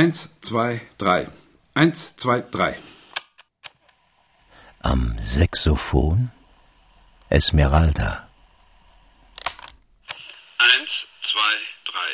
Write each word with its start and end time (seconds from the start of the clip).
Eins, 0.00 0.28
zwei, 0.40 0.80
drei. 0.96 1.26
Eins, 1.74 2.14
zwei, 2.14 2.40
drei. 2.40 2.78
Am 4.78 5.18
Saxophon 5.18 6.30
Esmeralda. 7.30 8.28
Eins, 10.58 11.04
zwei, 11.20 11.54
drei. 11.90 12.10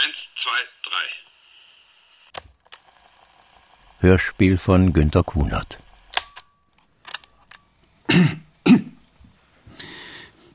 Eins, 0.00 0.28
zwei, 0.36 0.60
drei. 0.84 1.06
Hörspiel 3.98 4.56
von 4.56 4.92
Günter 4.92 5.24
Kunert. 5.24 5.80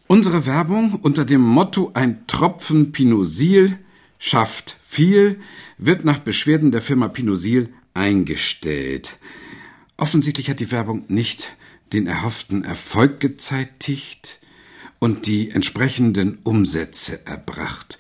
Unsere 0.08 0.46
Werbung 0.46 0.94
unter 1.02 1.26
dem 1.26 1.42
Motto 1.42 1.92
Ein 1.94 2.26
Tropfen 2.26 2.94
Pinosil 2.94 3.78
schafft 4.18 4.79
viel 4.92 5.40
wird 5.78 6.04
nach 6.04 6.18
Beschwerden 6.18 6.72
der 6.72 6.82
Firma 6.82 7.10
Pinosil 7.10 7.70
eingestellt. 7.94 9.20
Offensichtlich 9.98 10.50
hat 10.50 10.60
die 10.60 10.72
Werbung 10.72 11.06
nicht 11.10 11.56
den 11.94 12.08
erhofften 12.08 12.64
Erfolg 12.64 13.20
gezeitigt 13.20 14.40
und 14.98 15.28
die 15.28 15.52
entsprechenden 15.52 16.40
Umsätze 16.44 17.24
erbracht. 17.28 18.00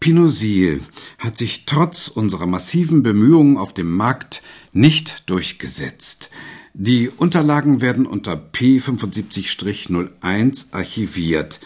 Pinosil 0.00 0.80
hat 1.18 1.36
sich 1.36 1.66
trotz 1.66 2.08
unserer 2.08 2.46
massiven 2.46 3.02
Bemühungen 3.02 3.58
auf 3.58 3.74
dem 3.74 3.94
Markt 3.94 4.42
nicht 4.72 5.28
durchgesetzt. 5.28 6.30
Die 6.72 7.10
Unterlagen 7.10 7.82
werden 7.82 8.06
unter 8.06 8.32
P75-01 8.32 10.72
archiviert. 10.72 11.60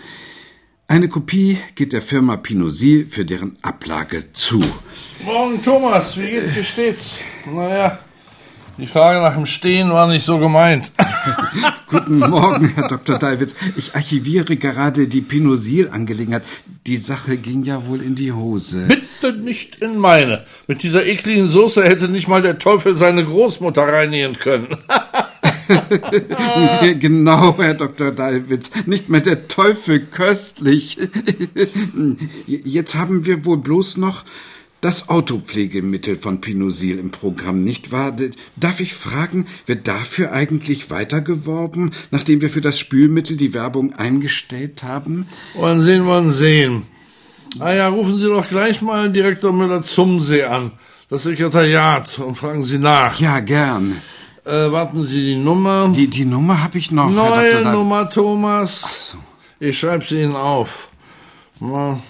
Eine 0.89 1.09
Kopie 1.09 1.59
geht 1.75 1.92
der 1.92 2.01
Firma 2.01 2.37
Pinosil 2.37 3.09
für 3.09 3.25
deren 3.25 3.56
Ablage 3.62 4.33
zu. 4.33 4.62
Morgen, 5.25 5.61
Thomas. 5.61 6.17
Wie 6.17 6.31
geht's? 6.31 6.55
Wie 6.55 6.65
steht's? 6.65 7.15
Naja, 7.45 7.98
die 8.78 8.87
Frage 8.87 9.20
nach 9.20 9.34
dem 9.34 9.47
Stehen 9.47 9.91
war 9.91 10.06
nicht 10.06 10.25
so 10.25 10.39
gemeint. 10.39 10.93
Guten 11.89 12.19
Morgen, 12.19 12.69
Herr 12.69 12.87
Dr. 12.87 13.19
Dalwitz. 13.19 13.56
Ich 13.77 13.97
archiviere 13.97 14.56
gerade 14.56 15.09
die 15.09 15.23
Pinosil-Angelegenheit. 15.23 16.45
Die 16.87 16.98
Sache 16.98 17.37
ging 17.37 17.65
ja 17.65 17.84
wohl 17.87 18.00
in 18.00 18.15
die 18.15 18.33
Hose. 18.33 18.87
Bitte 18.87 19.37
nicht 19.37 19.77
in 19.77 19.98
meine. 19.98 20.45
Mit 20.69 20.84
dieser 20.84 21.05
ekligen 21.05 21.48
Soße 21.48 21.83
hätte 21.83 22.09
nicht 22.09 22.28
mal 22.28 22.43
der 22.43 22.59
Teufel 22.59 22.95
seine 22.95 23.25
Großmutter 23.25 23.83
reinigen 23.83 24.34
können. 24.34 24.77
genau, 26.98 27.56
Herr 27.59 27.75
Dr. 27.75 28.12
Dalwitz. 28.12 28.70
Nicht 28.86 29.09
mehr 29.09 29.20
der 29.20 29.48
Teufel 29.48 30.00
köstlich. 30.00 30.97
Jetzt 32.47 32.95
haben 32.95 33.27
wir 33.27 33.45
wohl 33.45 33.59
bloß 33.59 33.97
noch 33.97 34.25
das 34.81 35.09
Autopflegemittel 35.09 36.17
von 36.17 36.41
Pinosil 36.41 36.98
im 36.98 37.11
Programm, 37.11 37.62
nicht 37.62 37.92
wahr? 37.92 38.14
Darf 38.56 38.81
ich 38.81 38.94
fragen, 38.94 39.47
wird 39.64 39.89
dafür 39.89 40.33
eigentlich 40.33 40.91
weitergeworben, 40.91 41.91
nachdem 42.11 42.41
wir 42.41 42.50
für 42.50 42.61
das 42.61 42.78
Spülmittel 42.78 43.37
die 43.37 43.55
Werbung 43.55 43.94
eingestellt 43.94 44.83
haben? 44.83 45.27
Wollen 45.55 45.83
sehen, 45.83 46.05
wollen 46.05 46.31
sehen. 46.31 46.83
Ah 47.59 47.72
ja, 47.72 47.89
rufen 47.89 48.19
Sie 48.19 48.27
doch 48.27 48.48
gleich 48.48 48.83
mal 48.83 49.11
Direktor 49.11 49.53
Müller-Zumsee 49.53 50.44
an, 50.44 50.72
das 51.09 51.22
Sekretariat, 51.22 52.19
und 52.19 52.37
fragen 52.37 52.62
Sie 52.62 52.78
nach. 52.78 53.19
Ja, 53.19 53.41
gern. 53.41 53.97
Äh, 54.47 54.70
warten 54.70 55.05
Sie 55.05 55.22
die 55.22 55.36
Nummer. 55.36 55.91
Die, 55.92 56.06
die 56.06 56.25
Nummer 56.25 56.62
habe 56.62 56.78
ich 56.78 56.92
noch. 56.92 57.11
Neue 57.11 57.64
Nummer, 57.64 58.08
Thomas. 58.08 59.11
So. 59.11 59.19
Ich 59.58 59.77
schreibe 59.78 60.05
sie 60.05 60.20
Ihnen 60.22 60.36
auf. 60.36 60.91
Null. 61.58 62.05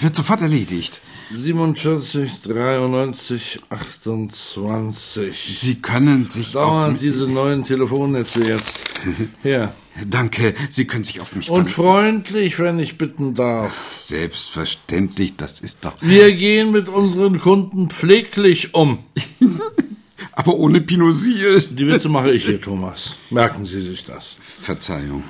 Wird 0.00 0.14
sofort 0.14 0.42
erledigt. 0.42 1.00
47, 1.32 2.42
93, 2.42 3.60
28. 3.68 5.56
Sie 5.58 5.76
können 5.76 6.28
sich 6.28 6.52
Dauernd 6.52 6.94
auf 6.94 7.00
diese 7.00 7.26
neuen 7.26 7.64
Telefonnetze 7.64 8.44
jetzt. 8.44 8.90
Hier. 9.42 9.72
Danke, 10.08 10.54
Sie 10.68 10.86
können 10.86 11.02
sich 11.02 11.20
auf 11.20 11.34
mich 11.34 11.50
Und 11.50 11.68
freundlich, 11.68 12.60
wenn 12.60 12.78
ich 12.78 12.96
bitten 12.96 13.34
darf. 13.34 13.72
Selbstverständlich, 13.90 15.36
das 15.36 15.60
ist 15.60 15.84
doch. 15.84 15.94
Wir 16.00 16.32
gehen 16.36 16.70
mit 16.70 16.88
unseren 16.88 17.40
Kunden 17.40 17.90
pfleglich 17.90 18.72
um. 18.74 19.00
Aber 20.32 20.54
ohne 20.54 20.80
Pinosil. 20.80 21.60
Die 21.70 21.86
Witze 21.86 22.08
mache 22.08 22.32
ich 22.32 22.44
hier, 22.44 22.60
Thomas. 22.60 23.16
Merken 23.30 23.64
Sie 23.64 23.80
sich 23.80 24.04
das. 24.04 24.36
Verzeihung. 24.40 25.24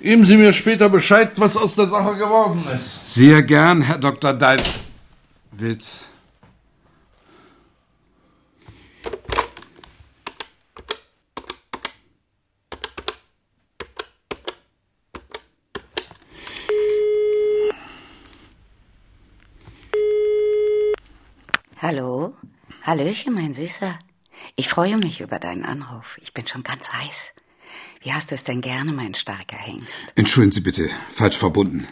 Geben 0.00 0.24
Sie 0.24 0.36
mir 0.36 0.52
später 0.52 0.88
Bescheid, 0.88 1.32
was 1.36 1.56
aus 1.56 1.76
der 1.76 1.86
Sache 1.86 2.16
geworden 2.16 2.64
ist. 2.74 3.14
Sehr 3.14 3.42
gern, 3.42 3.82
Herr 3.82 3.98
Dr. 3.98 4.32
Dalwitz. 4.32 6.00
Hallo? 21.80 22.34
Hallöchen, 22.82 23.34
mein 23.34 23.52
Süßer. 23.52 23.98
Ich 24.56 24.68
freue 24.68 24.96
mich 24.96 25.20
über 25.20 25.38
deinen 25.38 25.64
Anruf. 25.64 26.18
Ich 26.20 26.34
bin 26.34 26.46
schon 26.46 26.62
ganz 26.62 26.92
heiß. 26.92 27.32
Wie 28.00 28.12
hast 28.12 28.30
du 28.30 28.34
es 28.34 28.44
denn 28.44 28.60
gerne, 28.60 28.92
mein 28.92 29.14
starker 29.14 29.56
Hengst? 29.56 30.12
Entschuldigen 30.16 30.52
Sie 30.52 30.60
bitte, 30.60 30.90
falsch 31.14 31.36
verbunden. 31.36 31.86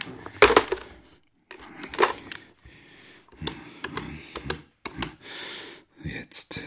Jetzt 6.03 6.57
äh, 6.57 6.61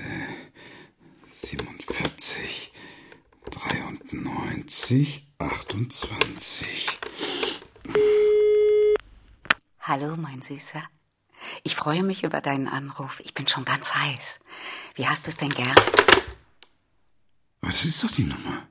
47, 1.35 2.73
93, 3.51 5.27
28. 5.39 6.89
Hallo, 9.81 10.17
mein 10.17 10.41
Süßer. 10.41 10.83
Ich 11.67 11.77
freue 11.77 12.03
mich 12.03 12.25
über 12.25 12.43
deinen 12.43 12.69
Anruf. 12.69 13.21
Ich 13.25 13.33
bin 13.33 13.49
schon 13.49 13.65
ganz 13.65 13.95
heiß. 13.95 14.41
Wie 14.97 15.09
hast 15.09 15.27
du 15.27 15.31
es 15.31 15.39
denn 15.39 15.49
gern? 15.49 15.75
Was 17.63 17.87
ist 17.87 18.05
doch 18.05 18.11
die 18.11 18.25
Nummer? 18.25 18.69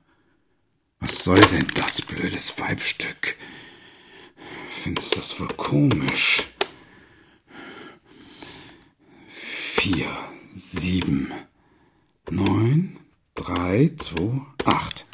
Was 1.00 1.24
soll 1.24 1.40
denn 1.40 1.66
das 1.74 2.00
blödes 2.00 2.56
Weibstück? 2.60 3.36
Findest 4.68 5.16
das 5.16 5.40
wohl 5.40 5.48
komisch? 5.48 6.44
Vier, 9.26 10.08
sieben, 10.54 11.32
neun, 12.30 13.00
drei, 13.34 13.90
zwei, 13.98 14.40
acht. 14.66 15.04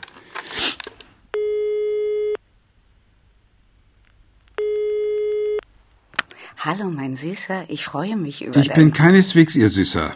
Hallo, 6.63 6.91
mein 6.91 7.17
Süßer, 7.17 7.71
ich 7.71 7.87
freue 7.87 8.17
mich 8.17 8.45
über. 8.45 8.61
Ich 8.61 8.71
bin 8.75 8.93
keineswegs 8.93 9.57
Ihr 9.57 9.71
Süßer. 9.71 10.13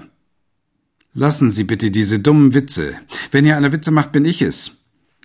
Lassen 1.14 1.50
Sie 1.50 1.64
bitte 1.64 1.90
diese 1.90 2.18
dummen 2.18 2.52
Witze. 2.52 2.98
Wenn 3.30 3.46
ihr 3.46 3.56
eine 3.56 3.72
Witze 3.72 3.90
macht, 3.90 4.12
bin 4.12 4.26
ich 4.26 4.42
es. 4.42 4.72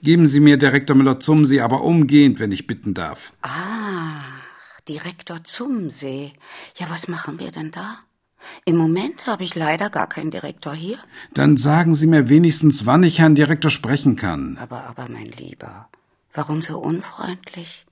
Geben 0.01 0.29
Sie 0.29 0.39
mir 0.39 0.55
Direktor 0.55 0.95
Müller-Zumsee 0.95 1.59
aber 1.59 1.83
umgehend, 1.83 2.39
wenn 2.39 2.53
ich 2.53 2.67
bitten 2.67 2.93
darf. 2.93 3.33
Ah, 3.41 4.21
Direktor 4.87 5.43
Zumsee. 5.43 6.31
Ja, 6.77 6.89
was 6.89 7.09
machen 7.09 7.37
wir 7.37 7.51
denn 7.51 7.71
da? 7.71 7.97
Im 8.63 8.77
Moment 8.77 9.27
habe 9.27 9.43
ich 9.43 9.55
leider 9.55 9.89
gar 9.89 10.07
keinen 10.07 10.31
Direktor 10.31 10.73
hier. 10.73 10.99
Dann 11.33 11.57
sagen 11.57 11.95
Sie 11.95 12.07
mir 12.07 12.29
wenigstens, 12.29 12.85
wann 12.85 13.03
ich 13.03 13.19
Herrn 13.19 13.35
Direktor 13.35 13.71
sprechen 13.71 14.15
kann. 14.15 14.57
Aber, 14.57 14.85
aber, 14.85 15.09
mein 15.09 15.31
Lieber, 15.31 15.89
warum 16.33 16.61
so 16.61 16.79
unfreundlich? 16.79 17.85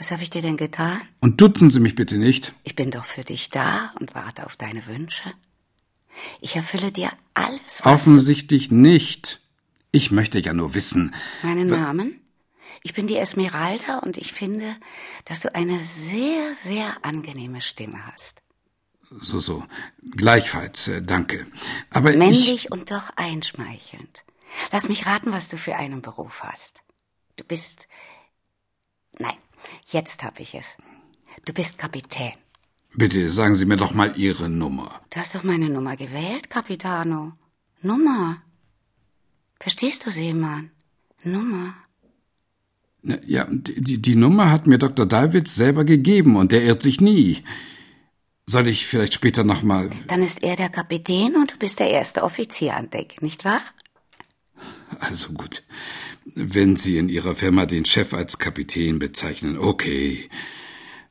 Was 0.00 0.10
habe 0.10 0.22
ich 0.22 0.30
dir 0.30 0.40
denn 0.40 0.56
getan? 0.56 1.02
Und 1.20 1.42
dutzen 1.42 1.68
Sie 1.68 1.78
mich 1.78 1.94
bitte 1.94 2.16
nicht. 2.16 2.54
Ich 2.64 2.74
bin 2.74 2.90
doch 2.90 3.04
für 3.04 3.22
dich 3.22 3.50
da 3.50 3.92
und 4.00 4.14
warte 4.14 4.46
auf 4.46 4.56
deine 4.56 4.86
Wünsche. 4.86 5.34
Ich 6.40 6.56
erfülle 6.56 6.90
dir 6.90 7.10
alles, 7.34 7.82
was 7.82 7.86
Offensichtlich 7.86 8.70
nicht. 8.70 9.42
Ich 9.92 10.10
möchte 10.10 10.38
ja 10.38 10.54
nur 10.54 10.72
wissen. 10.72 11.14
Meinen 11.42 11.66
Namen? 11.66 12.18
Ich 12.82 12.94
bin 12.94 13.08
die 13.08 13.18
Esmeralda 13.18 13.98
und 13.98 14.16
ich 14.16 14.32
finde, 14.32 14.74
dass 15.26 15.40
du 15.40 15.54
eine 15.54 15.84
sehr, 15.84 16.54
sehr 16.54 17.04
angenehme 17.04 17.60
Stimme 17.60 18.06
hast. 18.06 18.40
So, 19.10 19.38
so. 19.38 19.66
Gleichfalls, 20.16 20.88
äh, 20.88 21.02
danke. 21.02 21.46
Aber 21.90 22.12
Männlich 22.12 22.50
ich... 22.54 22.72
und 22.72 22.90
doch 22.90 23.10
einschmeichelnd. 23.16 24.24
Lass 24.72 24.88
mich 24.88 25.04
raten, 25.04 25.30
was 25.30 25.50
du 25.50 25.58
für 25.58 25.76
einen 25.76 26.00
Beruf 26.00 26.42
hast. 26.42 26.84
Du 27.36 27.44
bist. 27.44 27.86
Nein, 29.18 29.36
jetzt 29.86 30.22
hab 30.22 30.40
ich 30.40 30.54
es. 30.54 30.76
Du 31.44 31.52
bist 31.52 31.78
Kapitän. 31.78 32.32
Bitte 32.94 33.30
sagen 33.30 33.54
Sie 33.54 33.66
mir 33.66 33.76
doch 33.76 33.94
mal 33.94 34.12
Ihre 34.16 34.48
Nummer. 34.48 35.00
Du 35.10 35.20
hast 35.20 35.34
doch 35.34 35.44
meine 35.44 35.70
Nummer 35.70 35.96
gewählt, 35.96 36.50
Capitano. 36.50 37.32
Nummer. 37.82 38.42
Verstehst 39.60 40.06
du, 40.06 40.10
Seemann? 40.10 40.70
Nummer. 41.22 41.74
Ja, 43.02 43.46
die, 43.50 44.02
die 44.02 44.16
Nummer 44.16 44.50
hat 44.50 44.66
mir 44.66 44.78
Dr. 44.78 45.06
Dalwitz 45.06 45.54
selber 45.54 45.84
gegeben 45.84 46.36
und 46.36 46.52
der 46.52 46.62
irrt 46.62 46.82
sich 46.82 47.00
nie. 47.00 47.42
Soll 48.46 48.66
ich 48.66 48.86
vielleicht 48.86 49.14
später 49.14 49.44
noch 49.44 49.62
mal... 49.62 49.90
Dann 50.08 50.22
ist 50.22 50.42
er 50.42 50.56
der 50.56 50.68
Kapitän 50.68 51.36
und 51.36 51.52
du 51.52 51.56
bist 51.56 51.78
der 51.78 51.90
erste 51.90 52.22
Offizier 52.22 52.74
an 52.74 52.90
Deck, 52.90 53.22
nicht 53.22 53.44
wahr? 53.44 53.60
Also 54.98 55.32
gut. 55.32 55.62
Wenn 56.34 56.76
Sie 56.76 56.98
in 56.98 57.08
Ihrer 57.08 57.34
Firma 57.34 57.66
den 57.66 57.84
Chef 57.84 58.14
als 58.14 58.38
Kapitän 58.38 58.98
bezeichnen, 58.98 59.58
okay. 59.58 60.28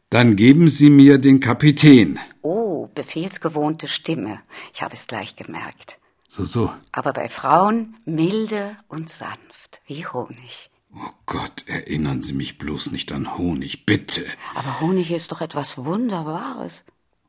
Dann 0.10 0.36
geben 0.36 0.70
Sie 0.70 0.90
mir 0.90 1.18
den 1.18 1.40
Kapitän. 1.40 2.20
Oh, 2.42 2.88
befehlsgewohnte 2.96 3.88
Stimme. 3.88 4.40
Ich 4.74 4.82
habe 4.82 4.96
es 4.96 5.08
gleich 5.08 5.36
gemerkt. 5.36 6.00
So, 6.30 6.46
so. 6.46 6.74
Aber 6.92 7.14
bei 7.14 7.28
Frauen 7.28 7.96
milde 8.06 8.78
und 8.88 9.10
sanft, 9.10 9.82
wie 9.88 10.06
Honig. 10.06 10.70
Oh 10.96 11.12
Gott, 11.26 11.64
erinnern 11.68 12.24
Sie 12.24 12.34
mich 12.34 12.58
bloß 12.58 12.92
nicht 12.92 13.12
an 13.12 13.38
Honig, 13.38 13.86
bitte. 13.86 14.26
Aber 14.56 14.80
Honig 14.80 15.12
ist 15.12 15.32
doch 15.32 15.42
etwas 15.42 15.78
Wunderbares. 15.78 16.84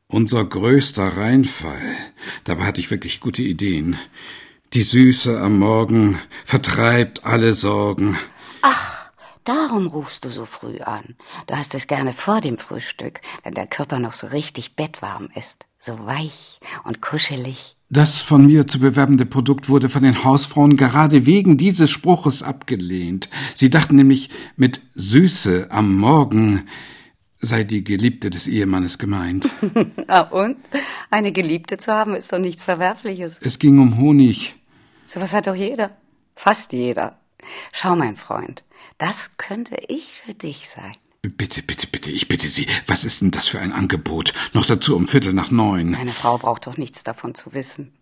Unser 0.07 0.45
größter 0.45 1.17
Reinfall. 1.17 1.97
Dabei 2.45 2.65
hatte 2.65 2.81
ich 2.81 2.91
wirklich 2.91 3.21
gute 3.21 3.43
Ideen. 3.43 3.97
Die 4.73 4.83
Süße 4.83 5.41
am 5.41 5.59
Morgen 5.59 6.21
vertreibt 6.45 7.25
alle 7.25 7.55
Sorgen. 7.55 8.17
Ach, 8.63 9.11
darum 9.43 9.89
rufst 9.89 10.25
du 10.25 10.31
so 10.31 10.45
früh 10.45 10.79
an. 10.79 11.17
Du 11.49 11.57
hast 11.57 11.75
es 11.75 11.89
gerne 11.89 12.13
vor 12.13 12.41
dem 12.41 12.57
Frühstück, 12.57 13.21
wenn 13.43 13.55
der 13.55 13.67
Körper 13.67 13.99
noch 13.99 14.13
so 14.13 14.29
richtig 14.29 14.77
bettwarm 14.77 15.29
ist. 15.35 15.67
So 15.81 16.07
weich 16.07 16.61
und 16.85 17.03
kuschelig. 17.03 17.75
Das 17.89 18.21
von 18.21 18.47
mir 18.47 18.69
zu 18.69 18.79
bewerbende 18.79 19.27
Produkt 19.27 19.69
wurde 19.69 19.89
von 19.89 20.05
den 20.05 20.23
Hausfrauen 20.23 20.77
gerade 20.77 21.27
wegen 21.27 21.57
dieses 21.57 21.91
Spruches 21.91 22.45
abgelehnt. 22.45 23.29
Sie 23.57 23.71
dachten 23.71 23.97
nämlich, 23.97 24.31
mit 24.55 24.83
Süße 24.95 25.67
am 25.73 25.97
Morgen 25.97 26.69
sei 27.41 27.65
die 27.65 27.83
Geliebte 27.83 28.31
des 28.31 28.47
Ehemannes 28.47 28.99
gemeint. 28.99 29.49
ah, 30.07 30.21
und? 30.21 30.59
Eine 31.11 31.33
Geliebte 31.33 31.77
zu 31.79 31.93
haben 31.93 32.15
ist 32.15 32.33
doch 32.33 32.39
nichts 32.39 32.63
Verwerfliches. 32.63 33.41
Es 33.43 33.59
ging 33.59 33.81
um 33.81 33.99
Honig. 33.99 34.60
So 35.13 35.21
was 35.21 35.33
hat 35.33 35.49
doch 35.49 35.57
jeder. 35.57 35.91
Fast 36.37 36.73
jeder. 36.73 37.19
Schau, 37.73 37.97
mein 37.97 38.17
Freund, 38.17 38.63
das 38.97 39.37
könnte 39.39 39.75
ich 39.89 40.13
für 40.13 40.35
dich 40.35 40.69
sein. 40.69 40.93
Bitte, 41.23 41.65
bitte, 41.65 41.89
bitte, 41.89 42.11
ich 42.11 42.29
bitte 42.29 42.47
Sie, 42.47 42.69
was 42.87 43.05
ist 43.05 43.21
denn 43.21 43.33
das 43.33 43.49
für 43.49 43.59
ein 43.59 43.73
Angebot? 43.73 44.33
Noch 44.53 44.67
dazu 44.67 44.95
um 44.95 45.09
Viertel 45.09 45.33
nach 45.33 45.51
neun. 45.51 45.91
Meine 45.91 46.13
Frau 46.13 46.39
braucht 46.39 46.69
doch 46.69 46.77
nichts 46.77 47.03
davon 47.03 47.35
zu 47.35 47.53
wissen. 47.55 47.93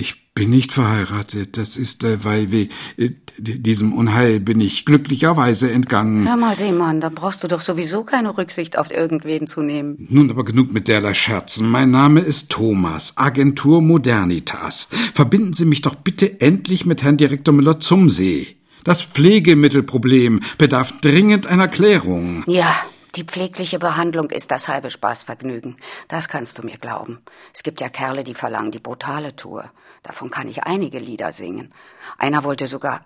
Ich 0.00 0.32
bin 0.32 0.50
nicht 0.50 0.70
verheiratet. 0.70 1.56
Das 1.56 1.76
ist, 1.76 2.04
weil 2.24 2.52
wir, 2.52 2.68
äh, 2.96 3.10
diesem 3.36 3.92
Unheil 3.92 4.38
bin 4.38 4.60
ich 4.60 4.84
glücklicherweise 4.84 5.68
entgangen. 5.72 6.28
Hör 6.28 6.36
mal, 6.36 6.56
Seemann, 6.56 7.00
dann 7.00 7.16
brauchst 7.16 7.42
du 7.42 7.48
doch 7.48 7.60
sowieso 7.60 8.04
keine 8.04 8.38
Rücksicht 8.38 8.78
auf 8.78 8.92
irgendwen 8.92 9.48
zu 9.48 9.60
nehmen. 9.60 10.06
Nun 10.08 10.30
aber 10.30 10.44
genug 10.44 10.72
mit 10.72 10.86
derlei 10.86 11.14
Scherzen. 11.14 11.68
Mein 11.68 11.90
Name 11.90 12.20
ist 12.20 12.50
Thomas, 12.50 13.14
Agentur 13.16 13.82
Modernitas. 13.82 14.88
Verbinden 15.14 15.52
Sie 15.52 15.64
mich 15.64 15.82
doch 15.82 15.96
bitte 15.96 16.40
endlich 16.40 16.86
mit 16.86 17.02
Herrn 17.02 17.16
Direktor 17.16 17.52
Müller 17.52 17.80
zum 17.80 18.08
See. 18.08 18.58
Das 18.84 19.02
Pflegemittelproblem 19.02 20.40
bedarf 20.58 21.00
dringend 21.00 21.48
einer 21.48 21.66
Klärung. 21.66 22.44
Ja, 22.46 22.76
die 23.16 23.24
pflegliche 23.24 23.78
Behandlung 23.78 24.30
ist 24.30 24.50
das 24.50 24.68
halbe 24.68 24.90
Spaßvergnügen. 24.90 25.76
Das 26.08 26.28
kannst 26.28 26.58
du 26.58 26.62
mir 26.62 26.78
glauben. 26.78 27.22
Es 27.54 27.62
gibt 27.62 27.80
ja 27.80 27.88
Kerle, 27.88 28.24
die 28.24 28.34
verlangen 28.34 28.70
die 28.70 28.78
brutale 28.78 29.36
Tour. 29.36 29.70
Davon 30.02 30.30
kann 30.30 30.48
ich 30.48 30.64
einige 30.64 30.98
Lieder 30.98 31.32
singen. 31.32 31.72
Einer 32.18 32.44
wollte 32.44 32.66
sogar. 32.66 33.04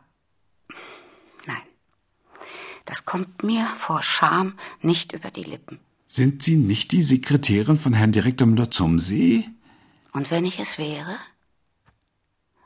Nein. 1.46 1.62
Das 2.84 3.04
kommt 3.04 3.42
mir 3.42 3.66
vor 3.76 4.02
Scham 4.02 4.58
nicht 4.80 5.12
über 5.12 5.30
die 5.30 5.44
Lippen. 5.44 5.78
Sind 6.06 6.42
Sie 6.42 6.56
nicht 6.56 6.92
die 6.92 7.02
Sekretärin 7.02 7.78
von 7.78 7.94
Herrn 7.94 8.12
Direktor 8.12 8.46
Müller 8.46 8.70
zum 8.70 8.98
See? 8.98 9.48
Und 10.12 10.30
wenn 10.30 10.44
ich 10.44 10.58
es 10.58 10.78
wäre? 10.78 11.16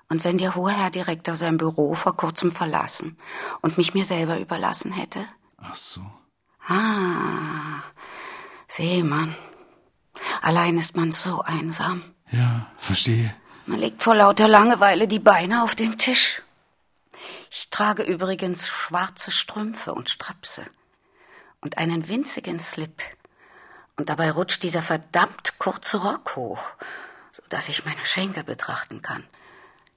Und 0.08 0.24
wenn 0.24 0.38
der 0.38 0.54
hohe 0.54 0.72
Herr 0.72 0.90
Direktor 0.90 1.36
sein 1.36 1.56
Büro 1.56 1.94
vor 1.94 2.16
kurzem 2.16 2.50
verlassen 2.50 3.16
und 3.60 3.76
mich 3.76 3.94
mir 3.94 4.04
selber 4.04 4.38
überlassen 4.38 4.92
hätte? 4.92 5.26
Ach 5.58 5.74
so. 5.74 6.00
Ah, 6.68 7.25
Seemann. 8.76 9.34
Allein 10.42 10.76
ist 10.76 10.96
man 10.96 11.10
so 11.10 11.40
einsam. 11.40 12.14
Ja, 12.30 12.70
verstehe. 12.78 13.34
Man 13.64 13.78
legt 13.78 14.02
vor 14.02 14.14
lauter 14.14 14.48
Langeweile 14.48 15.08
die 15.08 15.18
Beine 15.18 15.62
auf 15.62 15.74
den 15.74 15.96
Tisch. 15.96 16.42
Ich 17.50 17.70
trage 17.70 18.02
übrigens 18.02 18.68
schwarze 18.68 19.30
Strümpfe 19.30 19.94
und 19.94 20.10
Strapse 20.10 20.66
und 21.62 21.78
einen 21.78 22.08
winzigen 22.08 22.60
Slip. 22.60 23.02
Und 23.96 24.10
dabei 24.10 24.30
rutscht 24.30 24.62
dieser 24.62 24.82
verdammt 24.82 25.58
kurze 25.58 26.02
Rock 26.02 26.36
hoch, 26.36 26.68
so 27.32 27.42
dass 27.48 27.70
ich 27.70 27.86
meine 27.86 28.04
Schenkel 28.04 28.44
betrachten 28.44 29.00
kann. 29.00 29.24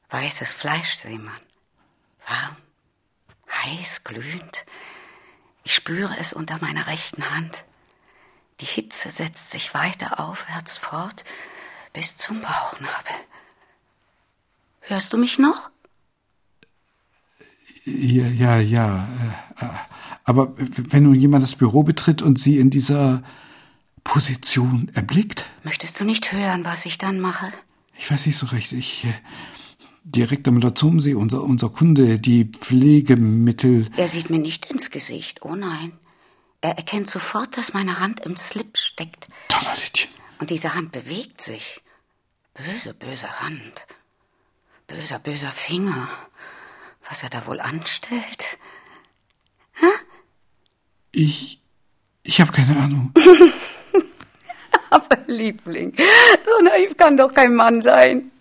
Weißes 0.09 0.53
Fleisch, 0.53 0.95
Seemann. 0.95 1.41
Warm, 2.25 2.55
heiß, 3.51 4.05
glühend. 4.05 4.65
Ich 5.65 5.75
spüre 5.75 6.15
es 6.17 6.31
unter 6.31 6.61
meiner 6.61 6.87
rechten 6.87 7.29
Hand. 7.35 7.65
Die 8.61 8.65
Hitze 8.65 9.09
setzt 9.09 9.51
sich 9.51 9.73
weiter 9.73 10.19
aufwärts 10.19 10.77
fort 10.77 11.23
bis 11.94 12.17
zum 12.17 12.41
Bauchnabel. 12.41 13.15
Hörst 14.81 15.13
du 15.13 15.17
mich 15.17 15.39
noch? 15.39 15.69
Ja, 17.85 18.27
ja, 18.27 18.59
ja. 18.59 19.07
Äh, 19.59 19.65
aber 20.23 20.53
wenn 20.57 21.03
nun 21.03 21.15
jemand 21.15 21.44
das 21.44 21.56
Büro 21.56 21.83
betritt 21.83 22.21
und 22.21 22.38
Sie 22.38 22.57
in 22.57 22.69
dieser 22.69 23.23
Position 24.03 24.91
erblickt? 24.94 25.45
Möchtest 25.63 26.00
du 26.00 26.05
nicht 26.05 26.31
hören, 26.31 26.65
was 26.65 26.85
ich 26.85 26.97
dann 26.97 27.19
mache? 27.19 27.51
Ich 27.97 28.09
weiß 28.12 28.25
nicht 28.25 28.38
so 28.38 28.47
recht. 28.47 28.71
Ich. 28.73 29.05
Äh, 29.05 29.13
Direktor 30.03 30.51
Müller-Zumsee, 30.53 31.13
unser, 31.13 31.44
unser 31.44 31.69
Kunde, 31.69 32.19
die 32.19 32.45
Pflegemittel. 32.45 33.89
Er 33.95 34.07
sieht 34.07 34.29
mir 34.31 34.39
nicht 34.39 34.65
ins 34.65 34.89
Gesicht, 34.89 35.44
oh 35.44 35.55
nein. 35.55 35.91
Er 36.61 36.77
erkennt 36.77 37.09
sofort, 37.09 37.57
dass 37.57 37.73
meine 37.73 38.00
Hand 38.00 38.19
im 38.21 38.35
Slip 38.35 38.77
steckt. 38.77 39.27
Donnerlittchen. 39.47 40.09
Und 40.39 40.50
diese 40.50 40.73
Hand 40.73 40.91
bewegt 40.91 41.41
sich. 41.41 41.81
Böse, 42.53 42.94
böse 42.94 43.41
Hand. 43.41 43.85
Böser, 44.88 45.19
böser 45.19 45.51
Finger. 45.51 46.09
Was 47.07 47.23
er 47.23 47.29
da 47.29 47.45
wohl 47.45 47.62
anstellt? 47.62 48.57
Hä? 49.74 49.88
Ich. 51.12 51.62
Ich 52.24 52.41
habe 52.41 52.51
keine 52.51 52.75
Ahnung. 52.77 53.13
Aber 54.89 55.17
Liebling, 55.27 55.95
so 56.45 56.63
naiv 56.63 56.98
kann 56.98 57.15
doch 57.15 57.34
kein 57.34 57.55
Mann 57.55 57.81
sein. 57.81 58.31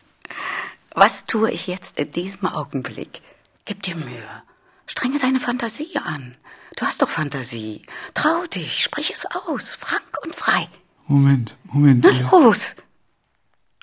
Was 0.90 1.26
tue 1.26 1.50
ich 1.50 1.66
jetzt 1.66 1.98
in 1.98 2.10
diesem 2.10 2.46
Augenblick? 2.46 3.20
Gib 3.64 3.82
dir 3.82 3.94
Mühe. 3.94 4.42
Strenge 4.86 5.18
deine 5.18 5.40
Fantasie 5.40 5.96
an. 5.98 6.36
Du 6.78 6.86
hast 6.86 7.02
doch 7.02 7.08
Fantasie. 7.08 7.82
Trau 8.14 8.46
dich, 8.46 8.84
sprich 8.84 9.10
es 9.10 9.26
aus, 9.26 9.74
frank 9.74 10.04
und 10.22 10.36
frei. 10.36 10.68
Moment, 11.08 11.56
Moment. 11.64 12.06
Na 12.08 12.38
los. 12.38 12.76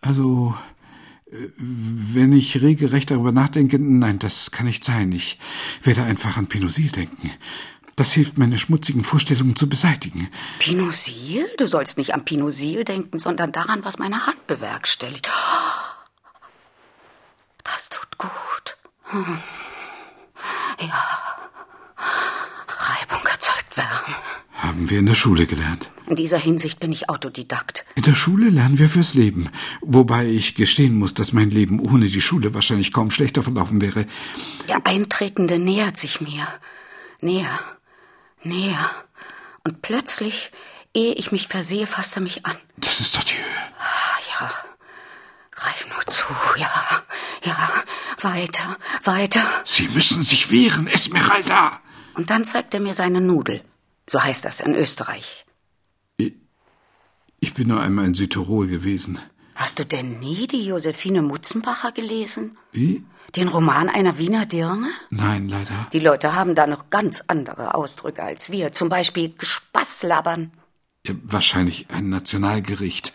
Also, 0.01 0.55
äh, 1.29 1.49
wenn 1.57 2.31
ich 2.31 2.61
regelrecht 2.61 3.11
darüber 3.11 3.33
nachdenke, 3.33 3.79
nein, 3.79 4.17
das 4.19 4.51
kann 4.51 4.67
nicht 4.67 4.85
sein. 4.85 5.11
Ich 5.11 5.37
werde 5.83 6.03
einfach 6.03 6.37
an 6.37 6.47
Pinosil 6.47 6.89
denken. 6.89 7.31
Das 7.97 8.13
hilft, 8.13 8.37
meine 8.37 8.57
schmutzigen 8.57 9.03
Vorstellungen 9.03 9.57
zu 9.57 9.67
beseitigen. 9.67 10.29
Pinosil? 10.59 11.49
Du 11.57 11.67
sollst 11.67 11.97
nicht 11.97 12.13
an 12.13 12.23
Pinosil 12.23 12.85
denken, 12.85 13.19
sondern 13.19 13.51
daran, 13.51 13.83
was 13.83 13.99
meine 13.99 14.25
Hand 14.25 14.47
bewerkstelligt. 14.47 15.29
Das 17.61 17.89
tut 17.89 18.17
gut. 18.17 18.77
Hm. 19.03 19.43
Ja. 20.79 21.14
Haben 24.75 24.89
wir 24.89 24.99
in 24.99 25.05
der 25.05 25.15
Schule 25.15 25.45
gelernt. 25.45 25.89
In 26.05 26.17
dieser 26.17 26.37
Hinsicht 26.37 26.81
bin 26.81 26.91
ich 26.91 27.09
Autodidakt. 27.09 27.85
In 27.95 28.03
der 28.03 28.13
Schule 28.13 28.49
lernen 28.49 28.77
wir 28.77 28.89
fürs 28.89 29.13
Leben. 29.13 29.49
Wobei 29.79 30.25
ich 30.25 30.53
gestehen 30.53 30.99
muss, 30.99 31.13
dass 31.13 31.31
mein 31.31 31.49
Leben 31.49 31.79
ohne 31.79 32.07
die 32.07 32.19
Schule 32.19 32.53
wahrscheinlich 32.53 32.91
kaum 32.91 33.09
schlechter 33.09 33.41
verlaufen 33.41 33.79
wäre. 33.79 34.05
Der 34.67 34.85
Eintretende 34.85 35.59
nähert 35.59 35.95
sich 35.95 36.19
mir. 36.19 36.45
Näher. 37.21 37.57
Näher. 38.43 38.91
Und 39.63 39.81
plötzlich, 39.81 40.51
ehe 40.93 41.13
ich 41.13 41.31
mich 41.31 41.47
versehe, 41.47 41.87
fasst 41.87 42.17
er 42.17 42.21
mich 42.21 42.45
an. 42.45 42.57
Das 42.75 42.99
ist 42.99 43.15
doch 43.15 43.23
die 43.23 43.37
Höhe. 43.37 43.61
Ah, 43.79 44.19
ja. 44.41 44.51
Greif 45.51 45.87
nur 45.89 46.05
zu, 46.05 46.25
ja, 46.57 46.69
ja, 47.45 47.69
weiter, 48.19 48.75
weiter. 49.05 49.47
Sie 49.63 49.87
müssen 49.87 50.21
sich 50.21 50.51
wehren, 50.51 50.87
Esmeralda. 50.87 51.79
Und 52.15 52.29
dann 52.29 52.43
zeigt 52.43 52.73
er 52.73 52.81
mir 52.81 52.93
seine 52.93 53.21
Nudel. 53.21 53.63
So 54.07 54.23
heißt 54.23 54.45
das 54.45 54.59
in 54.59 54.75
Österreich. 54.75 55.45
Ich, 56.17 56.33
ich 57.39 57.53
bin 57.53 57.67
nur 57.67 57.81
einmal 57.81 58.05
in 58.05 58.13
Südtirol 58.13 58.67
gewesen. 58.67 59.19
Hast 59.55 59.79
du 59.79 59.85
denn 59.85 60.19
nie 60.19 60.47
die 60.47 60.65
Josephine 60.65 61.21
Mutzenbacher 61.21 61.91
gelesen? 61.91 62.57
Wie? 62.71 63.03
Den 63.35 63.47
Roman 63.47 63.89
einer 63.89 64.17
Wiener 64.17 64.45
Dirne? 64.45 64.89
Nein, 65.09 65.49
leider. 65.49 65.87
Die 65.91 65.99
Leute 65.99 66.35
haben 66.35 66.55
da 66.55 66.67
noch 66.67 66.89
ganz 66.89 67.23
andere 67.27 67.73
Ausdrücke 67.73 68.23
als 68.23 68.51
wir. 68.51 68.71
Zum 68.71 68.89
Beispiel 68.89 69.33
Gespaßlabbern. 69.37 70.51
Ja, 71.05 71.13
wahrscheinlich 71.23 71.87
ein 71.89 72.09
Nationalgericht. 72.09 73.13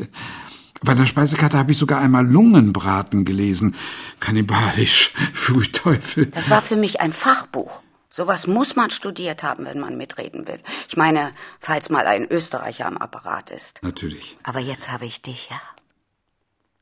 Bei 0.83 0.95
der 0.95 1.07
Speisekarte 1.07 1.59
habe 1.59 1.73
ich 1.73 1.79
sogar 1.79 2.01
einmal 2.01 2.27
Lungenbraten 2.27 3.25
gelesen. 3.25 3.75
Kannibalisch. 4.19 5.13
Pfui 5.35 5.67
Teufel. 5.69 6.27
Das 6.27 6.49
war 6.51 6.63
für 6.63 6.77
mich 6.77 7.01
ein 7.01 7.13
Fachbuch. 7.13 7.83
Sowas 8.13 8.49
muss 8.49 8.75
man 8.75 8.91
studiert 8.91 9.45
haben, 9.45 9.65
wenn 9.65 9.79
man 9.79 9.97
mitreden 9.97 10.49
will. 10.49 10.59
Ich 10.89 10.97
meine, 10.97 11.33
falls 11.61 11.91
mal 11.91 12.07
ein 12.09 12.27
Österreicher 12.29 12.87
am 12.87 12.99
Apparat 12.99 13.51
ist. 13.51 13.81
Natürlich. 13.83 14.37
Aber 14.43 14.59
jetzt 14.59 14.91
habe 14.91 15.07
ich 15.07 15.23
dich, 15.23 15.49
ja. 15.49 15.61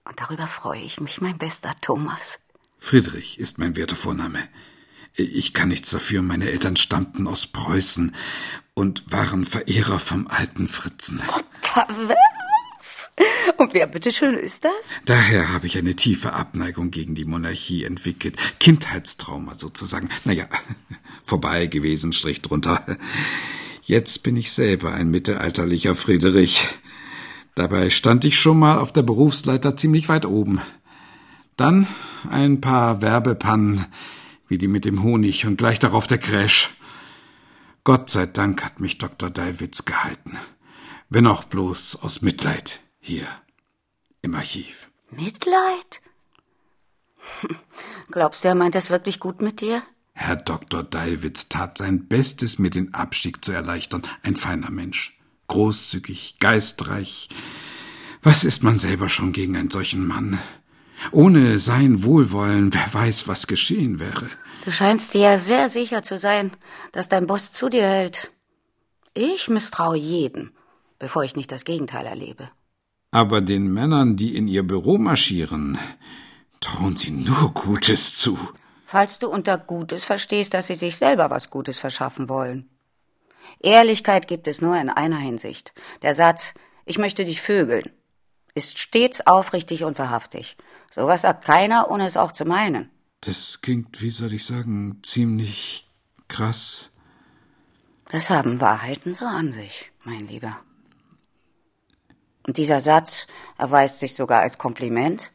Und 0.05 0.19
darüber 0.21 0.47
freue 0.47 0.81
ich 0.81 1.01
mich, 1.01 1.21
mein 1.21 1.37
bester 1.37 1.73
Thomas. 1.83 2.41
Friedrich 2.79 3.39
ist 3.39 3.59
mein 3.59 3.77
werter 3.77 3.97
Vorname. 3.97 4.49
Ich 5.13 5.53
kann 5.53 5.69
nichts 5.69 5.91
dafür, 5.91 6.23
meine 6.23 6.49
Eltern 6.49 6.77
stammten 6.77 7.27
aus 7.27 7.47
Preußen 7.47 8.15
und 8.73 9.13
waren 9.13 9.45
Verehrer 9.45 9.99
vom 9.99 10.29
alten 10.29 10.67
Fritzen. 10.67 11.21
Oh, 11.29 11.83
was? 12.79 13.11
Und 13.57 13.75
wer 13.75 13.87
bitteschön 13.87 14.35
ist 14.35 14.65
das? 14.65 14.73
Daher 15.05 15.53
habe 15.53 15.67
ich 15.67 15.77
eine 15.77 15.97
tiefe 15.97 16.33
Abneigung 16.33 16.91
gegen 16.91 17.15
die 17.15 17.25
Monarchie 17.25 17.85
entwickelt. 17.85 18.37
Kindheitstrauma 18.61 19.55
sozusagen. 19.55 20.09
Naja, 20.25 20.47
vorbei 21.25 21.67
gewesen, 21.67 22.13
Strich 22.13 22.43
drunter. 22.43 22.85
Jetzt 23.83 24.23
bin 24.23 24.37
ich 24.37 24.53
selber 24.53 24.93
ein 24.93 25.11
mittelalterlicher 25.11 25.95
Friedrich. 25.95 26.63
Dabei 27.55 27.91
stand 27.91 28.25
ich 28.25 28.39
schon 28.39 28.59
mal 28.59 28.79
auf 28.79 28.93
der 28.93 29.03
Berufsleiter 29.03 29.77
ziemlich 29.77 30.09
weit 30.09 30.27
oben. 30.27 30.61
Dann 31.57 31.89
ein 32.31 32.61
paar 32.61 33.03
Werbepannen, 33.03 33.87
wie 34.47 34.59
die 34.59 34.69
mit 34.69 34.85
dem 34.85 35.03
Honig 35.03 35.47
und 35.47 35.57
gleich 35.57 35.79
darauf 35.81 36.07
der 36.07 36.19
Crash. 36.19 36.71
Gott 37.83 38.11
sei 38.11 38.27
Dank 38.27 38.65
hat 38.65 38.81
mich 38.81 38.99
Dr. 38.99 39.31
Deiwitz 39.31 39.85
gehalten. 39.85 40.37
Wenn 41.11 41.27
auch 41.27 41.45
bloß 41.45 41.97
aus 42.03 42.21
Mitleid 42.21 42.81
hier 43.01 43.27
im 44.21 44.35
Archiv. 44.35 44.91
Mitleid? 45.11 46.03
Glaubst 48.11 48.45
du, 48.45 48.49
er 48.49 48.55
meint 48.55 48.75
das 48.75 48.91
wirklich 48.91 49.19
gut 49.19 49.41
mit 49.41 49.63
dir? 49.63 49.83
Herr 50.13 50.37
Dr. 50.37 50.83
Deiwitz 50.83 51.49
tat 51.49 51.79
sein 51.79 52.09
Bestes, 52.09 52.59
mir 52.59 52.69
den 52.69 52.93
Abstieg 52.93 53.43
zu 53.43 53.53
erleichtern. 53.53 54.03
Ein 54.23 54.37
feiner 54.37 54.71
Mensch. 54.71 55.19
Großzügig, 55.47 56.41
geistreich. 56.41 57.31
Was 58.23 58.45
ist 58.45 58.63
man 58.63 58.79
selber 58.79 59.09
schon 59.09 59.33
gegen 59.33 59.57
einen 59.57 59.71
solchen 59.71 60.07
Mann? 60.07 60.39
Ohne 61.13 61.59
sein 61.59 62.03
Wohlwollen, 62.03 62.75
wer 62.75 62.93
weiß, 62.93 63.29
was 63.29 63.47
geschehen 63.47 63.99
wäre. 63.99 64.29
Du 64.65 64.73
scheinst 64.73 65.15
dir 65.15 65.21
ja 65.21 65.37
sehr 65.39 65.71
sicher 65.71 66.03
zu 66.03 66.19
sein, 66.19 66.51
dass 66.93 67.09
dein 67.09 67.27
Boss 67.27 67.53
zu 67.53 67.71
dir 67.71 67.85
hält. 67.85 68.31
Ich 69.15 69.49
misstraue 69.49 69.97
jedem, 69.97 70.51
bevor 70.99 71.25
ich 71.25 71.37
nicht 71.37 71.53
das 71.53 71.65
Gegenteil 71.65 72.07
erlebe. 72.07 72.51
Aber 73.11 73.41
den 73.41 73.73
Männern, 73.73 74.17
die 74.17 74.37
in 74.37 74.49
ihr 74.49 74.63
Büro 74.63 74.99
marschieren, 74.99 75.79
trauen 76.61 76.97
sie 76.97 77.11
nur 77.11 77.55
Gutes 77.55 78.15
zu. 78.15 78.39
Falls 78.85 79.19
du 79.19 79.29
unter 79.29 79.59
Gutes 79.59 80.05
verstehst, 80.05 80.55
dass 80.55 80.67
sie 80.67 80.75
sich 80.75 80.97
selber 80.97 81.31
was 81.31 81.51
Gutes 81.51 81.79
verschaffen 81.79 82.29
wollen. 82.29 82.69
Ehrlichkeit 83.61 84.29
gibt 84.29 84.49
es 84.49 84.61
nur 84.61 84.79
in 84.79 84.91
einer 84.91 85.19
Hinsicht. 85.19 85.73
Der 86.03 86.15
Satz, 86.15 86.55
ich 86.85 86.99
möchte 86.99 87.25
dich 87.25 87.41
vögeln, 87.41 87.91
ist 88.55 88.79
stets 88.79 89.27
aufrichtig 89.27 89.85
und 89.85 89.99
wahrhaftig. 89.99 90.57
Sowas 90.91 91.23
sagt 91.23 91.45
keiner, 91.45 91.91
ohne 91.91 92.07
es 92.07 92.17
auch 92.17 92.33
zu 92.33 92.45
meinen. 92.45 92.91
Das 93.21 93.61
klingt, 93.63 94.01
wie 94.01 94.11
soll 94.11 94.33
ich 94.33 94.45
sagen, 94.45 95.01
ziemlich 95.03 95.89
krass. 96.29 96.91
Das 98.11 98.31
haben 98.31 98.61
Wahrheiten 98.61 99.13
so 99.13 99.25
an 99.25 99.53
sich, 99.53 99.91
mein 100.05 100.27
Lieber. 100.29 100.61
Und 102.49 102.57
dieser 102.57 102.81
Satz 102.81 103.27
erweist 103.59 104.01
sich 104.01 104.15
sogar 104.15 104.41
als 104.41 104.57
Kompliment. 104.57 105.33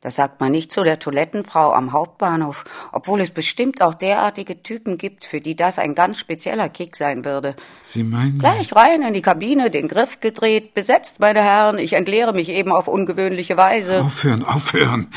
Das 0.00 0.14
sagt 0.14 0.40
man 0.40 0.52
nicht 0.52 0.70
zu 0.70 0.84
der 0.84 1.00
Toilettenfrau 1.00 1.72
am 1.72 1.90
Hauptbahnhof, 1.90 2.62
obwohl 2.92 3.20
es 3.20 3.32
bestimmt 3.32 3.82
auch 3.82 3.94
derartige 3.94 4.62
Typen 4.62 4.98
gibt, 4.98 5.24
für 5.24 5.40
die 5.40 5.56
das 5.56 5.80
ein 5.80 5.96
ganz 5.96 6.20
spezieller 6.20 6.68
Kick 6.68 6.94
sein 6.94 7.24
würde. 7.24 7.56
Sie 7.82 8.04
meinen? 8.04 8.38
Gleich 8.38 8.72
rein 8.76 9.02
in 9.02 9.14
die 9.14 9.20
Kabine, 9.20 9.68
den 9.68 9.88
Griff 9.88 10.20
gedreht, 10.20 10.74
besetzt, 10.74 11.18
meine 11.18 11.42
Herren, 11.42 11.76
ich 11.78 11.94
entleere 11.94 12.32
mich 12.32 12.50
eben 12.50 12.70
auf 12.70 12.86
ungewöhnliche 12.86 13.56
Weise. 13.56 14.04
Aufhören, 14.04 14.44
aufhören. 14.44 15.10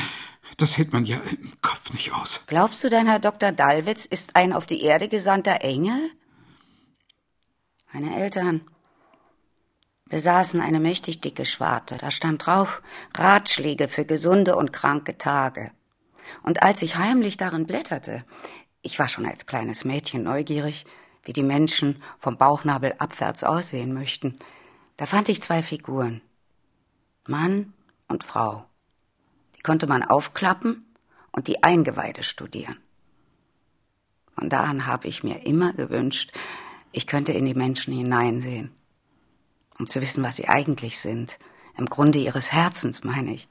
Das 0.57 0.79
hält 0.79 0.91
man 0.91 1.05
ja 1.05 1.17
im 1.29 1.53
Kopf 1.61 1.93
nicht 1.93 2.15
aus. 2.15 2.41
Glaubst 2.47 2.83
du, 2.83 2.89
dein 2.89 3.05
Herr 3.05 3.19
Dr. 3.19 3.51
Dallwitz 3.51 4.05
ist 4.05 4.35
ein 4.35 4.53
auf 4.53 4.65
die 4.65 4.81
Erde 4.81 5.07
gesandter 5.07 5.61
Engel? 5.61 6.09
Meine 7.93 8.15
Eltern 8.15 8.61
besaßen 10.12 10.60
eine 10.60 10.82
mächtig 10.82 11.22
dicke 11.22 11.46
Schwarte. 11.46 11.96
Da 11.98 12.12
stand 12.12 12.46
drauf 12.46 12.84
Ratschläge 13.15 13.88
für 13.88 14.06
gesunde 14.06 14.58
und 14.58 14.74
kranke 14.74 15.18
Tage. 15.18 15.72
Und 16.44 16.62
als 16.62 16.82
ich 16.82 16.98
heimlich 16.98 17.38
darin 17.38 17.65
blätterte, 17.65 18.25
ich 18.82 19.00
war 19.00 19.08
schon 19.08 19.25
als 19.25 19.46
kleines 19.46 19.86
Mädchen 19.86 20.24
neugierig, 20.24 20.86
wie 21.24 21.32
die 21.32 21.44
Menschen 21.44 22.03
vom 22.20 22.38
Bauchnabel 22.38 22.94
abwärts 22.98 23.46
aussehen 23.46 23.94
möchten, 23.94 24.38
da 24.98 25.06
fand 25.06 25.30
ich 25.30 25.41
zwei 25.41 25.63
Figuren. 25.63 26.22
Mann 27.25 27.74
und 28.10 28.25
Frau. 28.25 28.65
Die 29.56 29.62
konnte 29.62 29.88
man 29.88 30.03
aufklappen 30.03 30.94
und 31.32 31.48
die 31.48 31.63
Eingeweide 31.63 32.24
studieren. 32.24 32.77
Von 34.36 34.50
da 34.50 34.63
an 34.63 34.88
habe 34.88 35.08
ich 35.08 35.24
mir 35.24 35.46
immer 35.46 35.72
gewünscht, 35.72 36.34
ich 36.91 37.08
könnte 37.08 37.32
in 37.32 37.46
die 37.46 37.53
Menschen 37.53 37.94
hineinsehen 37.94 38.75
um 39.81 39.88
zu 39.88 40.00
wissen, 40.00 40.23
was 40.23 40.35
sie 40.35 40.47
eigentlich 40.47 41.00
sind. 41.00 41.39
Im 41.75 41.88
Grunde 41.88 42.19
ihres 42.19 42.51
Herzens, 42.51 43.03
meine 43.03 43.33
ich. 43.33 43.50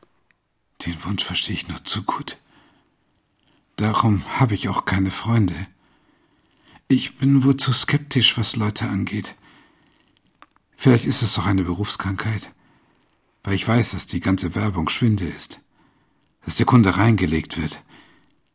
Den 0.87 1.05
Wunsch 1.05 1.25
verstehe 1.25 1.55
ich 1.55 1.67
nur 1.67 1.83
zu 1.85 2.05
gut. 2.05 2.39
Darum 3.75 4.23
habe 4.39 4.55
ich 4.55 4.69
auch 4.69 4.85
keine 4.85 5.11
Freunde. 5.11 5.67
Ich 6.87 7.17
bin 7.17 7.43
wohl 7.43 7.57
zu 7.57 7.73
skeptisch, 7.73 8.39
was 8.39 8.55
Leute 8.55 8.89
angeht. 8.89 9.35
Vielleicht 10.77 11.05
ist 11.05 11.23
es 11.23 11.35
doch 11.35 11.47
eine 11.47 11.65
Berufskrankheit, 11.65 12.53
weil 13.43 13.55
ich 13.55 13.67
weiß, 13.67 13.91
dass 13.91 14.07
die 14.07 14.21
ganze 14.21 14.55
Werbung 14.55 14.89
Schwinde 14.89 15.27
ist, 15.27 15.61
dass 16.45 16.57
der 16.57 16.67
Kunde 16.67 16.97
reingelegt 16.97 17.61
wird. 17.61 17.83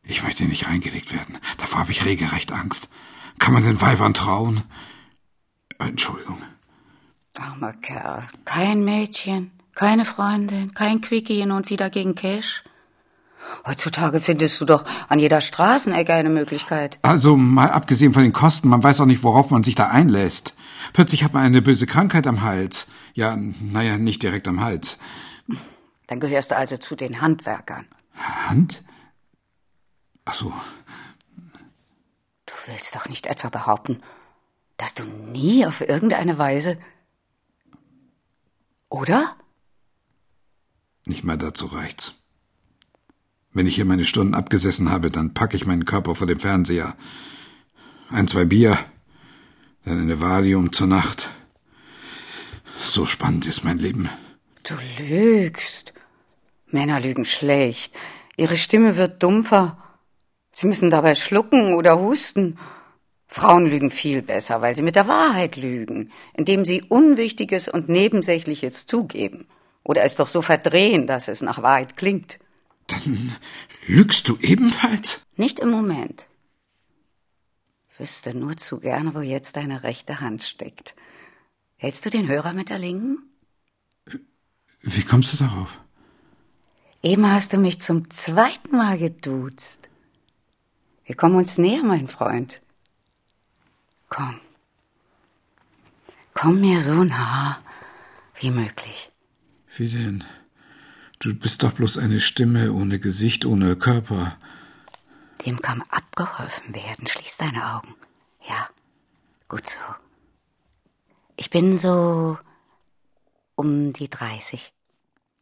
Ich 0.04 0.24
möchte 0.24 0.46
nicht 0.46 0.68
reingelegt 0.68 1.12
werden. 1.12 1.40
Davor 1.58 1.82
habe 1.82 1.92
ich 1.92 2.06
regelrecht 2.06 2.54
Angst. 2.54 2.88
Kann 3.38 3.54
man 3.54 3.64
den 3.64 3.82
Weibern 3.82 4.14
trauen? 4.14 4.64
Entschuldigung. 5.78 6.42
Armer 7.38 7.74
Kerl. 7.74 8.28
Kein 8.46 8.84
Mädchen, 8.84 9.52
keine 9.74 10.06
Freundin, 10.06 10.74
kein 10.74 11.02
Quickie 11.02 11.42
hin 11.42 11.52
und 11.52 11.70
wieder 11.70 11.90
gegen 11.90 12.16
Cash. 12.16 12.64
Heutzutage 13.66 14.20
findest 14.20 14.60
du 14.60 14.66
doch 14.66 14.84
an 15.08 15.20
jeder 15.20 15.42
Straßenecke 15.42 16.14
eine 16.14 16.30
Möglichkeit. 16.30 17.00
Also 17.02 17.36
mal 17.36 17.70
abgesehen 17.70 18.14
von 18.14 18.24
den 18.24 18.34
Kosten, 18.34 18.70
man 18.70 18.84
weiß 18.84 19.02
auch 19.02 19.06
nicht, 19.06 19.24
worauf 19.24 19.50
man 19.50 19.64
sich 19.64 19.76
da 19.76 19.88
einlässt. 19.88 20.56
Plötzlich 20.94 21.24
hat 21.24 21.34
man 21.34 21.44
eine 21.44 21.62
böse 21.62 21.86
Krankheit 21.86 22.28
am 22.28 22.42
Hals. 22.42 22.88
Ja, 23.14 23.38
naja, 23.38 23.98
nicht 23.98 24.24
direkt 24.24 24.48
am 24.48 24.62
Hals. 24.62 24.98
Dann 26.08 26.20
gehörst 26.20 26.52
du 26.52 26.58
also 26.58 26.78
zu 26.78 26.96
den 26.96 27.22
Handwerkern. 27.22 27.86
Hand? 28.48 28.84
Ach 30.26 30.34
so. 30.34 30.54
Du 32.46 32.54
willst 32.68 32.96
doch 32.96 33.08
nicht 33.10 33.28
etwa 33.28 33.50
behaupten, 33.50 34.02
dass 34.78 34.94
du 34.94 35.04
nie 35.04 35.66
auf 35.66 35.82
irgendeine 35.82 36.38
Weise 36.38 36.78
oder? 38.96 39.36
Nicht 41.06 41.24
mal 41.24 41.38
dazu 41.38 41.66
reicht's. 41.66 42.14
Wenn 43.52 43.68
ich 43.68 43.76
hier 43.76 43.86
meine 43.86 44.06
Stunden 44.06 44.34
abgesessen 44.34 44.90
habe, 44.90 45.10
dann 45.10 45.34
packe 45.34 45.56
ich 45.56 45.66
meinen 45.66 45.86
Körper 45.86 46.16
vor 46.16 46.28
dem 46.28 46.40
Fernseher. 46.40 46.96
Ein, 48.10 48.28
zwei 48.28 48.46
Bier, 48.46 48.78
dann 49.84 50.00
eine 50.00 50.20
Valium 50.22 50.72
zur 50.72 50.88
Nacht. 50.88 51.30
So 52.82 53.06
spannend 53.06 53.46
ist 53.46 53.64
mein 53.64 53.80
Leben. 53.80 54.10
Du 54.64 54.76
lügst. 55.00 55.94
Männer 56.68 57.00
lügen 57.00 57.26
schlecht. 57.26 57.94
Ihre 58.38 58.58
Stimme 58.58 58.98
wird 58.98 59.22
dumpfer. 59.22 59.78
Sie 60.52 60.68
müssen 60.68 60.90
dabei 60.90 61.16
schlucken 61.16 61.74
oder 61.74 62.00
husten. 62.00 62.58
Frauen 63.36 63.66
lügen 63.66 63.92
viel 63.92 64.22
besser, 64.22 64.62
weil 64.62 64.78
sie 64.78 64.82
mit 64.82 64.96
der 64.96 65.10
Wahrheit 65.10 65.58
lügen, 65.58 66.10
indem 66.36 66.64
sie 66.64 66.84
Unwichtiges 66.84 67.68
und 67.68 67.90
Nebensächliches 67.90 68.86
zugeben 68.86 69.46
oder 69.84 70.04
es 70.04 70.16
doch 70.16 70.30
so 70.30 70.42
verdrehen, 70.42 71.06
dass 71.06 71.28
es 71.28 71.42
nach 71.42 71.62
Wahrheit 71.62 71.98
klingt. 71.98 72.40
Dann 72.88 73.36
lügst 73.88 74.30
du 74.30 74.38
ebenfalls? 74.38 75.20
Nicht 75.36 75.60
im 75.60 75.70
Moment. 75.70 76.30
Ich 77.92 78.00
wüsste 78.00 78.34
nur 78.34 78.56
zu 78.56 78.80
gerne, 78.80 79.14
wo 79.14 79.20
jetzt 79.20 79.58
deine 79.58 79.84
rechte 79.84 80.22
Hand 80.22 80.46
steckt. 80.46 80.96
Hältst 81.76 82.06
du 82.06 82.10
den 82.10 82.30
Hörer 82.30 82.54
mit 82.54 82.70
der 82.70 82.80
linken? 82.80 83.18
Wie 84.82 85.04
kommst 85.04 85.34
du 85.34 85.44
darauf? 85.44 85.82
Eben 87.04 87.30
hast 87.30 87.52
du 87.52 87.58
mich 87.58 87.82
zum 87.82 88.10
zweiten 88.12 88.78
Mal 88.78 88.98
geduzt. 88.98 89.90
Wir 91.04 91.16
kommen 91.16 91.36
uns 91.36 91.58
näher, 91.58 91.84
mein 91.84 92.08
Freund. 92.08 92.62
Komm. 94.16 94.40
Komm 96.34 96.62
mir 96.62 96.80
so 96.80 97.04
nah, 97.04 97.62
wie 98.36 98.50
möglich. 98.50 99.12
Wie 99.76 99.90
denn? 99.90 100.24
Du 101.20 101.36
bist 101.36 101.64
doch 101.64 101.74
bloß 101.74 101.98
eine 101.98 102.22
Stimme 102.22 102.72
ohne 102.72 102.98
Gesicht, 102.98 103.44
ohne 103.44 103.76
Körper. 103.76 104.38
Dem 105.46 105.62
kann 105.62 105.82
abgeholfen 105.90 106.74
werden. 106.74 107.08
Schließ 107.08 107.36
deine 107.36 107.76
Augen. 107.76 107.94
Ja, 108.48 108.70
gut 109.50 109.68
so. 109.68 109.80
Ich 111.36 111.50
bin 111.50 111.78
so 111.78 112.38
um 113.56 113.92
die 113.92 114.10
30. 114.10 114.72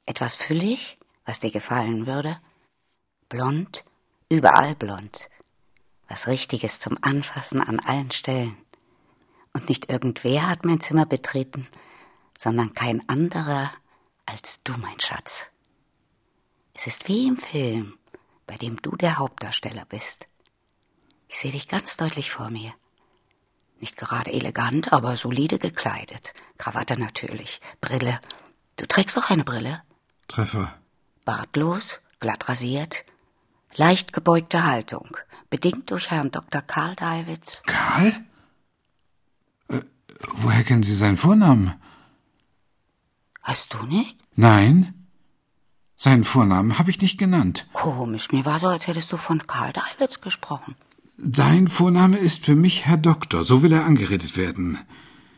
Etwas 0.08 0.36
füllig, 0.36 0.98
was 1.26 1.40
dir 1.40 1.52
gefallen 1.52 2.08
würde. 2.08 2.40
Blond, 3.30 3.86
überall 4.30 4.74
blond. 4.74 5.30
Was 6.08 6.28
Richtiges 6.28 6.80
zum 6.80 6.98
Anfassen 7.02 7.62
an 7.62 7.80
allen 7.80 8.10
Stellen. 8.10 8.63
Und 9.54 9.70
nicht 9.70 9.92
irgendwer 9.92 10.50
hat 10.50 10.66
mein 10.66 10.82
Zimmer 10.82 11.06
betreten, 11.06 11.68
sondern 12.38 12.74
kein 12.74 13.08
anderer 13.08 13.72
als 14.26 14.62
du, 14.64 14.74
mein 14.74 15.00
Schatz. 15.00 15.48
Es 16.74 16.88
ist 16.88 17.08
wie 17.08 17.28
im 17.28 17.38
Film, 17.38 17.98
bei 18.48 18.58
dem 18.58 18.82
du 18.82 18.96
der 18.96 19.18
Hauptdarsteller 19.18 19.86
bist. 19.86 20.26
Ich 21.28 21.40
sehe 21.40 21.52
dich 21.52 21.68
ganz 21.68 21.98
deutlich 21.98 22.32
vor 22.32 22.50
mir. 22.50 22.74
Nicht 23.80 23.98
gerade 23.98 24.32
elegant, 24.32 24.94
aber 24.94 25.16
solide 25.16 25.60
gekleidet. 25.60 26.34
Krawatte 26.58 27.00
natürlich, 27.00 27.62
Brille. 27.82 28.20
Du 28.78 28.88
trägst 28.88 29.18
doch 29.18 29.30
eine 29.30 29.44
Brille? 29.44 29.84
Treffer. 30.28 30.74
Bartlos, 31.26 32.02
glatt 32.20 32.50
rasiert, 32.50 33.06
leicht 33.76 34.14
gebeugte 34.14 34.64
Haltung, 34.64 35.18
bedingt 35.50 35.92
durch 35.92 36.12
Herrn 36.12 36.32
Dr. 36.32 36.62
Karl 36.62 36.96
Dalwitz. 36.96 37.62
Karl? 37.66 38.24
Woher 40.32 40.64
kennen 40.64 40.84
Sie 40.84 40.96
seinen 40.96 41.18
Vornamen? 41.18 41.74
Hast 43.42 43.74
du 43.74 43.86
nicht? 43.86 44.18
Nein. 44.36 44.94
Seinen 45.96 46.24
Vornamen 46.24 46.80
habe 46.80 46.90
ich 46.90 47.02
nicht 47.02 47.18
genannt. 47.18 47.68
Komisch, 47.74 48.32
mir 48.32 48.46
war 48.46 48.60
so, 48.60 48.68
als 48.68 48.88
hättest 48.88 49.12
du 49.12 49.18
von 49.18 49.40
Karl 49.46 49.72
Dalwitz 49.74 50.22
gesprochen. 50.22 50.76
Sein 51.18 51.68
Vorname 51.68 52.18
ist 52.18 52.44
für 52.44 52.56
mich 52.56 52.86
Herr 52.86 52.98
Doktor, 52.98 53.44
so 53.44 53.62
will 53.62 53.72
er 53.72 53.86
angeredet 53.86 54.36
werden. 54.36 54.80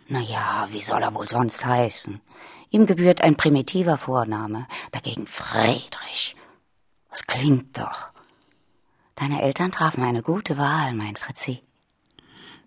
Na 0.08 0.20
ja, 0.20 0.68
wie 0.72 0.82
soll 0.82 1.02
er 1.02 1.14
wohl 1.14 1.28
sonst 1.28 1.66
heißen? 1.66 2.22
Ihm 2.70 2.86
gebührt 2.86 3.22
ein 3.22 3.36
primitiver 3.36 3.98
Vorname, 3.98 4.68
dagegen 4.92 5.28
Friedrich. 5.28 6.36
Das 7.10 7.28
klingt 7.28 7.78
doch. 7.78 8.12
Deine 9.16 9.42
Eltern 9.42 9.72
trafen 9.72 10.04
eine 10.04 10.22
gute 10.22 10.58
Wahl, 10.58 10.94
mein 10.94 11.16
Fritzi. 11.16 11.62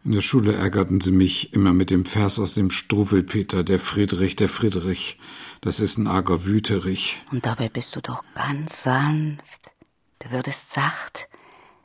In 0.04 0.12
der 0.12 0.20
Schule 0.22 0.54
ärgerten 0.54 1.00
sie 1.00 1.10
mich 1.10 1.52
immer 1.52 1.72
mit 1.72 1.90
dem 1.90 2.04
Vers 2.04 2.38
aus 2.38 2.54
dem 2.54 2.70
Struwelpeter, 2.70 3.64
der 3.64 3.78
Friedrich, 3.78 4.36
der 4.36 4.48
Friedrich. 4.48 5.18
Das 5.60 5.80
ist 5.80 5.98
ein 5.98 6.06
arger 6.06 6.44
Wüterich. 6.44 7.22
Und 7.30 7.44
dabei 7.46 7.68
bist 7.68 7.96
du 7.96 8.00
doch 8.00 8.24
ganz 8.34 8.84
sanft. 8.84 9.72
Du 10.20 10.30
würdest 10.30 10.72
sacht 10.72 11.28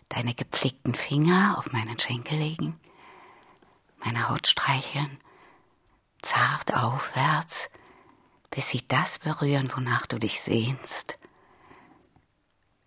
deine 0.09 0.33
gepflegten 0.35 0.93
Finger 0.93 1.55
auf 1.57 1.71
meinen 1.71 1.99
Schenkel 1.99 2.37
legen, 2.37 2.79
meine 4.03 4.29
Haut 4.29 4.47
streicheln, 4.47 5.17
zart 6.21 6.73
aufwärts, 6.73 7.69
bis 8.51 8.69
sie 8.69 8.87
das 8.87 9.19
berühren, 9.19 9.71
wonach 9.75 10.05
du 10.05 10.19
dich 10.19 10.39
sehnst. 10.39 11.17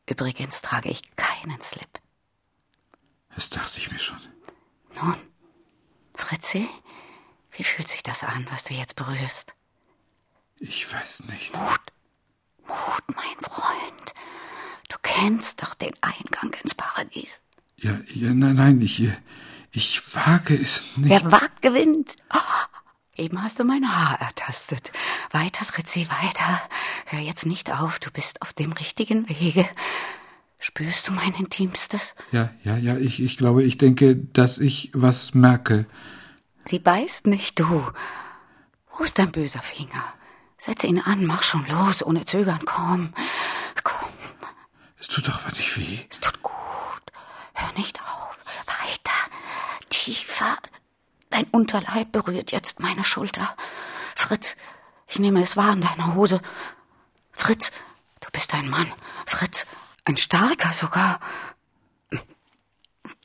Übrigens 0.09 0.63
trage 0.63 0.89
ich 0.89 1.03
keinen 1.17 1.61
Slip. 1.61 2.01
Das 3.35 3.51
dachte 3.51 3.79
ich 3.79 3.91
mir 3.91 3.99
schon. 3.99 4.21
Nun, 4.97 5.17
Fritzi, 6.15 6.69
wie 7.53 7.65
fühlt 7.65 7.89
sich 7.89 8.03
das 8.03 8.25
an, 8.25 8.47
was 8.51 8.65
du 8.65 8.75
jetzt 8.75 8.97
berührst? 8.97 9.55
Ich 10.59 10.91
weiß 10.91 11.25
nicht. 11.25 11.55
Mut, 11.55 11.81
Mut, 12.67 13.03
mein 13.15 13.41
Freund. 13.41 14.15
Du 14.89 14.97
kennst 15.03 15.63
doch 15.63 15.75
den 15.75 15.93
Eingang 16.01 16.55
ins 16.63 16.75
Paradies. 16.75 17.43
Ja, 17.77 17.99
ja, 18.15 18.33
nein, 18.33 18.55
nein, 18.55 18.81
ich, 18.81 19.07
ich 19.73 20.15
wage 20.15 20.55
es 20.55 20.97
nicht. 20.97 21.11
Wer 21.11 21.31
wagt, 21.31 21.61
gewinnt. 21.61 22.17
Oh, 22.33 22.77
eben 23.17 23.43
hast 23.43 23.59
du 23.59 23.65
mein 23.65 23.95
Haar 23.95 24.19
ertastet. 24.21 24.93
Weiter, 25.31 25.67
Fritzi, 25.67 26.09
weiter. 26.09 26.63
Hör 27.05 27.21
jetzt 27.21 27.45
nicht 27.45 27.71
auf, 27.71 27.99
du 27.99 28.11
bist 28.11 28.41
auf 28.41 28.55
dem 28.55 28.73
richtigen 28.73 29.29
Wege. 29.29 29.69
Spürst 30.59 31.09
du 31.09 31.13
mein 31.13 31.35
Intimstes? 31.35 32.15
Ja, 32.33 32.51
ja, 32.65 32.77
ja, 32.77 32.97
ich, 32.97 33.23
ich 33.23 33.37
glaube, 33.37 33.63
ich 33.63 33.79
denke, 33.79 34.17
dass 34.17 34.59
ich 34.59 34.91
was 34.95 35.35
merke. 35.35 35.87
Sie 36.65 36.79
beißt 36.79 37.27
nicht, 37.27 37.61
du. 37.61 37.87
Wo 38.91 39.05
ist 39.05 39.19
dein 39.19 39.33
böser 39.33 39.63
Finger? 39.63 40.03
Setz 40.57 40.85
ihn 40.85 41.01
an, 41.01 41.27
mach 41.27 41.43
schon 41.43 41.67
los, 41.69 42.03
ohne 42.05 42.25
Zögern, 42.25 42.61
komm. 42.65 43.13
Komm. 43.85 44.09
Es 44.99 45.07
tut 45.09 45.29
doch 45.29 45.43
aber 45.43 45.51
nicht 45.51 45.77
weh. 45.77 45.99
Es 46.11 46.21
tut 46.21 46.43
gut. 46.43 46.55
Hör 47.53 47.73
nicht 47.77 48.01
auf. 48.01 48.39
Weiter. 48.67 49.13
Tiefer. 49.91 50.57
Dein 51.31 51.47
Unterleib 51.51 52.13
berührt 52.13 52.53
jetzt 52.53 52.81
meine 52.81 53.05
Schulter. 53.05 53.55
Fritz, 54.17 54.57
ich 55.07 55.19
nehme 55.19 55.43
es 55.43 55.57
wahr 55.57 55.73
an 55.73 55.83
deiner 55.83 56.15
Hose. 56.15 56.41
Fritz, 57.33 57.71
du 58.21 58.31
bist 58.33 58.55
ein 58.55 58.69
Mann. 58.71 58.93
Fritz, 59.27 59.67
ein 60.07 60.17
starker 60.17 60.73
sogar. 60.73 61.21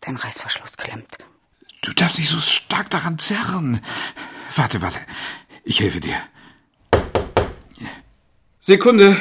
Dein 0.01 0.15
Reißverschluss 0.15 0.77
klemmt. 0.77 1.17
Du 1.83 1.93
darfst 1.93 2.17
nicht 2.17 2.29
so 2.29 2.39
stark 2.39 2.89
daran 2.89 3.19
zerren. 3.19 3.85
Warte, 4.55 4.81
warte. 4.81 4.99
Ich 5.63 5.79
helfe 5.79 5.99
dir. 5.99 6.17
Sekunde. 8.59 9.15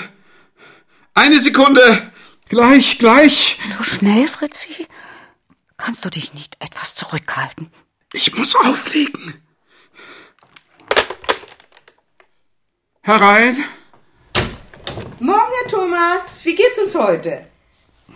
Eine 1.14 1.40
Sekunde. 1.40 2.12
Gleich, 2.49 2.99
gleich. 2.99 3.59
So 3.77 3.85
schnell, 3.85 4.27
Fritzi? 4.27 4.88
Kannst 5.77 6.05
du 6.05 6.11
dich 6.11 6.33
nicht 6.33 6.57
etwas 6.61 6.94
zurückhalten? 6.94 7.70
Ich 8.12 8.35
muss 8.35 8.57
auflegen. 8.57 9.40
Herein. 13.03 13.64
Morgen, 15.20 15.53
Herr 15.62 15.70
Thomas. 15.70 16.42
Wie 16.42 16.55
geht's 16.55 16.79
uns 16.79 16.94
heute? 16.94 17.49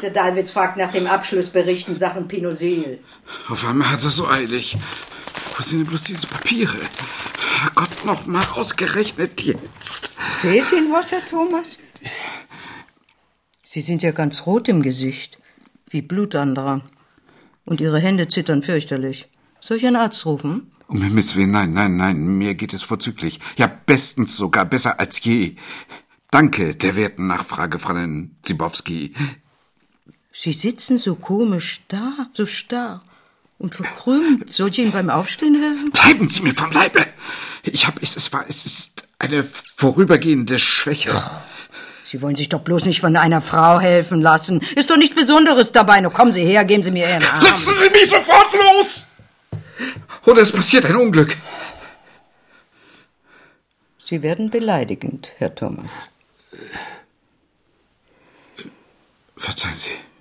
Der 0.03 0.11
Dalwitz 0.11 0.51
fragt 0.51 0.77
nach 0.77 0.93
dem 0.93 1.07
Abschlussbericht 1.07 1.89
in 1.89 1.97
Sachen 1.97 2.29
Pinosil. 2.29 2.99
Auf 3.49 3.67
einmal 3.67 3.91
hat 3.91 4.05
er 4.05 4.11
so 4.11 4.29
eilig. 4.29 4.77
Wo 5.57 5.63
sind 5.63 5.81
denn 5.81 5.87
bloß 5.87 6.03
diese 6.03 6.27
Papiere? 6.27 6.79
Gott, 7.75 8.05
noch 8.05 8.27
mal 8.27 8.45
ausgerechnet 8.55 9.41
jetzt. 9.43 10.13
Fehlt 10.41 10.71
Ihnen 10.73 10.93
was, 10.93 11.13
Herr 11.13 11.25
Thomas? 11.25 11.79
Sie 13.69 13.81
sind 13.81 14.03
ja 14.03 14.11
ganz 14.11 14.47
rot 14.47 14.69
im 14.69 14.83
Gesicht, 14.83 15.39
wie 15.89 16.03
Blutandrang. 16.03 16.83
Und 17.65 17.81
Ihre 17.81 17.99
Hände 17.99 18.29
zittern 18.29 18.63
fürchterlich. 18.63 19.31
Soll 19.61 19.79
ich 19.79 19.87
einen 19.87 19.97
Arzt 19.97 20.27
rufen? 20.27 20.73
Um 20.87 21.01
Himmels 21.01 21.35
Willen, 21.35 21.53
nein, 21.53 21.73
nein, 21.73 21.97
nein, 21.97 22.19
mir 22.37 22.55
geht 22.55 22.75
es 22.75 22.83
vorzüglich. 22.83 23.41
Ja, 23.57 23.67
bestens 23.67 24.37
sogar, 24.37 24.67
besser 24.67 25.01
als 25.01 25.25
je. 25.25 25.57
Danke 26.31 26.75
der 26.75 26.97
werten 26.97 27.27
Nachfrage, 27.27 27.79
Fräulein 27.79 28.37
Zibowski. 28.43 29.15
Sie 30.37 30.53
sitzen 30.53 30.99
so 30.99 31.14
komisch 31.14 31.81
da, 31.87 32.27
so 32.33 32.44
starr 32.44 33.03
und 33.59 33.77
verkrümmt. 33.77 34.53
Soll 34.53 34.70
ich 34.70 34.81
Ihnen 34.81 34.90
beim 34.90 35.09
Aufstehen 35.09 35.55
helfen? 35.55 35.92
Bleiben 35.92 36.29
Sie 36.29 36.42
mir 36.42 36.55
vom 36.55 36.73
Leibe! 36.73 37.07
Ich 37.62 37.87
hab, 37.87 38.03
es, 38.03 38.16
es 38.16 38.33
war, 38.33 38.44
es 38.49 38.66
ist 38.66 39.05
eine 39.20 39.44
vorübergehende 39.44 40.59
Schwäche. 40.59 41.23
Sie 42.11 42.20
wollen 42.20 42.35
sich 42.35 42.49
doch 42.49 42.61
bloß 42.61 42.85
nicht 42.85 43.01
von 43.01 43.16
einer 43.16 43.40
Frau 43.40 43.79
helfen 43.79 44.20
lassen. 44.20 44.61
Ist 44.75 44.90
doch 44.90 44.97
nichts 44.97 45.14
Besonderes 45.14 45.70
dabei. 45.70 46.01
Nur 46.01 46.12
kommen 46.12 46.35
Sie 46.35 46.44
her, 46.44 46.64
geben 46.64 46.83
Sie 46.83 46.90
mir 46.90 47.09
Ihren 47.09 47.23
Arm. 47.23 47.40
Lassen 47.40 47.73
Sie 47.77 47.90
mich 47.90 48.09
sofort 48.09 48.53
los! 48.53 49.07
Oder 50.27 50.42
es 50.42 50.51
passiert 50.51 50.85
ein 50.85 50.97
Unglück. 50.97 51.37
Sie 54.05 54.20
werden 54.20 54.51
beleidigend, 54.51 55.31
Herr 55.38 55.55
Thomas. 55.55 55.90
Verzeihen 59.37 59.77
Sie. 59.77 60.13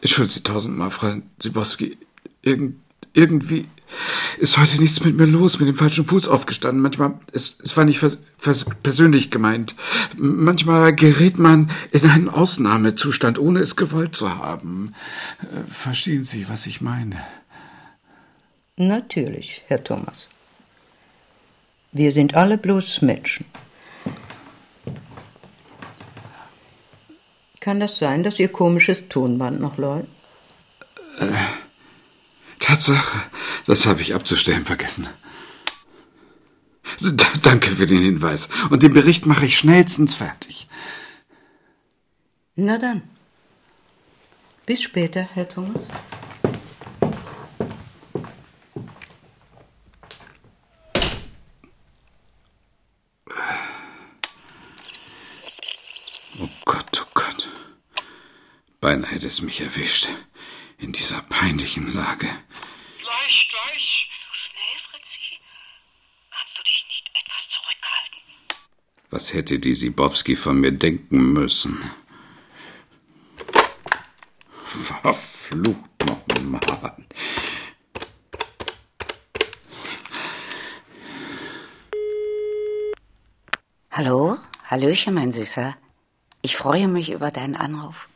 Entschuldigen 0.00 0.34
Sie 0.34 0.42
tausendmal, 0.42 0.90
Frau 0.90 1.14
Sibowski. 1.40 1.98
Irgend, 2.42 2.76
irgendwie 3.14 3.66
ist 4.38 4.58
heute 4.58 4.80
nichts 4.80 5.02
mit 5.04 5.16
mir 5.16 5.26
los, 5.26 5.58
mit 5.58 5.68
dem 5.68 5.76
falschen 5.76 6.04
Fuß 6.04 6.28
aufgestanden. 6.28 6.82
Manchmal, 6.82 7.18
es, 7.32 7.58
es 7.62 7.76
war 7.76 7.84
nicht 7.84 7.98
vers, 7.98 8.18
vers, 8.36 8.66
persönlich 8.82 9.30
gemeint. 9.30 9.74
Manchmal 10.16 10.94
gerät 10.94 11.38
man 11.38 11.70
in 11.92 12.08
einen 12.08 12.28
Ausnahmezustand, 12.28 13.38
ohne 13.38 13.60
es 13.60 13.76
gewollt 13.76 14.14
zu 14.14 14.36
haben. 14.36 14.92
Äh, 15.40 15.70
Verstehen 15.70 16.24
Sie, 16.24 16.48
was 16.48 16.66
ich 16.66 16.80
meine? 16.80 17.22
Natürlich, 18.76 19.62
Herr 19.68 19.82
Thomas. 19.82 20.28
Wir 21.92 22.12
sind 22.12 22.34
alle 22.34 22.58
bloß 22.58 23.00
Menschen. 23.02 23.46
Kann 27.66 27.80
das 27.80 27.98
sein, 27.98 28.22
dass 28.22 28.38
Ihr 28.38 28.46
komisches 28.46 29.08
Tonband 29.08 29.60
noch 29.60 29.76
läuft? 29.76 30.06
Tatsache, 32.60 33.18
das 33.66 33.86
habe 33.86 34.02
ich 34.02 34.14
abzustellen 34.14 34.64
vergessen. 34.64 35.08
D 37.00 37.24
danke 37.42 37.72
für 37.72 37.86
den 37.86 38.02
Hinweis. 38.02 38.48
Und 38.70 38.84
den 38.84 38.92
Bericht 38.92 39.26
mache 39.26 39.46
ich 39.46 39.58
schnellstens 39.58 40.14
fertig. 40.14 40.68
Na 42.54 42.78
dann. 42.78 43.02
Bis 44.64 44.80
später, 44.80 45.22
Herr 45.34 45.48
Thomas. 45.48 45.82
Oh 56.38 56.48
Gott, 56.64 57.02
oh 57.02 57.10
Gott. 57.14 57.48
Beinahe 58.86 59.10
hätte 59.10 59.26
es 59.26 59.42
mich 59.42 59.60
erwischt. 59.60 60.06
In 60.78 60.92
dieser 60.92 61.20
peinlichen 61.22 61.92
Lage. 61.92 62.28
Gleich, 63.00 63.48
gleich. 63.50 64.08
So 64.22 64.30
schnell, 64.42 64.78
Fritzi. 64.88 65.40
Kannst 66.30 66.56
du 66.56 66.62
dich 66.62 66.86
nicht 66.86 67.10
etwas 67.20 67.48
zurückhalten? 67.50 68.22
Was 69.10 69.34
hätte 69.34 69.58
die 69.58 69.74
Sibowski 69.74 70.36
von 70.36 70.60
mir 70.60 70.70
denken 70.70 71.32
müssen? 71.32 71.82
Verflucht 74.66 76.06
nochmal. 76.06 76.96
Hallo? 83.90 84.38
Hallöchen, 84.70 85.14
mein 85.14 85.32
Süßer. 85.32 85.76
Ich 86.42 86.56
freue 86.56 86.86
mich 86.86 87.10
über 87.10 87.32
deinen 87.32 87.56
Anruf. 87.56 88.08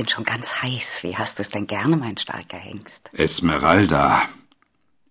Ich 0.00 0.06
bin 0.06 0.12
schon 0.14 0.24
ganz 0.24 0.62
heiß. 0.62 1.02
Wie 1.02 1.14
hast 1.14 1.38
du 1.38 1.42
es 1.42 1.50
denn 1.50 1.66
gerne, 1.66 1.94
mein 1.94 2.16
starker 2.16 2.56
Hengst? 2.56 3.10
Esmeralda, 3.12 4.26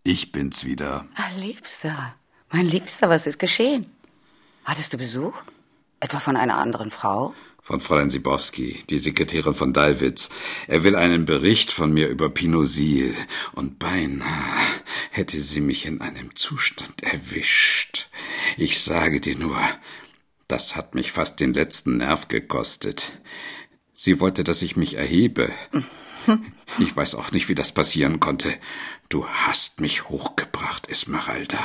ich 0.02 0.32
bin's 0.32 0.66
wieder. 0.66 1.06
Ah, 1.14 1.30
Liebster. 1.38 2.16
Mein 2.52 2.66
Liebster, 2.66 3.08
was 3.08 3.28
ist 3.28 3.38
geschehen? 3.38 3.86
Hattest 4.66 4.92
du 4.92 4.98
Besuch? 4.98 5.36
Etwa 6.00 6.20
von 6.20 6.36
einer 6.36 6.58
anderen 6.58 6.90
Frau? 6.90 7.36
Von 7.62 7.82
Fräulein 7.82 8.10
Sibowski, 8.10 8.84
die 8.90 8.98
Sekretärin 8.98 9.54
von 9.54 9.74
Dallwitz. 9.74 10.32
Er 10.68 10.84
will 10.84 10.96
einen 10.96 11.26
Bericht 11.26 11.72
von 11.72 11.94
mir 11.94 12.08
über 12.08 12.32
Pinosil. 12.32 13.14
Und 13.52 13.78
beinahe 13.78 14.26
hätte 15.12 15.40
sie 15.40 15.62
mich 15.62 15.86
in 15.86 16.02
einem 16.02 16.36
Zustand 16.36 17.04
erwischt. 17.04 18.10
Ich 18.58 18.82
sage 18.82 19.22
dir 19.22 19.38
nur, 19.38 19.60
das 20.48 20.76
hat 20.76 20.96
mich 20.96 21.12
fast 21.12 21.40
den 21.40 21.54
letzten 21.54 21.98
Nerv 21.98 22.28
gekostet. 22.28 23.12
Sie 24.02 24.22
wollte, 24.22 24.46
dass 24.46 24.62
ich 24.62 24.78
mich 24.78 24.96
erhebe. 24.96 25.52
Ich 26.78 26.96
weiß 26.96 27.16
auch 27.16 27.34
nicht, 27.34 27.50
wie 27.50 27.56
das 27.56 27.74
passieren 27.74 28.22
konnte. 28.22 28.54
Du 29.10 29.28
hast 29.28 29.82
mich 29.82 30.08
hochgebracht, 30.08 30.88
Esmeralda, 30.90 31.60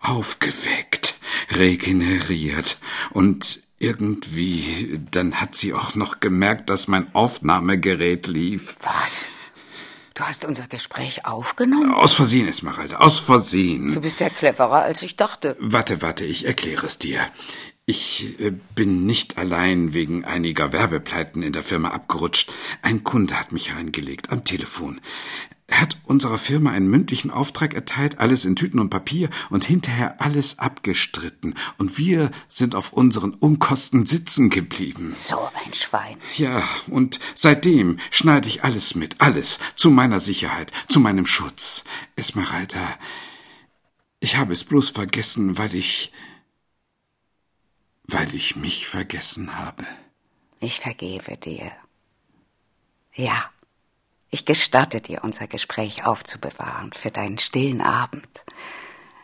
aufgeweckt, 0.00 1.14
regeneriert 1.56 2.76
und 3.12 3.62
irgendwie, 3.78 5.00
dann 5.10 5.40
hat 5.40 5.56
sie 5.56 5.72
auch 5.72 5.94
noch 5.94 6.20
gemerkt, 6.20 6.68
dass 6.68 6.86
mein 6.86 7.14
Aufnahmegerät 7.14 8.26
lief. 8.26 8.76
Was? 8.82 9.30
Du 10.12 10.24
hast 10.24 10.44
unser 10.44 10.66
Gespräch 10.66 11.24
aufgenommen? 11.24 11.94
Aus 11.94 12.12
Versehen, 12.12 12.46
Esmeralda, 12.46 12.98
aus 12.98 13.20
Versehen. 13.20 13.94
Du 13.94 14.02
bist 14.02 14.20
ja 14.20 14.28
cleverer, 14.28 14.82
als 14.82 15.00
ich 15.00 15.16
dachte. 15.16 15.56
Warte, 15.58 16.02
warte, 16.02 16.26
ich 16.26 16.44
erkläre 16.44 16.84
es 16.84 16.98
dir. 16.98 17.20
Ich 17.90 18.38
äh, 18.38 18.52
bin 18.76 19.04
nicht 19.04 19.36
allein 19.36 19.94
wegen 19.94 20.24
einiger 20.24 20.72
Werbepleiten 20.72 21.42
in 21.42 21.52
der 21.52 21.64
Firma 21.64 21.88
abgerutscht. 21.88 22.52
Ein 22.82 23.02
Kunde 23.02 23.34
hat 23.34 23.50
mich 23.50 23.74
reingelegt 23.74 24.30
am 24.30 24.44
Telefon. 24.44 25.00
Er 25.66 25.80
hat 25.80 25.98
unserer 26.04 26.38
Firma 26.38 26.70
einen 26.70 26.88
mündlichen 26.88 27.32
Auftrag 27.32 27.74
erteilt, 27.74 28.20
alles 28.20 28.44
in 28.44 28.54
Tüten 28.54 28.78
und 28.78 28.90
Papier 28.90 29.28
und 29.48 29.64
hinterher 29.64 30.20
alles 30.20 30.60
abgestritten. 30.60 31.56
Und 31.78 31.98
wir 31.98 32.30
sind 32.48 32.76
auf 32.76 32.92
unseren 32.92 33.34
Unkosten 33.34 34.06
sitzen 34.06 34.50
geblieben. 34.50 35.10
So 35.10 35.48
ein 35.64 35.74
Schwein. 35.74 36.16
Ja, 36.36 36.62
und 36.86 37.18
seitdem 37.34 37.98
schneide 38.12 38.46
ich 38.46 38.62
alles 38.62 38.94
mit, 38.94 39.20
alles, 39.20 39.58
zu 39.74 39.90
meiner 39.90 40.20
Sicherheit, 40.20 40.70
zu 40.86 41.00
meinem 41.00 41.26
Schutz. 41.26 41.82
Esmeralda, 42.14 42.96
ich 44.20 44.36
habe 44.36 44.52
es 44.52 44.62
bloß 44.62 44.90
vergessen, 44.90 45.58
weil 45.58 45.74
ich. 45.74 46.12
Weil 48.12 48.34
ich 48.34 48.56
mich 48.56 48.86
vergessen 48.86 49.56
habe. 49.56 49.84
Ich 50.60 50.80
vergebe 50.80 51.36
dir. 51.36 51.70
Ja, 53.14 53.50
ich 54.30 54.44
gestatte 54.44 55.00
dir, 55.00 55.24
unser 55.24 55.46
Gespräch 55.46 56.04
aufzubewahren 56.04 56.92
für 56.92 57.10
deinen 57.10 57.38
stillen 57.38 57.80
Abend, 57.80 58.44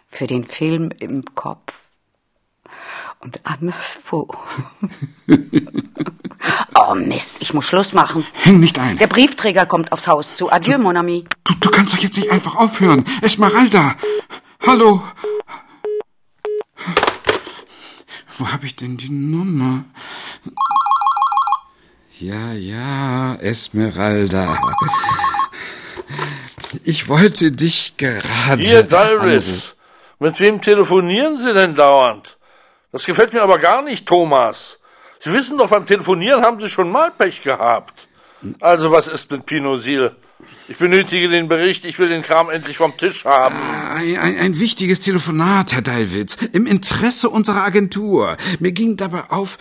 für 0.09 0.27
den 0.27 0.44
Film 0.44 0.90
im 1.01 1.25
Kopf 1.35 1.79
und 3.20 3.40
anderswo. 3.44 4.29
oh 6.75 6.94
Mist, 6.94 7.37
ich 7.40 7.55
muss 7.55 7.66
Schluss 7.66 7.92
machen. 7.92 8.27
Häng 8.33 8.61
nicht 8.61 8.79
ein. 8.79 8.99
Der 8.99 9.07
Briefträger 9.07 9.66
kommt 9.66 9.92
aufs 9.92 10.09
Haus 10.09 10.37
zu. 10.37 10.51
Adieu, 10.51 10.79
mon 10.79 10.96
ami. 10.96 11.25
Du, 11.44 11.55
du 11.61 11.70
kannst 11.70 11.94
doch 11.94 11.99
jetzt 11.99 12.16
nicht 12.16 12.31
einfach 12.31 12.57
aufhören. 12.57 13.05
Esmeralda! 13.22 13.94
Hallo! 14.66 15.03
Wo 18.38 18.49
habe 18.49 18.66
ich 18.66 18.77
denn 18.77 18.96
die 18.96 19.09
Nummer? 19.09 19.85
Ja, 22.18 22.53
ja, 22.53 23.35
Esmeralda. 23.37 24.57
Ich 26.85 27.09
wollte 27.09 27.53
dich 27.53 27.96
gerade. 27.96 28.62
Hier, 28.62 28.83
Dalris. 28.83 29.75
Mit 30.18 30.38
wem 30.40 30.61
telefonieren 30.61 31.37
Sie 31.37 31.53
denn 31.53 31.75
dauernd? 31.75 32.38
Das 32.92 33.05
gefällt 33.05 33.33
mir 33.33 33.42
aber 33.42 33.59
gar 33.59 33.83
nicht, 33.83 34.07
Thomas. 34.07 34.79
Sie 35.18 35.33
wissen 35.33 35.59
doch, 35.59 35.68
beim 35.68 35.87
Telefonieren 35.87 36.42
haben 36.42 36.61
Sie 36.61 36.68
schon 36.68 36.90
mal 36.90 37.11
Pech 37.11 37.42
gehabt. 37.42 38.09
Also, 38.61 38.90
was 38.90 39.09
ist 39.09 39.31
mit 39.31 39.44
Pinosil? 39.46 40.14
Ich 40.68 40.79
benötige 40.79 41.29
den 41.29 41.49
Bericht, 41.49 41.85
ich 41.85 41.99
will 41.99 42.09
den 42.09 42.22
Kram 42.22 42.51
endlich 42.51 42.77
vom 42.77 42.96
Tisch 42.96 43.25
haben. 43.25 43.57
Ein, 43.90 44.16
ein, 44.18 44.38
ein 44.38 44.59
wichtiges 44.59 45.01
Telefonat, 45.01 45.72
Herr 45.72 45.83
Dallwitz, 45.83 46.37
im 46.53 46.66
Interesse 46.66 47.31
unserer 47.31 47.62
Agentur. 47.62 48.37
Mir 48.59 48.72
ging 48.72 48.96
dabei 48.96 49.31
auf, 49.31 49.59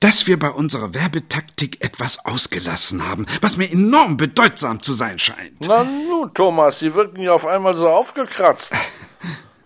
dass 0.00 0.26
wir 0.26 0.38
bei 0.38 0.50
unserer 0.50 0.94
Werbetaktik 0.94 1.84
etwas 1.84 2.24
ausgelassen 2.24 3.08
haben, 3.08 3.26
was 3.40 3.56
mir 3.56 3.70
enorm 3.70 4.16
bedeutsam 4.16 4.80
zu 4.80 4.92
sein 4.92 5.18
scheint. 5.18 5.66
Na 5.66 5.82
nun, 5.82 6.32
Thomas, 6.34 6.78
Sie 6.78 6.94
wirken 6.94 7.20
ja 7.22 7.32
auf 7.32 7.46
einmal 7.46 7.76
so 7.76 7.88
aufgekratzt. 7.88 8.70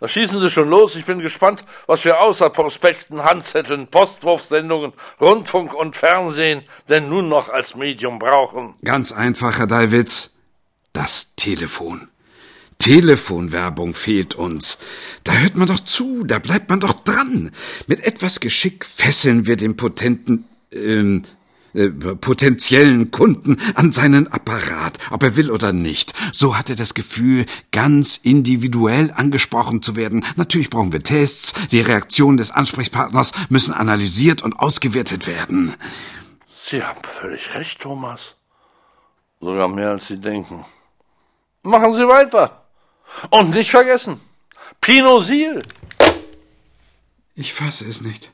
Da 0.01 0.07
schießen 0.07 0.39
Sie 0.39 0.49
schon 0.49 0.71
los. 0.71 0.95
Ich 0.95 1.05
bin 1.05 1.19
gespannt, 1.19 1.65
was 1.87 2.05
wir 2.05 2.21
außer 2.21 2.51
Prospekten, 2.51 3.25
Handzetteln, 3.25 3.89
Postwurfsendungen, 3.89 4.93
Rundfunk 5.21 5.75
und 5.75 5.97
Fernsehen 5.97 6.63
denn 6.89 7.09
nun 7.09 7.29
noch 7.29 7.49
als 7.49 7.75
Medium 7.75 8.21
brauchen. 8.21 8.75
Ganz 8.85 9.11
einfach, 9.11 9.59
Herr 9.59 9.67
Dallwitz. 9.67 10.31
Das 10.99 11.33
Telefon. 11.37 12.09
Telefonwerbung 12.79 13.95
fehlt 13.95 14.35
uns. 14.35 14.79
Da 15.23 15.33
hört 15.33 15.55
man 15.55 15.69
doch 15.69 15.79
zu, 15.79 16.25
da 16.25 16.41
bleibt 16.41 16.71
man 16.71 16.81
doch 16.81 16.93
dran. 17.05 17.53
Mit 17.87 18.01
etwas 18.01 18.41
Geschick 18.41 18.85
fesseln 18.85 19.47
wir 19.47 19.55
den 19.55 19.77
potenten, 19.77 20.47
ähm, 20.73 21.23
äh, 21.73 21.91
potenziellen 21.91 23.13
Kunden 23.13 23.59
an 23.77 23.93
seinen 23.93 24.27
Apparat, 24.27 24.99
ob 25.13 25.23
er 25.23 25.37
will 25.37 25.53
oder 25.53 25.73
nicht. 25.73 26.15
So 26.33 26.59
hat 26.59 26.69
er 26.69 26.75
das 26.75 26.95
Gefühl, 26.95 27.47
ganz 27.71 28.17
individuell 28.17 29.13
angesprochen 29.15 29.83
zu 29.83 29.95
werden. 29.95 30.25
Natürlich 30.35 30.69
brauchen 30.69 30.91
wir 30.93 31.05
Tests. 31.05 31.53
Die 31.71 31.81
Reaktionen 31.81 32.39
des 32.39 32.51
Ansprechpartners 32.51 33.31
müssen 33.51 33.73
analysiert 33.73 34.43
und 34.43 34.55
ausgewertet 34.55 35.29
werden. 35.29 35.77
Sie 36.61 36.83
haben 36.83 37.05
völlig 37.05 37.55
recht, 37.55 37.81
Thomas. 37.81 38.35
Sogar 39.41 39.69
mehr 39.69 39.91
als 39.91 40.09
Sie 40.09 40.19
denken. 40.19 40.65
Machen 41.69 41.93
Sie 41.93 42.09
weiter. 42.09 42.65
Und 43.29 43.51
nicht 43.51 43.71
vergessen, 43.71 44.23
Pinosil. 44.81 45.63
Ich 47.35 47.53
fasse 47.53 47.85
es 47.85 48.01
nicht. 48.01 48.33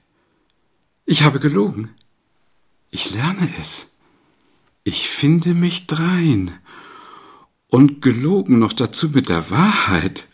Ich 1.05 1.25
habe 1.25 1.41
gelogen. 1.41 1.93
Ich 2.93 3.11
lerne 3.11 3.53
es. 3.59 3.89
Ich 4.85 5.09
finde 5.09 5.53
mich 5.53 5.89
drein. 5.89 6.57
Und 7.67 8.03
gelogen 8.03 8.61
noch 8.61 8.73
dazu 8.73 9.09
mit 9.09 9.29
der 9.29 9.51
Wahrheit. 9.51 10.29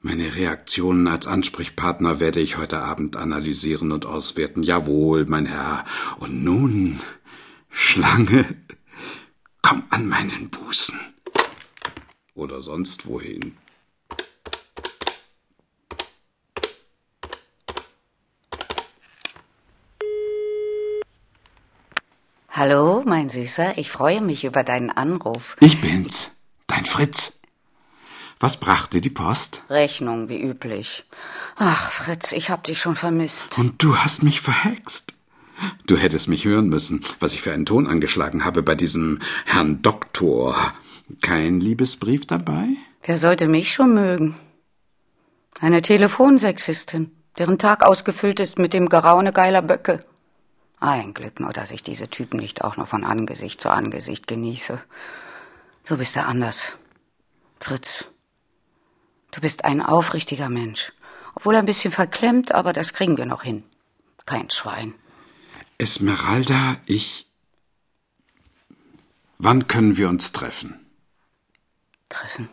Meine 0.00 0.34
Reaktionen 0.36 1.08
als 1.08 1.26
Ansprechpartner 1.26 2.20
werde 2.20 2.40
ich 2.40 2.58
heute 2.58 2.80
Abend 2.80 3.16
analysieren 3.16 3.90
und 3.90 4.04
auswerten. 4.04 4.62
Jawohl, 4.62 5.24
mein 5.26 5.46
Herr. 5.46 5.86
Und 6.18 6.44
nun, 6.44 7.00
Schlange, 7.70 8.44
komm 9.62 9.84
an 9.88 10.06
meinen 10.08 10.50
Busen. 10.50 11.00
Oder 12.34 12.62
sonst 12.62 13.06
wohin. 13.06 13.56
Hallo, 22.52 23.02
mein 23.06 23.28
Süßer, 23.28 23.78
ich 23.78 23.90
freue 23.90 24.20
mich 24.20 24.44
über 24.44 24.64
deinen 24.64 24.90
Anruf. 24.90 25.56
Ich 25.60 25.80
bin's, 25.80 26.30
dein 26.66 26.84
Fritz. 26.84 27.40
Was 28.38 28.58
brachte 28.58 29.00
die 29.00 29.10
Post? 29.10 29.62
Rechnung, 29.70 30.28
wie 30.28 30.42
üblich. 30.42 31.04
Ach, 31.56 31.90
Fritz, 31.90 32.32
ich 32.32 32.50
hab 32.50 32.64
dich 32.64 32.80
schon 32.80 32.96
vermisst. 32.96 33.56
Und 33.56 33.82
du 33.82 33.96
hast 33.96 34.22
mich 34.22 34.40
verhext. 34.40 35.14
Du 35.86 35.96
hättest 35.96 36.28
mich 36.28 36.44
hören 36.44 36.68
müssen, 36.68 37.04
was 37.18 37.34
ich 37.34 37.42
für 37.42 37.52
einen 37.52 37.66
Ton 37.66 37.86
angeschlagen 37.86 38.44
habe 38.44 38.62
bei 38.62 38.74
diesem 38.74 39.20
Herrn 39.44 39.82
Doktor. 39.82 40.72
Kein 41.20 41.60
Liebesbrief 41.60 42.26
dabei? 42.26 42.68
Wer 43.02 43.18
sollte 43.18 43.48
mich 43.48 43.72
schon 43.72 43.94
mögen? 43.94 44.36
Eine 45.60 45.82
Telefonsexistin, 45.82 47.10
deren 47.38 47.58
Tag 47.58 47.84
ausgefüllt 47.84 48.40
ist 48.40 48.58
mit 48.58 48.72
dem 48.72 48.88
Geraune 48.88 49.32
geiler 49.32 49.62
Böcke. 49.62 50.04
Ein 50.78 51.12
Glück 51.12 51.40
nur, 51.40 51.52
dass 51.52 51.70
ich 51.70 51.82
diese 51.82 52.08
Typen 52.08 52.40
nicht 52.40 52.64
auch 52.64 52.76
noch 52.76 52.88
von 52.88 53.04
Angesicht 53.04 53.60
zu 53.60 53.70
Angesicht 53.70 54.26
genieße. 54.26 54.80
Du 55.86 55.98
bist 55.98 56.16
da 56.16 56.22
anders. 56.22 56.76
Fritz, 57.58 58.06
du 59.32 59.40
bist 59.42 59.64
ein 59.64 59.82
aufrichtiger 59.82 60.48
Mensch. 60.48 60.92
Obwohl 61.34 61.56
ein 61.56 61.66
bisschen 61.66 61.92
verklemmt, 61.92 62.54
aber 62.54 62.72
das 62.72 62.92
kriegen 62.92 63.18
wir 63.18 63.26
noch 63.26 63.42
hin. 63.42 63.62
Kein 64.26 64.50
Schwein. 64.50 64.94
Esmeralda, 65.78 66.76
ich. 66.86 67.30
Wann 69.38 69.68
können 69.68 69.96
wir 69.96 70.08
uns 70.08 70.32
treffen? 70.32 70.79
Treffen. 72.10 72.50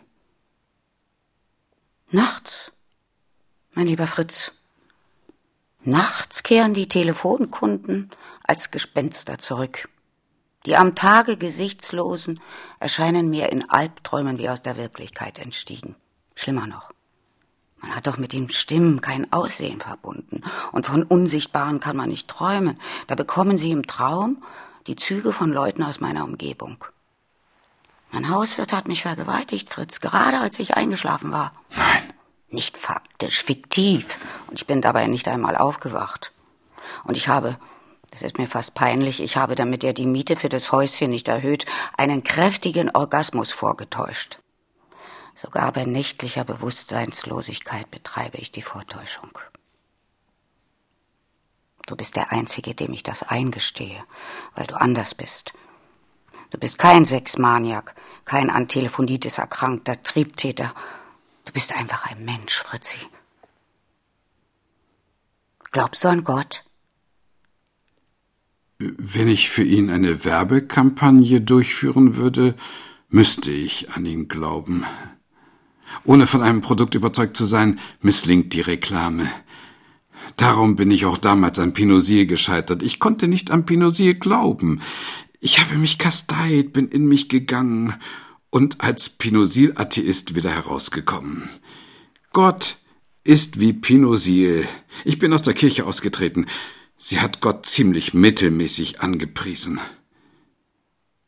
Nachts, 2.10 2.72
mein 3.72 3.86
lieber 3.86 4.06
Fritz. 4.06 4.52
Nachts 5.82 6.42
kehren 6.42 6.72
die 6.72 6.88
Telefonkunden 6.88 8.10
als 8.44 8.70
Gespenster 8.70 9.38
zurück. 9.38 9.90
Die 10.64 10.76
am 10.76 10.94
Tage 10.94 11.36
Gesichtslosen 11.36 12.40
erscheinen 12.80 13.28
mir 13.28 13.52
in 13.52 13.68
Albträumen 13.68 14.38
wie 14.38 14.48
aus 14.48 14.62
der 14.62 14.76
Wirklichkeit 14.76 15.38
entstiegen. 15.38 15.94
Schlimmer 16.34 16.66
noch. 16.66 16.92
Man 17.80 17.94
hat 17.94 18.06
doch 18.06 18.16
mit 18.16 18.32
den 18.32 18.48
Stimmen 18.48 19.00
kein 19.00 19.32
Aussehen 19.32 19.80
verbunden. 19.80 20.42
Und 20.72 20.86
von 20.86 21.02
Unsichtbaren 21.04 21.78
kann 21.78 21.96
man 21.96 22.08
nicht 22.08 22.28
träumen. 22.28 22.80
Da 23.06 23.14
bekommen 23.14 23.58
sie 23.58 23.70
im 23.70 23.86
Traum 23.86 24.42
die 24.86 24.96
Züge 24.96 25.32
von 25.32 25.52
Leuten 25.52 25.82
aus 25.82 26.00
meiner 26.00 26.24
Umgebung. 26.24 26.84
Mein 28.10 28.30
Hauswirt 28.30 28.72
hat 28.72 28.88
mich 28.88 29.02
vergewaltigt, 29.02 29.70
Fritz, 29.70 30.00
gerade 30.00 30.38
als 30.38 30.58
ich 30.58 30.74
eingeschlafen 30.76 31.30
war. 31.30 31.52
Nein. 31.76 32.14
Nicht 32.50 32.78
faktisch, 32.78 33.42
fiktiv. 33.44 34.18
Und 34.46 34.58
ich 34.58 34.66
bin 34.66 34.80
dabei 34.80 35.06
nicht 35.06 35.28
einmal 35.28 35.56
aufgewacht. 35.56 36.32
Und 37.04 37.18
ich 37.18 37.28
habe, 37.28 37.58
das 38.10 38.22
ist 38.22 38.38
mir 38.38 38.46
fast 38.46 38.74
peinlich, 38.74 39.20
ich 39.20 39.36
habe, 39.36 39.54
damit 39.54 39.84
er 39.84 39.92
die 39.92 40.06
Miete 40.06 40.36
für 40.36 40.48
das 40.48 40.72
Häuschen 40.72 41.10
nicht 41.10 41.28
erhöht, 41.28 41.66
einen 41.98 42.24
kräftigen 42.24 42.90
Orgasmus 42.90 43.52
vorgetäuscht. 43.52 44.38
Sogar 45.34 45.70
bei 45.72 45.84
nächtlicher 45.84 46.44
Bewusstseinslosigkeit 46.44 47.90
betreibe 47.90 48.38
ich 48.38 48.50
die 48.50 48.62
Vortäuschung. 48.62 49.38
Du 51.86 51.96
bist 51.96 52.16
der 52.16 52.32
Einzige, 52.32 52.74
dem 52.74 52.92
ich 52.92 53.02
das 53.02 53.22
eingestehe, 53.22 54.02
weil 54.54 54.66
du 54.66 54.74
anders 54.80 55.14
bist. 55.14 55.52
Du 56.50 56.58
bist 56.58 56.78
kein 56.78 57.04
Sexmaniak, 57.04 57.94
kein 58.24 58.50
an 58.50 58.68
Telefonitis 58.68 59.38
erkrankter 59.38 60.02
Triebtäter. 60.02 60.74
Du 61.44 61.52
bist 61.52 61.76
einfach 61.76 62.06
ein 62.06 62.24
Mensch, 62.24 62.62
Fritzi. 62.62 62.98
Glaubst 65.70 66.04
du 66.04 66.08
an 66.08 66.24
Gott? 66.24 66.64
Wenn 68.78 69.28
ich 69.28 69.50
für 69.50 69.64
ihn 69.64 69.90
eine 69.90 70.24
Werbekampagne 70.24 71.40
durchführen 71.40 72.16
würde, 72.16 72.54
müsste 73.08 73.50
ich 73.50 73.90
an 73.90 74.06
ihn 74.06 74.28
glauben. 74.28 74.84
Ohne 76.04 76.26
von 76.26 76.42
einem 76.42 76.60
Produkt 76.60 76.94
überzeugt 76.94 77.36
zu 77.36 77.44
sein, 77.44 77.80
misslingt 78.00 78.52
die 78.52 78.60
Reklame. 78.60 79.28
Darum 80.36 80.76
bin 80.76 80.90
ich 80.90 81.06
auch 81.06 81.18
damals 81.18 81.58
an 81.58 81.74
Pinosil 81.74 82.26
gescheitert. 82.26 82.82
Ich 82.82 83.00
konnte 83.00 83.26
nicht 83.26 83.50
an 83.50 83.66
Pinosil 83.66 84.14
glauben. 84.14 84.80
Ich 85.40 85.60
habe 85.60 85.76
mich 85.76 85.98
kasteit, 85.98 86.72
bin 86.72 86.88
in 86.88 87.06
mich 87.06 87.28
gegangen 87.28 87.94
und 88.50 88.80
als 88.80 89.08
Pinosil-Atheist 89.08 90.34
wieder 90.34 90.50
herausgekommen. 90.50 91.48
Gott 92.32 92.78
ist 93.22 93.60
wie 93.60 93.72
Pinosil. 93.72 94.66
Ich 95.04 95.18
bin 95.18 95.32
aus 95.32 95.42
der 95.42 95.54
Kirche 95.54 95.86
ausgetreten. 95.86 96.46
Sie 96.96 97.20
hat 97.20 97.40
Gott 97.40 97.66
ziemlich 97.66 98.14
mittelmäßig 98.14 99.00
angepriesen. 99.00 99.80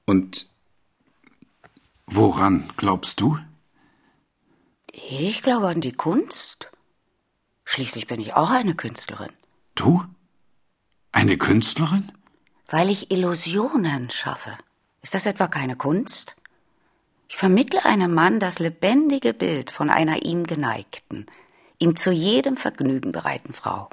Und 0.07 0.51
woran 2.07 2.68
glaubst 2.77 3.20
du? 3.20 3.38
Ich 4.92 5.42
glaube 5.42 5.68
an 5.68 5.81
die 5.81 5.92
Kunst. 5.92 6.70
Schließlich 7.64 8.09
bin 8.09 8.20
ich 8.20 8.35
auch 8.35 8.51
eine 8.51 8.75
Künstlerin. 8.75 9.31
Du? 9.77 10.03
Eine 11.12 11.38
Künstlerin? 11.38 12.11
Weil 12.71 12.89
ich 12.89 13.11
Illusionen 13.11 14.11
schaffe. 14.11 14.57
Ist 15.03 15.15
das 15.15 15.27
etwa 15.27 15.49
keine 15.49 15.75
Kunst? 15.75 16.37
Ich 17.29 17.37
vermittle 17.37 17.85
einem 17.85 18.15
Mann 18.15 18.39
das 18.39 18.61
lebendige 18.61 19.35
Bild 19.35 19.73
von 19.73 19.91
einer 19.91 20.23
ihm 20.23 20.47
geneigten, 20.47 21.27
ihm 21.79 21.97
zu 21.97 22.13
jedem 22.13 22.57
Vergnügen 22.57 23.11
bereiten 23.11 23.55
Frau. 23.55 23.91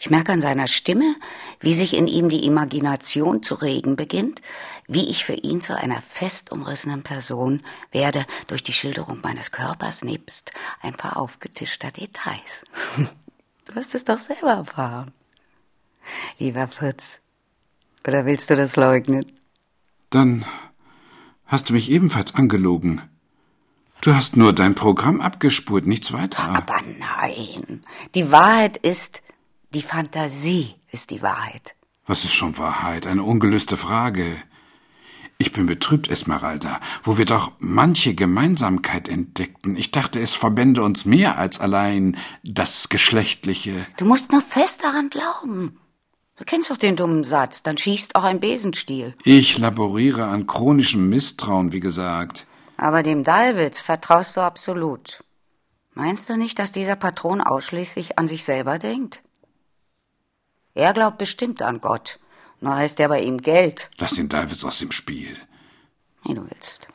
Ich 0.00 0.10
merke 0.10 0.32
an 0.32 0.40
seiner 0.40 0.66
Stimme, 0.66 1.14
wie 1.60 1.72
sich 1.72 1.94
in 1.94 2.08
ihm 2.08 2.28
die 2.28 2.44
Imagination 2.44 3.42
zu 3.42 3.54
regen 3.54 3.96
beginnt, 3.96 4.42
wie 4.86 5.08
ich 5.08 5.24
für 5.24 5.34
ihn 5.34 5.60
zu 5.60 5.76
einer 5.76 6.02
fest 6.02 6.50
umrissenen 6.52 7.02
Person 7.02 7.62
werde 7.92 8.26
durch 8.48 8.62
die 8.62 8.72
Schilderung 8.72 9.20
meines 9.22 9.52
Körpers 9.52 10.02
nebst 10.02 10.50
ein 10.82 10.94
paar 10.94 11.16
aufgetischter 11.16 11.90
Details. 11.90 12.64
Du 13.64 13.74
hast 13.74 13.94
es 13.94 14.04
doch 14.04 14.16
selber 14.16 14.52
erfahren. 14.52 15.12
Lieber 16.38 16.66
Fritz, 16.68 17.20
oder 18.08 18.24
willst 18.24 18.48
du 18.48 18.56
das 18.56 18.76
leugnen? 18.76 19.26
Dann 20.08 20.46
hast 21.44 21.68
du 21.68 21.74
mich 21.74 21.90
ebenfalls 21.90 22.34
angelogen. 22.34 23.02
Du 24.00 24.14
hast 24.14 24.36
nur 24.36 24.54
dein 24.54 24.74
Programm 24.74 25.20
abgespurt, 25.20 25.86
nichts 25.86 26.12
weiter. 26.12 26.48
Aber 26.48 26.80
nein, 26.98 27.84
die 28.14 28.32
Wahrheit 28.32 28.78
ist, 28.78 29.22
die 29.74 29.82
Fantasie 29.82 30.74
ist 30.90 31.10
die 31.10 31.20
Wahrheit. 31.20 31.74
Was 32.06 32.24
ist 32.24 32.32
schon 32.32 32.56
Wahrheit? 32.56 33.06
Eine 33.06 33.24
ungelöste 33.24 33.76
Frage. 33.76 34.24
Ich 35.36 35.52
bin 35.52 35.66
betrübt, 35.66 36.08
Esmeralda, 36.08 36.80
wo 37.02 37.18
wir 37.18 37.26
doch 37.26 37.52
manche 37.58 38.14
Gemeinsamkeit 38.14 39.08
entdeckten. 39.08 39.76
Ich 39.76 39.90
dachte, 39.90 40.18
es 40.18 40.34
verbände 40.34 40.82
uns 40.82 41.04
mehr 41.04 41.36
als 41.36 41.60
allein 41.60 42.16
das 42.42 42.88
Geschlechtliche. 42.88 43.86
Du 43.98 44.06
musst 44.06 44.32
nur 44.32 44.40
fest 44.40 44.82
daran 44.82 45.10
glauben. 45.10 45.78
Du 46.38 46.44
kennst 46.44 46.70
doch 46.70 46.76
den 46.76 46.96
dummen 46.96 47.24
Satz, 47.24 47.62
dann 47.62 47.76
schießt 47.76 48.14
auch 48.14 48.22
ein 48.22 48.40
Besenstiel. 48.40 49.14
Ich 49.24 49.58
laboriere 49.58 50.24
an 50.26 50.46
chronischem 50.46 51.08
Misstrauen, 51.08 51.72
wie 51.72 51.80
gesagt. 51.80 52.46
Aber 52.76 53.02
dem 53.02 53.24
Dalwitz 53.24 53.80
vertraust 53.80 54.36
du 54.36 54.40
absolut. 54.40 55.24
Meinst 55.94 56.28
du 56.28 56.36
nicht, 56.36 56.60
dass 56.60 56.70
dieser 56.70 56.94
Patron 56.94 57.40
ausschließlich 57.40 58.20
an 58.20 58.28
sich 58.28 58.44
selber 58.44 58.78
denkt? 58.78 59.20
Er 60.74 60.92
glaubt 60.92 61.18
bestimmt 61.18 61.60
an 61.60 61.80
Gott. 61.80 62.20
Nur 62.60 62.76
heißt 62.76 63.00
er 63.00 63.08
bei 63.08 63.20
ihm 63.20 63.38
Geld. 63.38 63.90
Lass 63.98 64.14
den 64.14 64.28
Dalwitz 64.28 64.62
aus 64.64 64.78
dem 64.78 64.92
Spiel. 64.92 65.36
Wie 66.24 66.34
du 66.34 66.48
willst. 66.48 66.86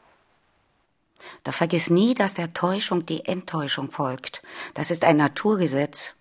Da 1.44 1.52
vergiss 1.52 1.90
nie, 1.90 2.16
dass 2.16 2.34
der 2.34 2.54
Täuschung 2.54 3.06
die 3.06 3.26
Enttäuschung 3.26 3.92
folgt. 3.92 4.42
Das 4.74 4.90
ist 4.90 5.04
ein 5.04 5.18
Naturgesetz. 5.18 6.16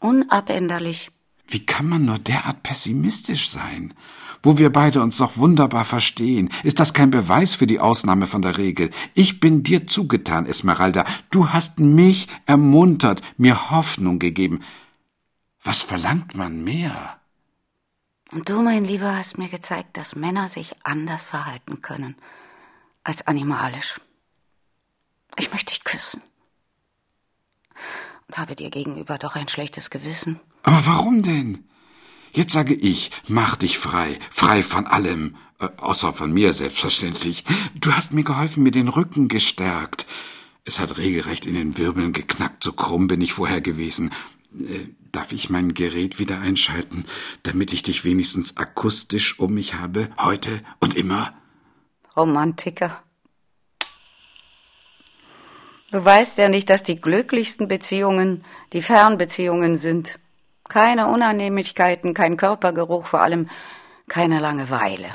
Unabänderlich. 0.00 1.12
Wie 1.48 1.64
kann 1.64 1.88
man 1.88 2.04
nur 2.04 2.18
derart 2.18 2.62
pessimistisch 2.62 3.50
sein? 3.50 3.94
Wo 4.42 4.58
wir 4.58 4.70
beide 4.70 5.02
uns 5.02 5.16
doch 5.16 5.36
wunderbar 5.36 5.84
verstehen, 5.84 6.50
ist 6.62 6.78
das 6.78 6.94
kein 6.94 7.10
Beweis 7.10 7.54
für 7.54 7.66
die 7.66 7.80
Ausnahme 7.80 8.26
von 8.26 8.42
der 8.42 8.58
Regel. 8.58 8.90
Ich 9.14 9.40
bin 9.40 9.62
dir 9.62 9.86
zugetan, 9.86 10.46
Esmeralda. 10.46 11.04
Du 11.30 11.50
hast 11.50 11.80
mich 11.80 12.28
ermuntert, 12.46 13.22
mir 13.36 13.70
Hoffnung 13.70 14.18
gegeben. 14.18 14.60
Was 15.62 15.82
verlangt 15.82 16.36
man 16.36 16.62
mehr? 16.62 17.18
Und 18.32 18.48
du, 18.48 18.60
mein 18.62 18.84
Lieber, 18.84 19.16
hast 19.16 19.38
mir 19.38 19.48
gezeigt, 19.48 19.96
dass 19.96 20.16
Männer 20.16 20.48
sich 20.48 20.74
anders 20.84 21.24
verhalten 21.24 21.80
können 21.80 22.16
als 23.04 23.26
animalisch. 23.26 24.00
Ich 25.36 25.52
möchte 25.52 25.72
dich 25.72 25.84
küssen. 25.84 26.22
Und 28.28 28.38
habe 28.38 28.56
dir 28.56 28.70
gegenüber 28.70 29.18
doch 29.18 29.36
ein 29.36 29.48
schlechtes 29.48 29.90
Gewissen. 29.90 30.40
Aber 30.62 30.84
warum 30.86 31.22
denn? 31.22 31.64
Jetzt 32.32 32.52
sage 32.52 32.74
ich, 32.74 33.10
mach 33.28 33.56
dich 33.56 33.78
frei, 33.78 34.18
frei 34.30 34.62
von 34.62 34.86
allem, 34.86 35.36
äh, 35.60 35.68
außer 35.78 36.12
von 36.12 36.32
mir 36.32 36.52
selbstverständlich. 36.52 37.44
Du 37.74 37.92
hast 37.92 38.12
mir 38.12 38.24
geholfen, 38.24 38.62
mir 38.62 38.72
den 38.72 38.88
Rücken 38.88 39.28
gestärkt. 39.28 40.06
Es 40.64 40.80
hat 40.80 40.98
regelrecht 40.98 41.46
in 41.46 41.54
den 41.54 41.78
Wirbeln 41.78 42.12
geknackt, 42.12 42.64
so 42.64 42.72
krumm 42.72 43.06
bin 43.06 43.20
ich 43.20 43.32
vorher 43.32 43.60
gewesen. 43.60 44.10
Äh, 44.52 44.88
darf 45.12 45.32
ich 45.32 45.48
mein 45.48 45.72
Gerät 45.72 46.18
wieder 46.18 46.40
einschalten, 46.40 47.06
damit 47.44 47.72
ich 47.72 47.82
dich 47.82 48.04
wenigstens 48.04 48.56
akustisch 48.56 49.38
um 49.38 49.54
mich 49.54 49.74
habe, 49.74 50.10
heute 50.18 50.60
und 50.80 50.94
immer? 50.94 51.32
Romantiker. 52.16 53.02
Du 55.92 56.04
weißt 56.04 56.38
ja 56.38 56.48
nicht, 56.48 56.68
dass 56.68 56.82
die 56.82 57.00
glücklichsten 57.00 57.68
Beziehungen 57.68 58.44
die 58.72 58.82
Fernbeziehungen 58.82 59.76
sind. 59.76 60.18
Keine 60.68 61.06
Unannehmlichkeiten, 61.06 62.12
kein 62.12 62.36
Körpergeruch, 62.36 63.06
vor 63.06 63.22
allem 63.22 63.48
keine 64.08 64.40
Langeweile. 64.40 65.08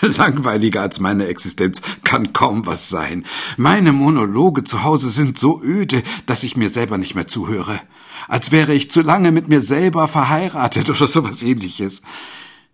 Langweiliger 0.00 0.80
als 0.80 1.00
meine 1.00 1.26
Existenz 1.26 1.82
kann 2.02 2.32
kaum 2.32 2.64
was 2.64 2.88
sein. 2.88 3.26
Meine 3.58 3.92
Monologe 3.92 4.64
zu 4.64 4.82
Hause 4.82 5.10
sind 5.10 5.38
so 5.38 5.60
öde, 5.62 6.02
dass 6.24 6.44
ich 6.44 6.56
mir 6.56 6.70
selber 6.70 6.96
nicht 6.96 7.14
mehr 7.14 7.26
zuhöre. 7.26 7.78
Als 8.26 8.52
wäre 8.52 8.72
ich 8.72 8.90
zu 8.90 9.02
lange 9.02 9.32
mit 9.32 9.48
mir 9.48 9.60
selber 9.60 10.08
verheiratet 10.08 10.88
oder 10.90 11.06
sowas 11.06 11.42
ähnliches. 11.42 12.00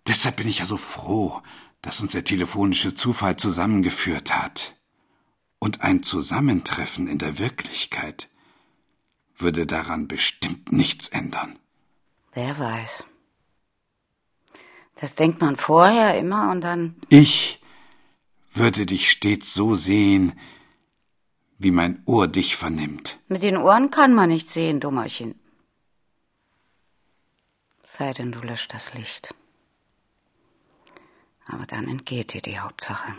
Deshalb 0.06 0.36
bin 0.36 0.48
ich 0.48 0.60
ja 0.60 0.66
so 0.66 0.76
froh, 0.76 1.42
dass 1.82 2.00
uns 2.00 2.12
der 2.12 2.24
telefonische 2.24 2.94
Zufall 2.94 3.36
zusammengeführt 3.36 4.32
hat. 4.32 4.76
Und 5.60 5.82
ein 5.82 6.02
Zusammentreffen 6.02 7.06
in 7.06 7.18
der 7.18 7.38
Wirklichkeit 7.38 8.28
würde 9.36 9.66
daran 9.66 10.08
bestimmt 10.08 10.72
nichts 10.72 11.06
ändern. 11.08 11.58
Wer 12.32 12.58
weiß. 12.58 13.04
Das 14.96 15.14
denkt 15.14 15.40
man 15.40 15.56
vorher 15.56 16.18
immer 16.18 16.50
und 16.50 16.62
dann. 16.62 16.96
Ich 17.08 17.60
würde 18.52 18.86
dich 18.86 19.10
stets 19.10 19.54
so 19.54 19.74
sehen, 19.74 20.32
wie 21.58 21.70
mein 21.70 22.02
Ohr 22.06 22.26
dich 22.26 22.56
vernimmt. 22.56 23.18
Mit 23.28 23.42
den 23.42 23.58
Ohren 23.58 23.90
kann 23.90 24.14
man 24.14 24.30
nicht 24.30 24.50
sehen, 24.50 24.80
Dummerchen. 24.80 25.38
Sei 27.86 28.14
denn, 28.14 28.32
du 28.32 28.40
löscht 28.40 28.72
das 28.72 28.94
Licht. 28.94 29.34
Aber 31.46 31.66
dann 31.66 31.86
entgeht 31.86 32.32
dir 32.32 32.40
die 32.40 32.58
Hauptsache. 32.58 33.14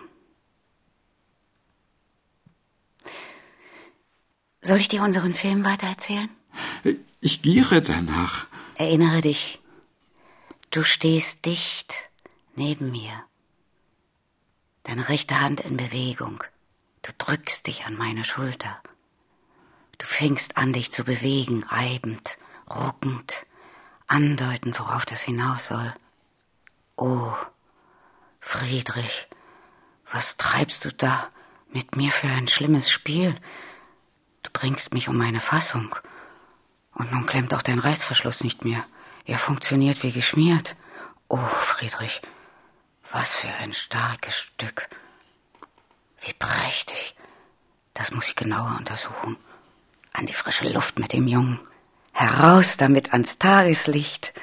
Soll 4.61 4.77
ich 4.77 4.87
dir 4.87 5.01
unseren 5.01 5.33
Film 5.33 5.65
weitererzählen? 5.65 6.29
Ich 7.19 7.41
giere 7.41 7.81
danach. 7.81 8.45
Erinnere 8.75 9.21
dich, 9.21 9.59
du 10.69 10.83
stehst 10.83 11.45
dicht 11.45 11.95
neben 12.55 12.91
mir. 12.91 13.23
Deine 14.83 15.09
rechte 15.09 15.39
Hand 15.39 15.61
in 15.61 15.77
Bewegung. 15.77 16.43
Du 17.01 17.11
drückst 17.17 17.67
dich 17.67 17.85
an 17.85 17.95
meine 17.95 18.23
Schulter. 18.23 18.81
Du 19.97 20.05
fängst 20.05 20.57
an, 20.57 20.73
dich 20.73 20.91
zu 20.91 21.03
bewegen, 21.03 21.63
reibend, 21.63 22.37
ruckend, 22.69 23.45
andeutend, 24.07 24.79
worauf 24.79 25.05
das 25.05 25.21
hinaus 25.21 25.67
soll. 25.67 25.93
Oh, 26.97 27.33
Friedrich, 28.39 29.27
was 30.11 30.37
treibst 30.37 30.85
du 30.85 30.91
da 30.91 31.29
mit 31.71 31.95
mir 31.95 32.11
für 32.11 32.27
ein 32.27 32.47
schlimmes 32.47 32.91
Spiel? 32.91 33.35
Du 34.43 34.49
bringst 34.51 34.93
mich 34.93 35.09
um 35.09 35.17
meine 35.17 35.41
Fassung. 35.41 35.95
Und 36.93 37.11
nun 37.11 37.25
klemmt 37.25 37.53
auch 37.53 37.61
dein 37.61 37.79
Reißverschluss 37.79 38.43
nicht 38.43 38.65
mehr. 38.65 38.83
Er 39.25 39.37
funktioniert 39.37 40.03
wie 40.03 40.11
geschmiert. 40.11 40.75
Oh, 41.29 41.37
Friedrich, 41.37 42.21
was 43.11 43.35
für 43.35 43.47
ein 43.47 43.73
starkes 43.73 44.35
Stück. 44.35 44.89
Wie 46.21 46.33
prächtig. 46.33 47.15
Das 47.93 48.11
muss 48.11 48.27
ich 48.27 48.35
genauer 48.35 48.75
untersuchen. 48.77 49.37
An 50.13 50.25
die 50.25 50.33
frische 50.33 50.67
Luft 50.67 50.99
mit 50.99 51.13
dem 51.13 51.27
Jungen. 51.27 51.59
Heraus 52.11 52.77
damit 52.77 53.13
ans 53.13 53.37
Tageslicht. 53.37 54.33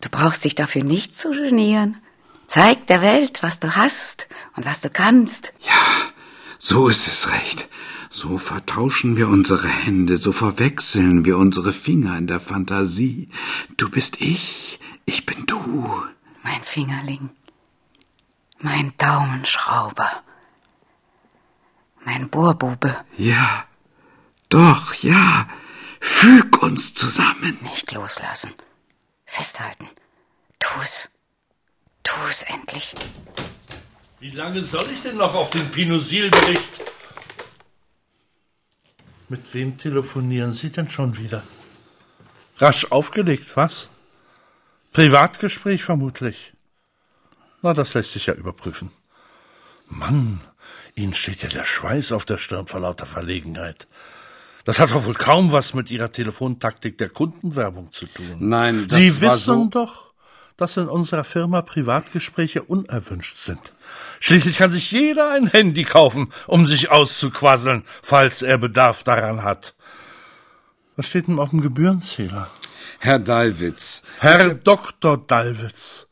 Du 0.00 0.08
brauchst 0.10 0.44
dich 0.44 0.54
dafür 0.54 0.84
nicht 0.84 1.18
zu 1.18 1.30
genieren. 1.30 2.00
Zeig 2.46 2.86
der 2.86 3.00
Welt, 3.00 3.42
was 3.42 3.58
du 3.58 3.74
hast 3.74 4.28
und 4.54 4.66
was 4.66 4.80
du 4.82 4.90
kannst. 4.90 5.52
Ja, 5.60 6.12
so 6.58 6.88
ist 6.88 7.06
es 7.08 7.32
recht. 7.32 7.68
So 8.16 8.38
vertauschen 8.38 9.16
wir 9.16 9.28
unsere 9.28 9.66
Hände, 9.66 10.18
so 10.18 10.30
verwechseln 10.30 11.24
wir 11.24 11.36
unsere 11.36 11.72
Finger 11.72 12.16
in 12.16 12.28
der 12.28 12.38
Fantasie. 12.38 13.28
Du 13.76 13.90
bist 13.90 14.20
ich, 14.20 14.78
ich 15.04 15.26
bin 15.26 15.46
du. 15.46 16.04
Mein 16.44 16.62
Fingerling, 16.62 17.30
mein 18.60 18.92
Daumenschrauber, 18.98 20.22
mein 22.04 22.30
Bohrbube. 22.30 23.04
Ja, 23.18 23.64
doch, 24.48 24.94
ja. 24.94 25.48
Füg 25.98 26.62
uns 26.62 26.94
zusammen. 26.94 27.58
Nicht 27.62 27.90
loslassen. 27.90 28.54
Festhalten. 29.26 29.88
Tu's. 30.60 31.08
Tu's 32.04 32.44
endlich. 32.44 32.94
Wie 34.20 34.30
lange 34.30 34.62
soll 34.62 34.88
ich 34.92 35.02
denn 35.02 35.16
noch 35.16 35.34
auf 35.34 35.50
den 35.50 35.68
Pinosil-Bericht? 35.68 36.83
Mit 39.34 39.52
wem 39.52 39.76
telefonieren 39.76 40.52
Sie 40.52 40.70
denn 40.70 40.88
schon 40.88 41.18
wieder? 41.18 41.42
Rasch 42.58 42.84
aufgelegt, 42.92 43.56
was? 43.56 43.88
Privatgespräch 44.92 45.82
vermutlich. 45.82 46.52
Na, 47.60 47.74
das 47.74 47.94
lässt 47.94 48.12
sich 48.12 48.26
ja 48.26 48.34
überprüfen. 48.34 48.92
Mann, 49.88 50.40
Ihnen 50.94 51.14
steht 51.14 51.42
ja 51.42 51.48
der 51.48 51.64
Schweiß 51.64 52.12
auf 52.12 52.24
der 52.24 52.38
Stirn 52.38 52.68
vor 52.68 52.78
lauter 52.78 53.06
Verlegenheit. 53.06 53.88
Das 54.64 54.78
hat 54.78 54.92
doch 54.92 55.04
wohl 55.04 55.14
kaum 55.14 55.50
was 55.50 55.74
mit 55.74 55.90
Ihrer 55.90 56.12
Telefontaktik 56.12 56.96
der 56.98 57.08
Kundenwerbung 57.08 57.90
zu 57.90 58.06
tun. 58.06 58.36
Nein, 58.38 58.86
das 58.86 58.96
Sie 58.96 59.20
war 59.20 59.32
wissen 59.32 59.40
so- 59.64 59.68
doch, 59.68 60.13
dass 60.56 60.76
in 60.76 60.88
unserer 60.88 61.24
Firma 61.24 61.62
Privatgespräche 61.62 62.62
unerwünscht 62.62 63.38
sind. 63.38 63.72
Schließlich 64.20 64.56
kann 64.56 64.70
sich 64.70 64.90
jeder 64.92 65.30
ein 65.30 65.48
Handy 65.48 65.84
kaufen, 65.84 66.30
um 66.46 66.66
sich 66.66 66.90
auszuquasseln, 66.90 67.84
falls 68.02 68.42
er 68.42 68.58
Bedarf 68.58 69.02
daran 69.02 69.42
hat. 69.42 69.74
Was 70.96 71.08
steht 71.08 71.26
denn 71.26 71.38
auf 71.38 71.50
dem 71.50 71.60
Gebührenzähler? 71.60 72.48
Herr 73.00 73.18
Dallwitz, 73.18 74.02
Herr 74.20 74.54
Dr. 74.54 75.18
Dalwitz. 75.18 76.06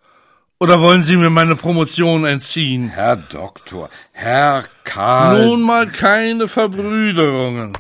Oder 0.59 0.81
wollen 0.81 1.03
Sie 1.03 1.17
mir 1.17 1.31
meine 1.31 1.57
Promotion 1.57 2.25
entziehen? 2.25 2.89
Herr 2.89 3.17
Doktor, 3.17 3.91
Herr 4.13 4.65
Karl. 4.85 5.47
Nun 5.47 5.63
mal 5.63 5.89
keine 5.89 6.47
Verbrüderungen. 6.47 7.73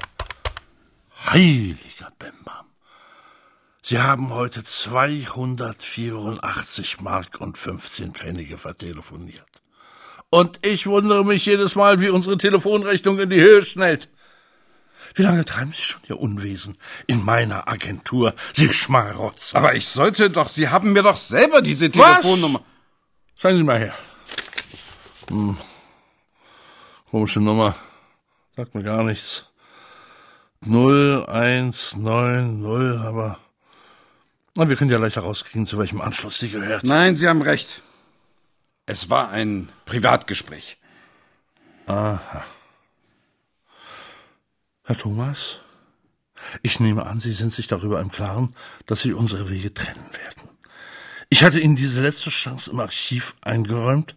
Bimbam. 1.33 1.92
Sie 3.85 3.99
haben 3.99 4.33
heute 4.33 4.63
284 4.63 7.01
Mark 7.01 7.41
und 7.41 7.59
15 7.59 8.15
Pfennige 8.15 8.57
vertelefoniert. 8.57 9.61
Und 10.31 10.65
ich 10.65 10.87
wundere 10.87 11.25
mich 11.25 11.47
jedes 11.47 11.75
Mal, 11.75 12.01
wie 12.01 12.09
unsere 12.09 12.39
Telefonrechnung 12.39 13.19
in 13.19 13.29
die 13.29 13.41
Höhe 13.41 13.63
schnellt. 13.63 14.09
Wie 15.15 15.23
lange 15.23 15.45
treiben 15.45 15.73
Sie 15.73 15.83
schon 15.83 16.01
Ihr 16.07 16.21
Unwesen 16.21 16.79
in 17.09 17.25
meiner 17.25 17.67
Agentur, 17.67 18.37
Sie 18.55 18.73
Schmarotzer? 18.73 19.59
Aber 19.59 19.75
ich 19.75 19.89
sollte 19.89 20.31
doch, 20.31 20.47
Sie 20.47 20.69
haben 20.69 20.93
mir 20.93 21.03
doch 21.03 21.17
selber 21.17 21.61
diese 21.61 21.93
Was? 21.97 22.21
Telefonnummer. 22.21 22.63
Sagen 23.37 23.57
Sie 23.57 23.65
mal 23.65 23.81
her. 23.81 23.95
Hm. 25.29 25.57
Komische 27.11 27.41
Nummer. 27.41 27.75
Sagt 28.57 28.77
mir 28.77 28.85
gar 28.85 29.03
nichts. 29.03 29.47
0190, 30.65 31.99
aber. 33.01 33.41
Na, 34.55 34.69
wir 34.69 34.77
können 34.77 34.91
ja 34.91 34.99
leicht 34.99 35.17
herauskriegen, 35.17 35.67
zu 35.67 35.79
welchem 35.79 36.01
Anschluss 36.01 36.39
sie 36.39 36.51
gehört. 36.51 36.85
Nein, 36.85 37.17
Sie 37.17 37.27
haben 37.27 37.41
recht. 37.43 37.81
Es 38.85 39.09
war 39.09 39.31
ein 39.31 39.71
Privatgespräch. 39.87 40.77
Herr 41.87 42.43
Thomas, 44.99 45.61
ich 46.63 46.81
nehme 46.81 47.07
an, 47.07 47.21
Sie 47.21 47.33
sind 47.33 47.53
sich 47.53 47.67
darüber 47.67 48.01
im 48.01 48.11
Klaren, 48.11 48.55
dass 48.87 49.03
Sie 49.03 49.13
unsere 49.13 49.49
Wege 49.49 49.73
trennen 49.73 50.07
werden. 50.13 50.51
Ich 51.31 51.45
hatte 51.45 51.61
Ihnen 51.61 51.77
diese 51.77 52.03
letzte 52.03 52.31
Chance 52.31 52.71
im 52.71 52.81
Archiv 52.81 53.37
eingeräumt, 53.41 54.17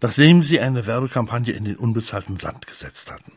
nachdem 0.00 0.42
Sie 0.42 0.60
eine 0.60 0.86
Werbekampagne 0.86 1.52
in 1.52 1.64
den 1.64 1.76
unbezahlten 1.76 2.38
Sand 2.38 2.66
gesetzt 2.66 3.10
hatten. 3.10 3.32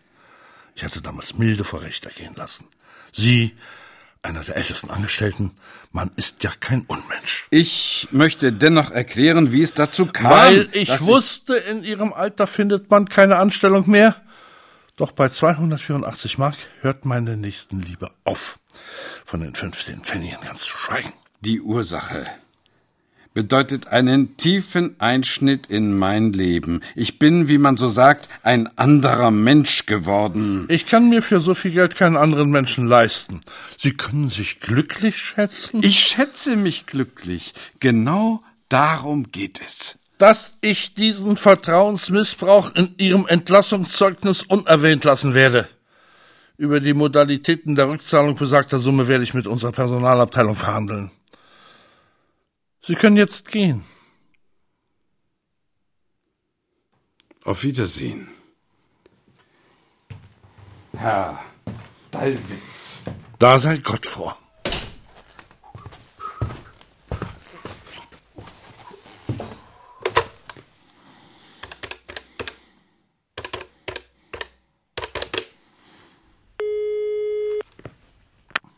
Ich 0.75 0.83
hatte 0.83 1.01
damals 1.01 1.37
milde 1.37 1.63
vor 1.63 1.81
Recht 1.81 2.05
ergehen 2.05 2.35
lassen. 2.35 2.67
Sie, 3.11 3.57
einer 4.27 4.43
der 4.43 4.57
ältesten 4.57 4.89
Angestellten, 4.89 5.51
man 5.91 6.11
ist 6.17 6.43
ja 6.43 6.51
kein 6.59 6.81
Unmensch. 6.81 7.47
Ich 7.49 8.07
möchte 8.11 8.51
dennoch 8.51 8.91
erklären, 8.91 9.51
wie 9.51 9.63
es 9.63 9.73
dazu 9.73 10.05
kam. 10.05 10.31
Weil 10.31 10.69
ich 10.73 11.01
wusste, 11.01 11.55
in 11.55 11.83
Ihrem 11.83 12.13
Alter 12.13 12.45
findet 12.45 12.89
man 12.91 13.07
keine 13.07 13.37
Anstellung 13.37 13.89
mehr. 13.89 14.15
Doch 14.97 15.11
bei 15.11 15.29
284 15.29 16.37
Mark 16.37 16.57
hört 16.81 17.05
meine 17.05 17.37
Nächstenliebe 17.37 18.11
auf. 18.25 18.59
Von 19.25 19.41
den 19.41 19.55
15 19.55 20.01
Pfennigen 20.01 20.39
ganz 20.43 20.61
zu 20.61 20.77
schweigen. 20.77 21.13
Die 21.41 21.61
Ursache 21.61 22.25
bedeutet 23.37 23.85
einen 23.89 24.35
tiefen 24.35 24.95
Einschnitt 24.97 25.67
in 25.67 25.95
mein 25.95 26.33
Leben. 26.33 26.81
Ich 26.95 27.19
bin, 27.19 27.47
wie 27.47 27.59
man 27.59 27.77
so 27.77 27.87
sagt, 27.87 28.29
ein 28.41 28.67
anderer 28.79 29.29
Mensch 29.29 29.85
geworden. 29.85 30.65
Ich 30.69 30.87
kann 30.87 31.07
mir 31.07 31.21
für 31.21 31.39
so 31.39 31.53
viel 31.53 31.69
Geld 31.69 31.95
keinen 31.95 32.17
anderen 32.17 32.49
Menschen 32.49 32.87
leisten. 32.87 33.41
Sie 33.77 33.91
können 33.91 34.31
sich 34.31 34.59
glücklich 34.59 35.17
schätzen, 35.19 35.83
Ich 35.83 35.99
schätze 35.99 36.55
mich 36.55 36.87
glücklich. 36.87 37.53
Genau 37.79 38.41
darum 38.69 39.31
geht 39.31 39.61
es. 39.63 39.99
dass 40.17 40.57
ich 40.61 40.95
diesen 40.95 41.37
Vertrauensmissbrauch 41.37 42.73
in 42.73 42.95
Ihrem 42.97 43.27
Entlassungszeugnis 43.27 44.41
unerwähnt 44.41 45.03
lassen 45.03 45.35
werde. 45.35 45.67
Über 46.57 46.79
die 46.79 46.95
Modalitäten 46.95 47.75
der 47.75 47.87
Rückzahlung 47.87 48.35
besagter 48.35 48.79
Summe 48.79 49.07
werde 49.07 49.23
ich 49.23 49.35
mit 49.35 49.45
unserer 49.45 49.73
Personalabteilung 49.73 50.55
verhandeln. 50.55 51.11
Sie 52.87 52.95
können 52.95 53.17
jetzt 53.17 53.51
gehen. 53.51 53.83
Auf 57.43 57.63
Wiedersehen. 57.63 58.29
Herr 60.93 61.43
Dallwitz. 62.11 63.01
Da 63.39 63.59
sei 63.59 63.75
Gott 63.79 64.07
vor. 64.07 64.39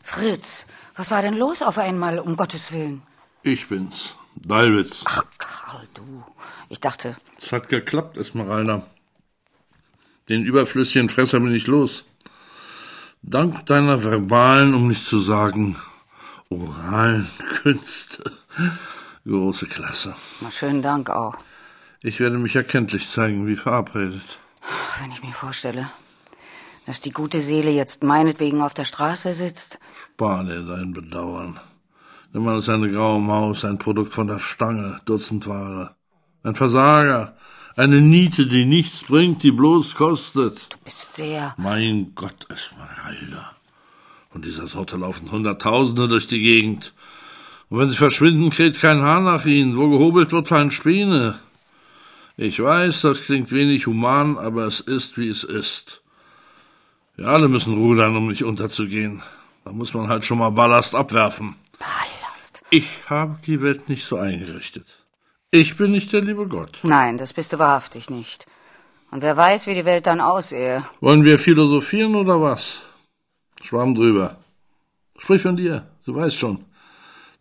Fritz, 0.02 0.66
was 0.96 1.12
war 1.12 1.22
denn 1.22 1.34
los 1.34 1.62
auf 1.62 1.78
einmal, 1.78 2.18
um 2.18 2.34
Gottes 2.34 2.72
Willen? 2.72 3.02
Ich 3.42 3.68
bin's, 3.68 4.16
Dalwitz. 4.36 5.04
Ach, 5.06 5.24
Karl, 5.38 5.88
du. 5.94 6.24
Ich 6.68 6.80
dachte, 6.80 7.16
Es 7.38 7.52
hat 7.52 7.68
geklappt, 7.68 8.16
Esmeralda. 8.18 8.86
Den 10.28 10.44
überflüssigen 10.44 11.08
Fresser 11.08 11.40
bin 11.40 11.54
ich 11.54 11.66
los. 11.66 12.04
Dank 13.22 13.66
deiner 13.66 14.02
verbalen, 14.04 14.74
um 14.74 14.88
nicht 14.88 15.04
zu 15.04 15.18
sagen, 15.20 15.76
oralen 16.48 17.28
Künste. 17.62 18.32
Große 19.26 19.66
Klasse. 19.66 20.14
na, 20.40 20.50
schönen 20.50 20.82
Dank 20.82 21.10
auch. 21.10 21.36
Ich 22.02 22.20
werde 22.20 22.38
mich 22.38 22.56
erkenntlich 22.56 23.10
zeigen, 23.10 23.46
wie 23.46 23.56
verabredet. 23.56 24.38
Ach, 24.62 25.00
Wenn 25.02 25.10
ich 25.10 25.22
mir 25.22 25.32
vorstelle, 25.32 25.90
dass 26.86 27.00
die 27.00 27.10
gute 27.10 27.40
Seele 27.42 27.70
jetzt 27.70 28.02
meinetwegen 28.02 28.62
auf 28.62 28.72
der 28.72 28.84
Straße 28.86 29.32
sitzt. 29.34 29.78
Spar 30.14 30.44
dir 30.44 30.62
dein 30.62 30.92
Bedauern. 30.92 31.60
Der 32.32 32.40
Mann 32.40 32.58
ist 32.58 32.68
eine 32.68 32.90
graue 32.90 33.20
Maus, 33.20 33.64
ein 33.64 33.78
Produkt 33.78 34.12
von 34.12 34.28
der 34.28 34.38
Stange, 34.38 35.00
Dutzendware. 35.04 35.96
Ein 36.44 36.54
Versager, 36.54 37.36
eine 37.76 38.00
Niete, 38.00 38.46
die 38.46 38.64
nichts 38.64 39.02
bringt, 39.02 39.42
die 39.42 39.50
bloß 39.50 39.96
kostet. 39.96 40.68
Ist 40.84 41.14
sehr. 41.14 41.54
Mein 41.58 42.12
Gott, 42.14 42.46
Esmeralda. 42.48 43.56
Von 44.30 44.42
dieser 44.42 44.68
Sorte 44.68 44.96
laufen 44.96 45.32
Hunderttausende 45.32 46.06
durch 46.06 46.28
die 46.28 46.40
Gegend. 46.40 46.92
Und 47.68 47.78
wenn 47.78 47.88
sie 47.88 47.96
verschwinden, 47.96 48.50
kräht 48.50 48.80
kein 48.80 49.02
Haar 49.02 49.20
nach 49.20 49.44
ihnen. 49.44 49.76
Wo 49.76 49.88
gehobelt 49.90 50.30
wird, 50.30 50.46
fallen 50.46 50.70
Späne. 50.70 51.40
Ich 52.36 52.62
weiß, 52.62 53.02
das 53.02 53.22
klingt 53.22 53.50
wenig 53.50 53.86
human, 53.86 54.38
aber 54.38 54.66
es 54.66 54.78
ist, 54.80 55.18
wie 55.18 55.28
es 55.28 55.42
ist. 55.42 56.02
Wir 57.16 57.26
alle 57.26 57.48
müssen 57.48 57.74
rudern, 57.74 58.16
um 58.16 58.28
nicht 58.28 58.44
unterzugehen. 58.44 59.20
Da 59.64 59.72
muss 59.72 59.92
man 59.94 60.08
halt 60.08 60.24
schon 60.24 60.38
mal 60.38 60.50
Ballast 60.50 60.94
abwerfen. 60.94 61.56
Ballast. 61.78 62.19
Ich 62.70 63.10
habe 63.10 63.38
die 63.44 63.60
Welt 63.62 63.88
nicht 63.88 64.04
so 64.04 64.16
eingerichtet. 64.16 65.04
Ich 65.50 65.76
bin 65.76 65.90
nicht 65.90 66.12
der 66.12 66.20
liebe 66.20 66.46
Gott. 66.46 66.78
Nein, 66.84 67.18
das 67.18 67.32
bist 67.32 67.52
du 67.52 67.58
wahrhaftig 67.58 68.08
nicht. 68.08 68.46
Und 69.10 69.22
wer 69.22 69.36
weiß, 69.36 69.66
wie 69.66 69.74
die 69.74 69.84
Welt 69.84 70.06
dann 70.06 70.20
aussehe. 70.20 70.86
Wollen 71.00 71.24
wir 71.24 71.40
philosophieren 71.40 72.14
oder 72.14 72.40
was? 72.40 72.82
Schwamm 73.60 73.96
drüber. 73.96 74.36
Sprich 75.18 75.42
von 75.42 75.56
dir, 75.56 75.90
du 76.06 76.14
weißt 76.14 76.36
schon. 76.36 76.64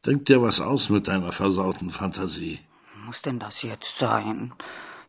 Denk 0.03 0.25
dir 0.25 0.41
was 0.41 0.59
aus 0.61 0.89
mit 0.89 1.07
deiner 1.07 1.32
versauten 1.32 1.91
Fantasie. 1.91 2.59
Muss 3.05 3.21
denn 3.21 3.38
das 3.38 3.61
jetzt 3.61 3.99
sein? 3.99 4.53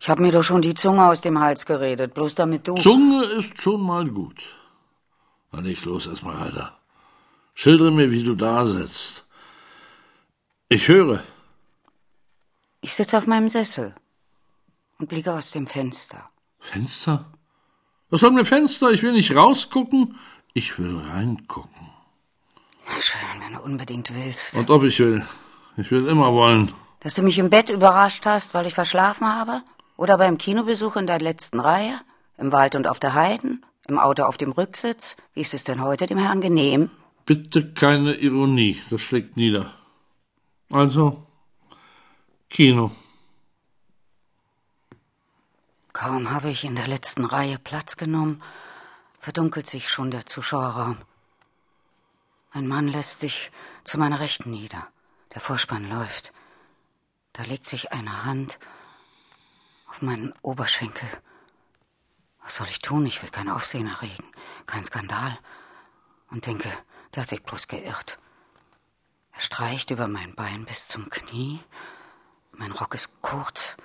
Ich 0.00 0.10
hab 0.10 0.18
mir 0.18 0.32
doch 0.32 0.44
schon 0.44 0.60
die 0.60 0.74
Zunge 0.74 1.06
aus 1.06 1.22
dem 1.22 1.40
Hals 1.40 1.64
geredet, 1.64 2.12
bloß 2.12 2.34
damit 2.34 2.68
du. 2.68 2.74
Zunge 2.74 3.24
ist 3.24 3.60
schon 3.62 3.80
mal 3.80 4.06
gut. 4.06 4.40
Na 5.52 5.60
leg 5.60 5.82
los, 5.86 6.06
Esmeralda. 6.06 6.78
Schildere 7.54 7.90
mir, 7.90 8.10
wie 8.10 8.22
du 8.22 8.34
da 8.34 8.66
sitzt. 8.66 9.26
Ich 10.72 10.86
höre. 10.86 11.20
Ich 12.80 12.94
sitze 12.94 13.18
auf 13.18 13.26
meinem 13.26 13.48
Sessel 13.48 13.92
und 15.00 15.08
blicke 15.08 15.32
aus 15.34 15.50
dem 15.50 15.66
Fenster. 15.66 16.30
Fenster? 16.60 17.32
Was 18.08 18.20
soll 18.20 18.30
mir 18.30 18.44
Fenster? 18.44 18.92
Ich 18.92 19.02
will 19.02 19.12
nicht 19.12 19.34
rausgucken, 19.34 20.16
ich 20.54 20.78
will 20.78 20.96
reingucken. 20.96 21.90
Na 22.86 23.00
schön, 23.00 23.40
wenn 23.40 23.54
du 23.54 23.60
unbedingt 23.62 24.14
willst. 24.14 24.56
Und 24.56 24.70
ob 24.70 24.84
ich 24.84 25.00
will. 25.00 25.26
Ich 25.76 25.90
will 25.90 26.06
immer 26.06 26.32
wollen. 26.32 26.72
Dass 27.00 27.14
du 27.14 27.22
mich 27.22 27.40
im 27.40 27.50
Bett 27.50 27.68
überrascht 27.68 28.24
hast, 28.24 28.54
weil 28.54 28.66
ich 28.66 28.74
verschlafen 28.74 29.26
habe? 29.26 29.62
Oder 29.96 30.18
beim 30.18 30.38
Kinobesuch 30.38 30.94
in 30.94 31.08
der 31.08 31.18
letzten 31.18 31.58
Reihe? 31.58 32.00
Im 32.38 32.52
Wald 32.52 32.76
und 32.76 32.86
auf 32.86 33.00
der 33.00 33.14
Heiden? 33.14 33.66
Im 33.88 33.98
Auto 33.98 34.22
auf 34.22 34.36
dem 34.36 34.52
Rücksitz? 34.52 35.16
Wie 35.34 35.40
ist 35.40 35.52
es 35.52 35.64
denn 35.64 35.82
heute 35.82 36.06
dem 36.06 36.18
Herrn 36.18 36.40
genehm? 36.40 36.90
Bitte 37.26 37.72
keine 37.72 38.14
Ironie, 38.14 38.80
das 38.88 39.00
schlägt 39.02 39.36
nieder. 39.36 39.74
Also, 40.72 41.26
Kino. 42.48 42.92
Kaum 45.92 46.30
habe 46.30 46.50
ich 46.50 46.64
in 46.64 46.76
der 46.76 46.86
letzten 46.86 47.24
Reihe 47.24 47.58
Platz 47.58 47.96
genommen, 47.96 48.40
verdunkelt 49.18 49.68
sich 49.68 49.90
schon 49.90 50.12
der 50.12 50.26
Zuschauerraum. 50.26 50.98
Ein 52.52 52.68
Mann 52.68 52.86
lässt 52.86 53.18
sich 53.18 53.50
zu 53.82 53.98
meiner 53.98 54.20
Rechten 54.20 54.52
nieder. 54.52 54.86
Der 55.34 55.40
Vorspann 55.40 55.90
läuft. 55.90 56.32
Da 57.32 57.42
legt 57.42 57.66
sich 57.66 57.92
eine 57.92 58.24
Hand 58.24 58.60
auf 59.88 60.02
meinen 60.02 60.32
Oberschenkel. 60.42 61.08
Was 62.42 62.56
soll 62.56 62.68
ich 62.68 62.78
tun? 62.78 63.06
Ich 63.06 63.20
will 63.22 63.30
kein 63.30 63.48
Aufsehen 63.48 63.88
erregen, 63.88 64.24
kein 64.66 64.84
Skandal. 64.84 65.36
Und 66.30 66.46
denke, 66.46 66.70
der 67.14 67.24
hat 67.24 67.30
sich 67.30 67.42
bloß 67.42 67.66
geirrt. 67.66 68.18
Streicht 69.40 69.90
über 69.90 70.06
mein 70.06 70.34
Bein 70.34 70.66
bis 70.66 70.86
zum 70.86 71.08
Knie. 71.08 71.60
Mein 72.52 72.72
Rock 72.72 72.94
ist 72.94 73.22
kurz. 73.22 73.78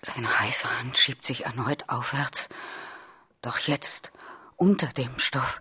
Seine 0.00 0.38
heiße 0.38 0.78
Hand 0.78 0.96
schiebt 0.96 1.26
sich 1.26 1.44
erneut 1.44 1.88
aufwärts. 1.88 2.48
Doch 3.42 3.58
jetzt 3.58 4.12
unter 4.54 4.86
dem 4.86 5.18
Stoff, 5.18 5.60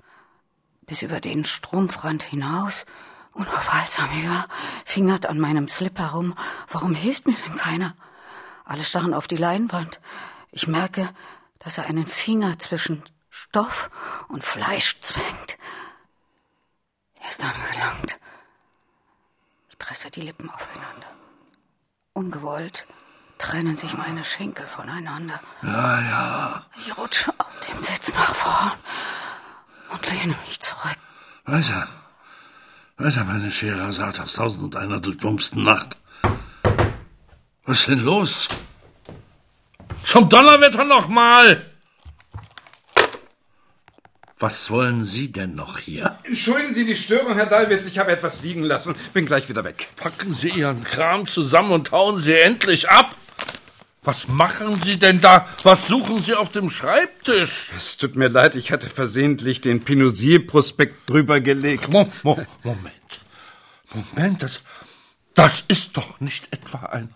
bis 0.82 1.01
über 1.01 1.20
den 1.22 1.43
Strumpfrand 1.43 2.22
hinaus, 2.22 2.86
unaufhaltsam 3.32 4.12
höher, 4.12 4.47
fingert 4.86 5.26
an 5.26 5.39
meinem 5.39 5.68
Slip 5.68 5.97
herum. 5.97 6.36
Warum 6.68 6.93
hilft 6.93 7.26
mir 7.26 7.36
denn 7.47 7.55
keiner? 7.55 7.95
Alle 8.64 8.84
starren 8.84 9.16
auf 9.16 9.28
die 9.28 9.38
Leinwand. 9.38 9.99
Ich 10.51 10.68
merke, 10.68 11.10
dass 11.57 11.80
er 11.80 11.88
einen 11.88 12.05
Finger 12.05 12.60
zwischen 12.60 13.01
Stoff 13.32 13.89
und 14.28 14.43
Fleisch 14.43 14.99
zwängt. 15.01 15.57
Er 17.22 17.30
ist 17.30 17.43
angelangt. 17.43 18.20
Ich 19.80 19.86
presse 19.88 20.11
die 20.11 20.21
Lippen 20.21 20.49
aufeinander. 20.49 21.07
Ungewollt 22.13 22.86
trennen 23.38 23.77
sich 23.77 23.95
meine 23.95 24.25
Schenkel 24.25 24.67
voneinander. 24.67 25.39
Ja, 25.63 26.01
ja. 26.01 26.65
Ich 26.77 26.97
rutsche 26.97 27.32
auf 27.38 27.59
dem 27.61 27.82
Sitz 27.82 28.13
nach 28.13 28.36
vorn 28.36 28.73
und 29.89 30.09
lehne 30.11 30.36
mich 30.45 30.59
zurück. 30.59 30.97
Weiter. 31.45 31.88
Weiter, 32.97 33.23
meine 33.23 33.49
Scheherazade 33.49 34.21
aus 34.21 34.34
tausend 34.34 34.63
und 34.63 34.75
einer 34.75 34.99
durchbumsten 34.99 35.63
Nacht. 35.63 35.95
Was 37.63 37.80
ist 37.80 37.88
denn 37.88 37.99
los? 37.99 38.49
Zum 40.03 40.27
Donnerwetter 40.27 40.84
nochmal! 40.84 41.68
Was 44.41 44.71
wollen 44.71 45.03
Sie 45.03 45.33
denn 45.33 45.55
noch 45.55 45.79
hier? 45.79 46.17
Entschuldigen 46.23 46.73
Sie 46.73 46.85
die 46.85 46.95
Störung, 46.95 47.33
Herr 47.35 47.45
Dallwitz. 47.45 47.85
Ich 47.87 47.99
habe 47.99 48.11
etwas 48.11 48.41
liegen 48.41 48.63
lassen. 48.63 48.95
Bin 49.13 49.25
gleich 49.25 49.49
wieder 49.49 49.65
weg. 49.65 49.89
Packen 49.97 50.33
Sie 50.33 50.49
Ihren 50.49 50.81
Kram 50.85 51.27
zusammen 51.27 51.71
und 51.73 51.91
hauen 51.91 52.17
Sie 52.19 52.33
endlich 52.33 52.89
ab! 52.89 53.17
Was 54.01 54.29
machen 54.29 54.81
Sie 54.81 54.97
denn 54.97 55.19
da? 55.19 55.45
Was 55.63 55.87
suchen 55.87 56.23
Sie 56.23 56.35
auf 56.35 56.47
dem 56.47 56.69
Schreibtisch? 56.69 57.69
Es 57.75 57.97
tut 57.97 58.15
mir 58.15 58.29
leid, 58.29 58.55
ich 58.55 58.71
hatte 58.71 58.89
versehentlich 58.89 59.59
den 59.59 59.83
Pinosil-Prospekt 59.83 61.09
drüber 61.09 61.41
gelegt. 61.41 61.91
Mo 61.91 62.09
Mo 62.23 62.39
Moment. 62.63 63.19
Moment, 63.93 64.41
das, 64.41 64.61
das 65.33 65.65
ist 65.67 65.97
doch 65.97 66.21
nicht 66.21 66.47
etwa 66.53 66.85
ein, 66.85 67.13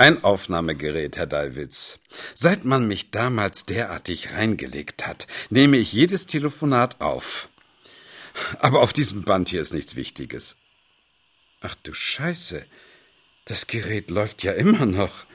ein 0.00 0.24
Aufnahmegerät, 0.24 1.18
Herr 1.18 1.26
Dallwitz. 1.26 1.98
Seit 2.34 2.64
man 2.64 2.88
mich 2.88 3.10
damals 3.10 3.64
derartig 3.66 4.32
reingelegt 4.32 5.06
hat, 5.06 5.26
nehme 5.50 5.76
ich 5.76 5.92
jedes 5.92 6.26
Telefonat 6.26 7.02
auf. 7.02 7.50
Aber 8.60 8.80
auf 8.80 8.94
diesem 8.94 9.24
Band 9.24 9.50
hier 9.50 9.60
ist 9.60 9.74
nichts 9.74 9.96
Wichtiges. 9.96 10.56
Ach 11.60 11.74
du 11.82 11.92
Scheiße. 11.92 12.64
Das 13.44 13.66
Gerät 13.66 14.10
läuft 14.10 14.42
ja 14.42 14.52
immer 14.52 14.86
noch. 14.86 15.26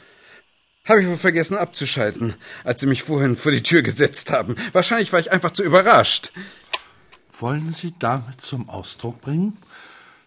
Habe 0.86 1.01
ich 1.01 1.07
wohl 1.07 1.18
vergessen 1.18 1.57
abzuschalten, 1.57 2.36
als 2.63 2.82
Sie 2.82 2.88
mich 2.88 3.03
vorhin 3.03 3.38
vor 3.38 3.51
die 3.51 3.63
Tür 3.63 3.84
gesetzt 3.84 4.32
haben. 4.32 4.55
Wahrscheinlich 4.72 5.13
war 5.13 5.20
ich 5.20 5.32
einfach 5.32 5.51
zu 5.51 5.61
überrascht. 5.61 6.32
Wollen 7.39 7.72
Sie 7.72 7.93
damit 7.99 8.41
zum 8.41 8.68
Ausdruck 8.70 9.22
bringen, 9.22 9.57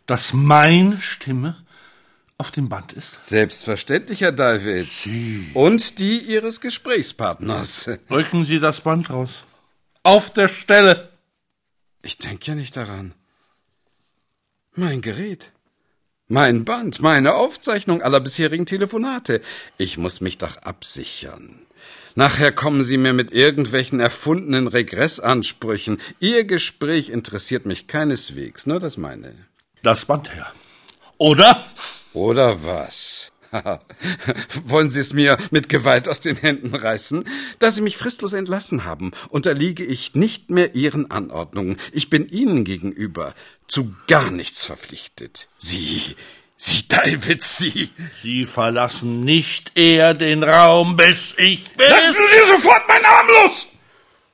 dass 0.07 0.33
meine 0.33 1.01
Stimme 1.01 1.57
auf 2.39 2.53
dem 2.53 2.69
Band 2.69 2.93
ist? 2.93 3.21
Selbstverständlich, 3.21 4.21
Herr 4.21 4.33
Dallwitz. 4.33 5.03
Sie. 5.03 5.51
Und 5.55 5.99
die 5.99 6.19
Ihres 6.19 6.61
Gesprächspartners. 6.61 7.91
Rücken 8.11 8.45
Sie 8.45 8.61
das 8.61 8.81
Band 8.81 9.11
raus. 9.11 9.45
Auf 10.05 10.33
der 10.33 10.49
Stelle. 10.49 11.11
Ich 12.03 12.17
denke 12.17 12.47
ja 12.47 12.55
nicht 12.55 12.77
daran. 12.77 13.13
Mein 14.75 15.03
Gerät. 15.03 15.51
Mein 16.29 16.65
Band, 16.65 17.01
meine 17.01 17.35
Aufzeichnung 17.35 18.03
aller 18.03 18.21
bisherigen 18.21 18.67
Telefonate. 18.67 19.41
Ich 19.77 19.99
muss 19.99 20.21
mich 20.21 20.39
doch 20.39 20.59
absichern. 20.59 21.67
Nachher 22.15 22.53
kommen 22.53 22.85
Sie 22.85 22.99
mir 22.99 23.13
mit 23.13 23.33
irgendwelchen 23.33 23.99
erfundenen 23.99 24.69
Regressansprüchen. 24.69 26.01
Ihr 26.21 26.45
Gespräch 26.45 27.09
interessiert 27.09 27.65
mich 27.65 27.87
keineswegs, 27.87 28.67
nur 28.67 28.79
das 28.79 28.97
meine. 28.97 29.35
Das 29.83 30.05
Band 30.05 30.35
her. 30.35 30.53
Oder? 31.17 31.65
Oder 32.19 32.65
was? 32.65 33.31
Wollen 34.65 34.91
Sie 34.91 34.99
es 34.99 35.13
mir 35.13 35.37
mit 35.53 35.69
Gewalt 35.69 36.09
aus 36.09 36.19
den 36.19 36.35
Händen 36.35 36.75
reißen? 36.75 37.25
Da 37.61 37.71
Sie 37.71 37.81
mich 37.81 37.97
fristlos 37.97 38.33
entlassen 38.33 38.85
haben, 38.85 39.13
unterliege 39.29 39.85
ich 39.85 40.17
nicht 40.17 40.51
mehr 40.51 40.75
Ihren 40.75 41.13
Anordnungen. 41.13 41.79
Ich 41.93 42.11
bin 42.11 42.29
Ihnen 42.29 42.65
gegenüber 42.65 43.35
zu 43.69 43.95
gar 44.09 44.33
nichts 44.33 44.65
verpflichtet. 44.65 45.47
Sie, 45.59 46.17
Sie, 46.57 46.89
David, 46.89 47.41
Sie. 47.41 47.91
Sie 48.21 48.47
verlassen 48.47 49.21
nicht 49.21 49.79
eher 49.79 50.13
den 50.13 50.43
Raum, 50.43 50.97
bis 50.97 51.37
ich 51.39 51.71
bin. 51.71 51.89
Lassen 51.89 52.15
Sie 52.15 52.53
sofort 52.53 52.89
meinen 52.89 53.05
Arm 53.05 53.29
los! 53.29 53.69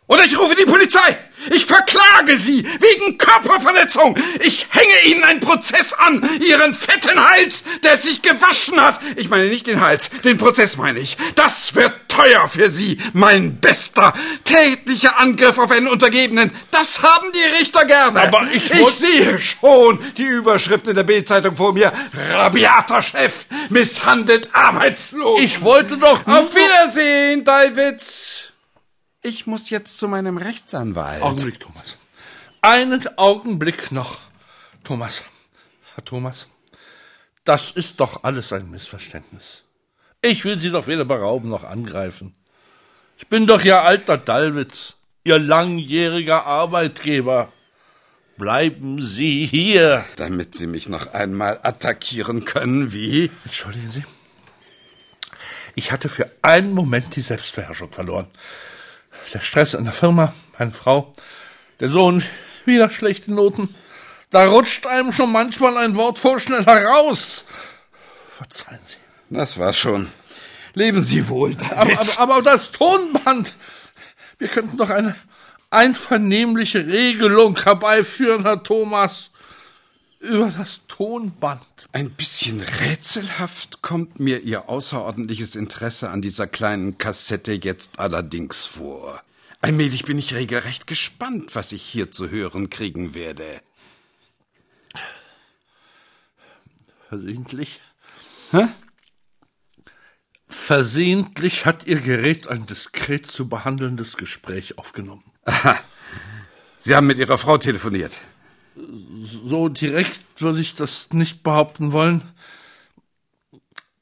Oder 0.07 0.25
ich 0.25 0.39
rufe 0.39 0.57
die 0.57 0.65
Polizei! 0.65 1.19
Ich 1.51 1.67
verklage 1.67 2.37
Sie 2.39 2.63
wegen 2.81 3.19
Körperverletzung! 3.19 4.17
Ich 4.41 4.67
hänge 4.71 5.05
Ihnen 5.07 5.25
einen 5.25 5.41
Prozess 5.41 5.93
an! 5.93 6.23
Ihren 6.41 6.75
fetten 6.75 7.19
Hals, 7.23 7.65
der 7.83 7.99
sich 7.99 8.23
gewaschen 8.23 8.81
hat! 8.81 9.01
Ich 9.17 9.29
meine 9.29 9.49
nicht 9.49 9.67
den 9.67 9.81
Hals, 9.81 10.11
den 10.25 10.39
Prozess 10.39 10.77
meine 10.77 11.01
ich. 11.01 11.17
Das 11.35 11.75
wird 11.75 11.93
teuer 12.09 12.49
für 12.49 12.71
Sie, 12.71 12.99
mein 13.13 13.61
Bester! 13.61 14.15
Tätlicher 14.45 15.19
Angriff 15.19 15.59
auf 15.59 15.71
einen 15.71 15.89
Untergebenen, 15.89 16.51
das 16.71 17.03
haben 17.03 17.27
die 17.35 17.59
Richter 17.61 17.85
gerne! 17.85 18.21
Aber 18.23 18.47
ich 18.53 18.71
Ich 18.71 18.89
sehe 18.95 19.39
schon 19.41 19.99
die 20.17 20.23
Überschrift 20.25 20.87
in 20.87 20.97
der 20.97 21.03
Bildzeitung 21.05 21.57
vor 21.57 21.73
mir. 21.73 21.93
Rabiater 22.33 23.03
Chef, 23.03 23.47
misshandelt 23.69 24.49
arbeitslos! 24.55 25.41
Ich 25.43 25.63
wollte 25.63 25.99
doch 25.99 26.25
nur- 26.27 26.39
Auf 26.39 26.55
Wiedersehen, 26.55 27.45
Davids! 27.45 28.54
Ich 29.27 29.47
muss 29.47 29.71
jetzt 29.71 29.97
zu 29.97 30.07
meinem 30.07 30.37
Rechtsanwalt. 30.37 31.23
Augenblick, 31.23 31.59
Thomas. 31.59 31.97
Einen 32.61 33.09
Augenblick 33.17 33.91
noch. 33.91 34.21
Thomas, 34.85 35.23
Herr 35.95 36.05
Thomas, 36.05 36.47
das 37.43 37.71
ist 37.71 38.01
doch 38.01 38.23
alles 38.23 38.53
ein 38.53 38.71
Missverständnis. 38.71 39.65
Ich 40.21 40.45
will 40.45 40.59
Sie 40.59 40.71
doch 40.71 40.89
weder 40.89 41.07
berauben 41.07 41.49
noch 41.49 41.65
angreifen. 41.65 42.35
Ich 43.17 43.29
bin 43.29 43.47
doch 43.47 43.65
Ihr 43.65 43.81
alter 43.81 44.19
Dallwitz, 44.19 44.97
Ihr 45.25 45.39
langjähriger 45.39 46.45
Arbeitgeber. 46.45 47.51
Bleiben 48.37 49.01
Sie 49.01 49.47
hier. 49.47 50.05
Damit 50.17 50.55
Sie 50.55 50.67
mich 50.67 50.87
noch 50.91 51.15
einmal 51.15 51.61
attackieren 51.63 52.45
können, 52.45 52.93
wie? 52.93 53.31
Entschuldigen 53.45 53.91
Sie. 53.91 54.05
Ich 55.77 55.93
hatte 55.93 56.11
für 56.11 56.31
einen 56.43 56.75
Moment 56.75 57.17
die 57.17 57.23
Selbstbeherrschung 57.23 57.91
verloren. 57.91 58.29
Der 59.33 59.41
Stress 59.41 59.75
in 59.75 59.85
der 59.85 59.93
Firma, 59.93 60.33
meine 60.59 60.73
Frau, 60.73 61.13
der 61.81 61.89
Sohn, 61.89 62.23
wieder 62.65 62.91
schlechte 62.91 63.33
Noten. 63.33 63.75
Da 64.31 64.47
rutscht 64.47 64.87
einem 64.87 65.13
schon 65.13 65.33
manchmal 65.33 65.77
ein 65.79 65.97
Wort 65.97 66.19
vorschnell 66.19 66.65
heraus. 66.65 67.45
Verzeihen 68.37 68.81
Sie. 68.85 68.97
Das 69.31 69.59
war's 69.59 69.77
schon. 69.77 70.09
Leben 70.75 71.03
Sie 71.03 71.29
wohl, 71.29 71.57
Aber, 71.71 71.91
David. 71.93 72.19
aber, 72.19 72.35
aber 72.35 72.43
das 72.43 72.71
Tonband. 72.73 73.55
Wir 74.39 74.49
könnten 74.49 74.77
doch 74.77 74.91
eine 74.91 75.15
einvernehmliche 75.71 76.87
Regelung 76.87 77.57
herbeiführen, 77.63 78.43
Herr 78.43 78.63
Thomas. 78.63 79.31
Über 80.25 80.51
das 80.57 80.81
Tonband. 80.89 81.61
Ein 81.93 82.11
bisschen 82.11 82.63
rätselhaft 82.63 83.83
kommt 83.83 84.21
mir 84.21 84.41
Ihr 84.41 84.71
außerordentliches 84.71 85.55
Interesse 85.55 86.09
an 86.09 86.23
dieser 86.23 86.47
kleinen 86.47 86.97
Kassette 86.97 87.53
jetzt 87.53 87.99
allerdings 87.99 88.65
vor. 88.65 89.23
Allmählich 89.61 90.05
bin 90.05 90.19
ich 90.19 90.35
regelrecht 90.35 90.87
gespannt, 90.87 91.55
was 91.55 91.73
ich 91.73 91.83
hier 91.83 92.11
zu 92.11 92.31
hören 92.31 92.71
kriegen 92.71 93.13
werde. 93.13 93.61
Versehentlich? 97.11 97.83
Hä? 98.51 98.69
Versehentlich 100.49 101.67
hat 101.67 101.87
Ihr 101.87 102.01
Gerät 102.01 102.49
ein 102.49 102.65
diskret 102.65 103.27
zu 103.27 103.47
behandelndes 103.47 104.17
Gespräch 104.17 104.79
aufgenommen. 104.79 105.25
Sie 106.79 106.95
haben 106.95 107.07
mit 107.07 107.19
Ihrer 107.19 107.37
Frau 107.37 107.59
telefoniert. 107.59 108.23
So 108.77 109.69
direkt 109.69 110.21
würde 110.39 110.61
ich 110.61 110.75
das 110.75 111.13
nicht 111.13 111.43
behaupten 111.43 111.93
wollen. 111.93 112.23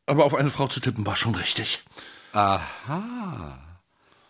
Aber 0.07 0.25
auf 0.25 0.35
eine 0.35 0.51
Frau 0.51 0.67
zu 0.67 0.81
tippen 0.81 1.07
war 1.07 1.17
schon 1.17 1.35
richtig. 1.35 1.83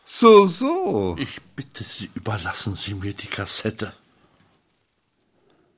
So, 0.04 0.46
so. 0.46 1.16
Ich 1.18 1.40
bitte 1.56 1.84
Sie, 1.84 2.10
überlassen 2.14 2.76
Sie 2.76 2.94
mir 2.94 3.14
die 3.14 3.28
Kassette. 3.28 3.94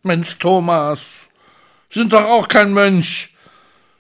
Mensch, 0.03 0.39
Thomas, 0.39 1.29
Sie 1.91 2.01
sind 2.01 2.13
doch 2.13 2.25
auch 2.25 2.49
kein 2.49 2.73
Mönch. 2.73 3.35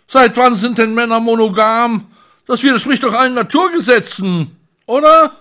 Seit 0.07 0.37
wann 0.37 0.57
sind 0.57 0.79
denn 0.79 0.95
Männer 0.95 1.21
monogam? 1.21 2.11
Das 2.47 2.63
widerspricht 2.63 3.05
doch 3.05 3.15
allen 3.15 3.35
Naturgesetzen, 3.35 4.57
oder? 4.87 5.37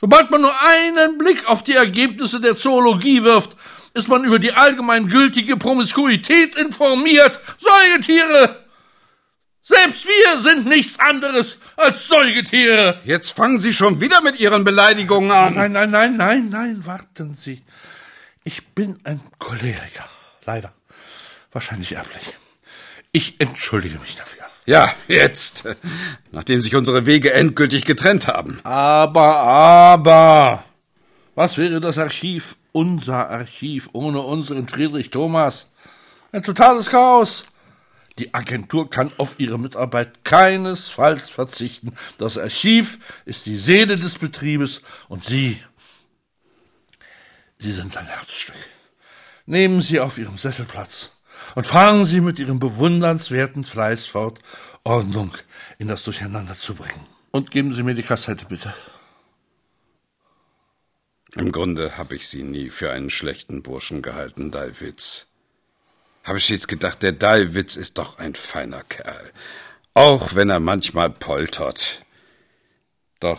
Sobald 0.00 0.30
man 0.30 0.42
nur 0.42 0.54
einen 0.62 1.18
Blick 1.18 1.48
auf 1.48 1.62
die 1.62 1.74
Ergebnisse 1.74 2.40
der 2.40 2.56
Zoologie 2.56 3.24
wirft, 3.24 3.56
ist 3.94 4.08
man 4.08 4.24
über 4.24 4.38
die 4.38 4.52
allgemein 4.52 5.08
gültige 5.08 5.56
Promiskuität 5.56 6.56
informiert. 6.56 7.40
Säugetiere! 7.58 8.64
Selbst 9.62 10.06
wir 10.06 10.40
sind 10.40 10.66
nichts 10.66 10.98
anderes 10.98 11.58
als 11.76 12.06
Säugetiere. 12.06 13.00
Jetzt 13.04 13.32
fangen 13.32 13.58
Sie 13.58 13.74
schon 13.74 14.00
wieder 14.00 14.22
mit 14.22 14.40
Ihren 14.40 14.64
Beleidigungen 14.64 15.30
an. 15.30 15.54
Nein, 15.54 15.72
nein, 15.72 15.90
nein, 15.90 16.16
nein, 16.16 16.48
nein, 16.48 16.86
warten 16.86 17.36
Sie. 17.36 17.62
Ich 18.44 18.66
bin 18.68 18.98
ein 19.04 19.20
Choleriker. 19.38 20.08
Leider. 20.46 20.72
Wahrscheinlich 21.52 21.92
erblich. 21.92 22.34
Ich 23.12 23.40
entschuldige 23.40 23.98
mich 23.98 24.16
dafür. 24.16 24.44
Ja, 24.64 24.92
jetzt, 25.06 25.64
nachdem 26.30 26.62
sich 26.62 26.74
unsere 26.74 27.04
Wege 27.04 27.32
endgültig 27.32 27.84
getrennt 27.84 28.26
haben. 28.26 28.60
Aber, 28.64 29.36
aber. 29.36 30.64
Was 31.38 31.56
wäre 31.56 31.80
das 31.80 31.98
Archiv, 31.98 32.56
unser 32.72 33.30
Archiv, 33.30 33.90
ohne 33.92 34.18
unseren 34.22 34.66
Friedrich 34.66 35.10
Thomas? 35.10 35.70
Ein 36.32 36.42
totales 36.42 36.90
Chaos. 36.90 37.44
Die 38.18 38.34
Agentur 38.34 38.90
kann 38.90 39.12
auf 39.18 39.38
ihre 39.38 39.56
Mitarbeit 39.56 40.24
keinesfalls 40.24 41.30
verzichten. 41.30 41.94
Das 42.18 42.38
Archiv 42.38 42.98
ist 43.24 43.46
die 43.46 43.54
Seele 43.54 43.96
des 43.96 44.18
Betriebes 44.18 44.82
und 45.08 45.22
Sie, 45.22 45.62
Sie 47.60 47.70
sind 47.70 47.92
sein 47.92 48.08
Herzstück. 48.08 48.56
Nehmen 49.46 49.80
Sie 49.80 50.00
auf 50.00 50.18
Ihrem 50.18 50.38
Sessel 50.38 50.64
Platz 50.64 51.12
und 51.54 51.68
fahren 51.68 52.04
Sie 52.04 52.20
mit 52.20 52.40
Ihrem 52.40 52.58
bewundernswerten 52.58 53.64
Fleiß 53.64 54.06
fort, 54.06 54.40
Ordnung 54.82 55.30
in 55.78 55.86
das 55.86 56.02
Durcheinander 56.02 56.54
zu 56.54 56.74
bringen. 56.74 57.06
Und 57.30 57.52
geben 57.52 57.72
Sie 57.72 57.84
mir 57.84 57.94
die 57.94 58.02
Kassette 58.02 58.46
bitte. 58.46 58.74
Im 61.38 61.52
Grunde 61.52 61.96
habe 61.96 62.16
ich 62.16 62.26
Sie 62.26 62.42
nie 62.42 62.68
für 62.68 62.90
einen 62.90 63.10
schlechten 63.10 63.62
Burschen 63.62 64.02
gehalten, 64.02 64.50
Dalwitz. 64.50 65.26
Habe 66.24 66.40
stets 66.40 66.66
gedacht, 66.66 67.04
der 67.04 67.12
Dalwitz 67.12 67.76
ist 67.76 67.98
doch 67.98 68.18
ein 68.18 68.34
feiner 68.34 68.82
Kerl. 68.82 69.30
Auch 69.94 70.34
wenn 70.34 70.50
er 70.50 70.58
manchmal 70.58 71.10
poltert. 71.10 72.04
Doch 73.20 73.38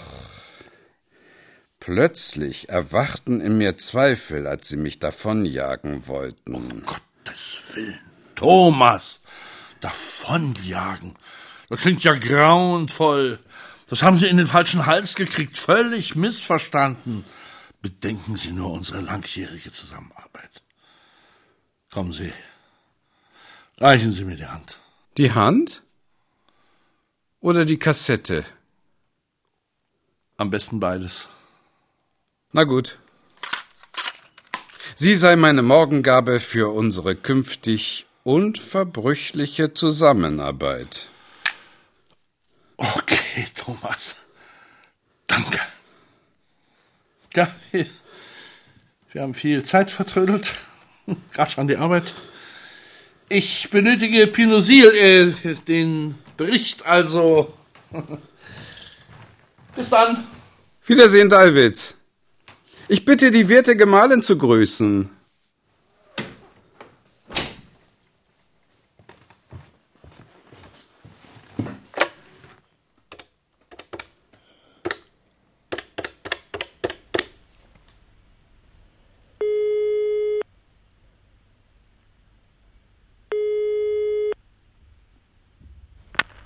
plötzlich 1.81 2.69
erwachten 2.69 3.41
in 3.41 3.57
mir 3.57 3.77
Zweifel, 3.77 4.47
als 4.47 4.69
Sie 4.69 4.77
mich 4.77 4.99
davonjagen 4.99 6.07
wollten. 6.07 6.85
Gottes 6.85 7.75
Willen. 7.75 7.99
Thomas, 8.35 9.19
davonjagen. 9.81 11.17
Das 11.67 11.81
klingt 11.81 12.05
ja 12.05 12.13
grauenvoll. 12.13 13.39
Das 13.89 14.03
haben 14.03 14.17
Sie 14.17 14.27
in 14.27 14.37
den 14.37 14.47
falschen 14.47 14.85
Hals 14.85 15.15
gekriegt, 15.15 15.57
völlig 15.57 16.15
missverstanden. 16.15 17.25
Bedenken 17.81 18.35
Sie 18.35 18.51
nur 18.51 18.71
unsere 18.71 19.01
langjährige 19.01 19.71
Zusammenarbeit. 19.71 20.61
Kommen 21.91 22.11
Sie. 22.11 22.33
Reichen 23.77 24.11
Sie 24.11 24.25
mir 24.25 24.35
die 24.35 24.45
Hand. 24.45 24.79
Die 25.17 25.31
Hand? 25.31 25.81
Oder 27.39 27.63
die 27.63 27.79
Kassette? 27.79 28.45
Am 30.35 30.49
besten 30.49 30.79
beides. 30.79 31.29
Na 32.51 32.65
gut. 32.65 32.99
Sie 34.95 35.15
sei 35.15 35.37
meine 35.37 35.61
Morgengabe 35.61 36.41
für 36.41 36.73
unsere 36.73 37.15
künftig 37.15 38.05
unverbrüchliche 38.23 39.73
Zusammenarbeit. 39.73 41.07
Okay, 42.75 43.47
Thomas. 43.55 44.17
Danke. 45.27 45.59
Ja. 47.35 47.53
Wir 49.11 49.21
haben 49.21 49.33
viel 49.33 49.63
Zeit 49.63 49.89
vertrödelt. 49.89 50.51
Rasch 51.33 51.57
an 51.57 51.67
die 51.67 51.77
Arbeit. 51.77 52.13
Ich 53.27 53.69
benötige 53.69 54.27
Pinosil, 54.27 54.87
äh, 54.95 55.55
den 55.67 56.15
Bericht 56.37 56.85
also. 56.85 57.53
Bis 59.75 59.89
dann. 59.89 60.25
Wiedersehen, 60.85 61.29
David. 61.29 61.95
Ich 62.87 63.05
bitte 63.05 63.29
die 63.29 63.49
werte 63.49 63.75
Gemahlin 63.75 64.23
zu 64.23 64.37
grüßen. 64.37 65.09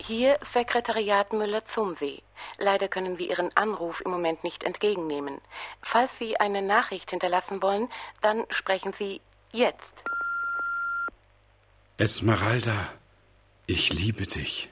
Hier 0.05 0.37
Sekretariat 0.43 1.31
Müller-Zumsee. 1.31 2.23
Leider 2.57 2.89
können 2.89 3.19
wir 3.19 3.29
Ihren 3.29 3.55
Anruf 3.55 4.01
im 4.01 4.11
Moment 4.11 4.43
nicht 4.43 4.65
entgegennehmen. 4.65 5.39
Falls 5.81 6.17
Sie 6.19 6.37
eine 6.41 6.61
Nachricht 6.61 7.11
hinterlassen 7.11 7.61
wollen, 7.61 7.87
dann 8.19 8.43
sprechen 8.49 8.91
Sie 8.91 9.21
jetzt. 9.53 10.03
Esmeralda, 11.95 12.89
ich 13.65 13.93
liebe 13.93 14.27
dich. 14.27 14.69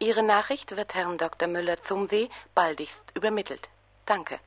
Ihre 0.00 0.24
Nachricht 0.24 0.76
wird 0.76 0.94
Herrn 0.94 1.16
Dr. 1.16 1.46
Müller-Zumsee 1.46 2.28
baldigst 2.56 3.04
übermittelt. 3.14 3.68
Danke. 4.04 4.40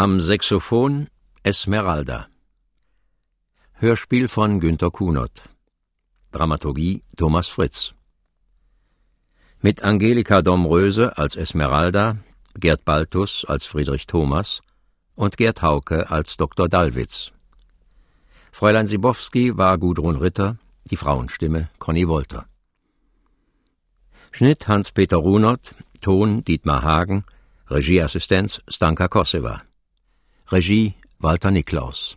Am 0.00 0.20
Saxophon 0.20 1.08
Esmeralda. 1.42 2.28
Hörspiel 3.72 4.28
von 4.28 4.60
Günter 4.60 4.92
Kunert. 4.92 5.42
Dramaturgie 6.30 7.02
Thomas 7.16 7.48
Fritz. 7.48 7.94
Mit 9.60 9.82
Angelika 9.82 10.40
Domröse 10.40 11.18
als 11.18 11.34
Esmeralda, 11.34 12.16
Gerd 12.54 12.84
Baltus 12.84 13.44
als 13.44 13.66
Friedrich 13.66 14.06
Thomas 14.06 14.60
und 15.16 15.36
Gerd 15.36 15.62
Hauke 15.62 16.08
als 16.08 16.36
Dr. 16.36 16.68
Dallwitz. 16.68 17.32
Fräulein 18.52 18.86
Sibowski 18.86 19.58
war 19.58 19.78
Gudrun 19.78 20.14
Ritter, 20.14 20.58
die 20.84 20.96
Frauenstimme 20.96 21.70
Conny 21.80 22.06
Wolter. 22.06 22.46
Schnitt 24.30 24.68
Hans-Peter 24.68 25.16
Runert, 25.16 25.74
Ton 26.02 26.42
Dietmar 26.42 26.84
Hagen, 26.84 27.24
Regieassistenz 27.68 28.62
Stanka 28.68 29.08
Koseva. 29.08 29.62
Regie 30.50 30.94
Walter 31.18 31.50
Niklaus. 31.50 32.16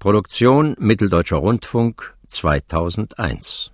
Produktion 0.00 0.74
Mitteldeutscher 0.80 1.36
Rundfunk 1.36 2.16
2001 2.26 3.70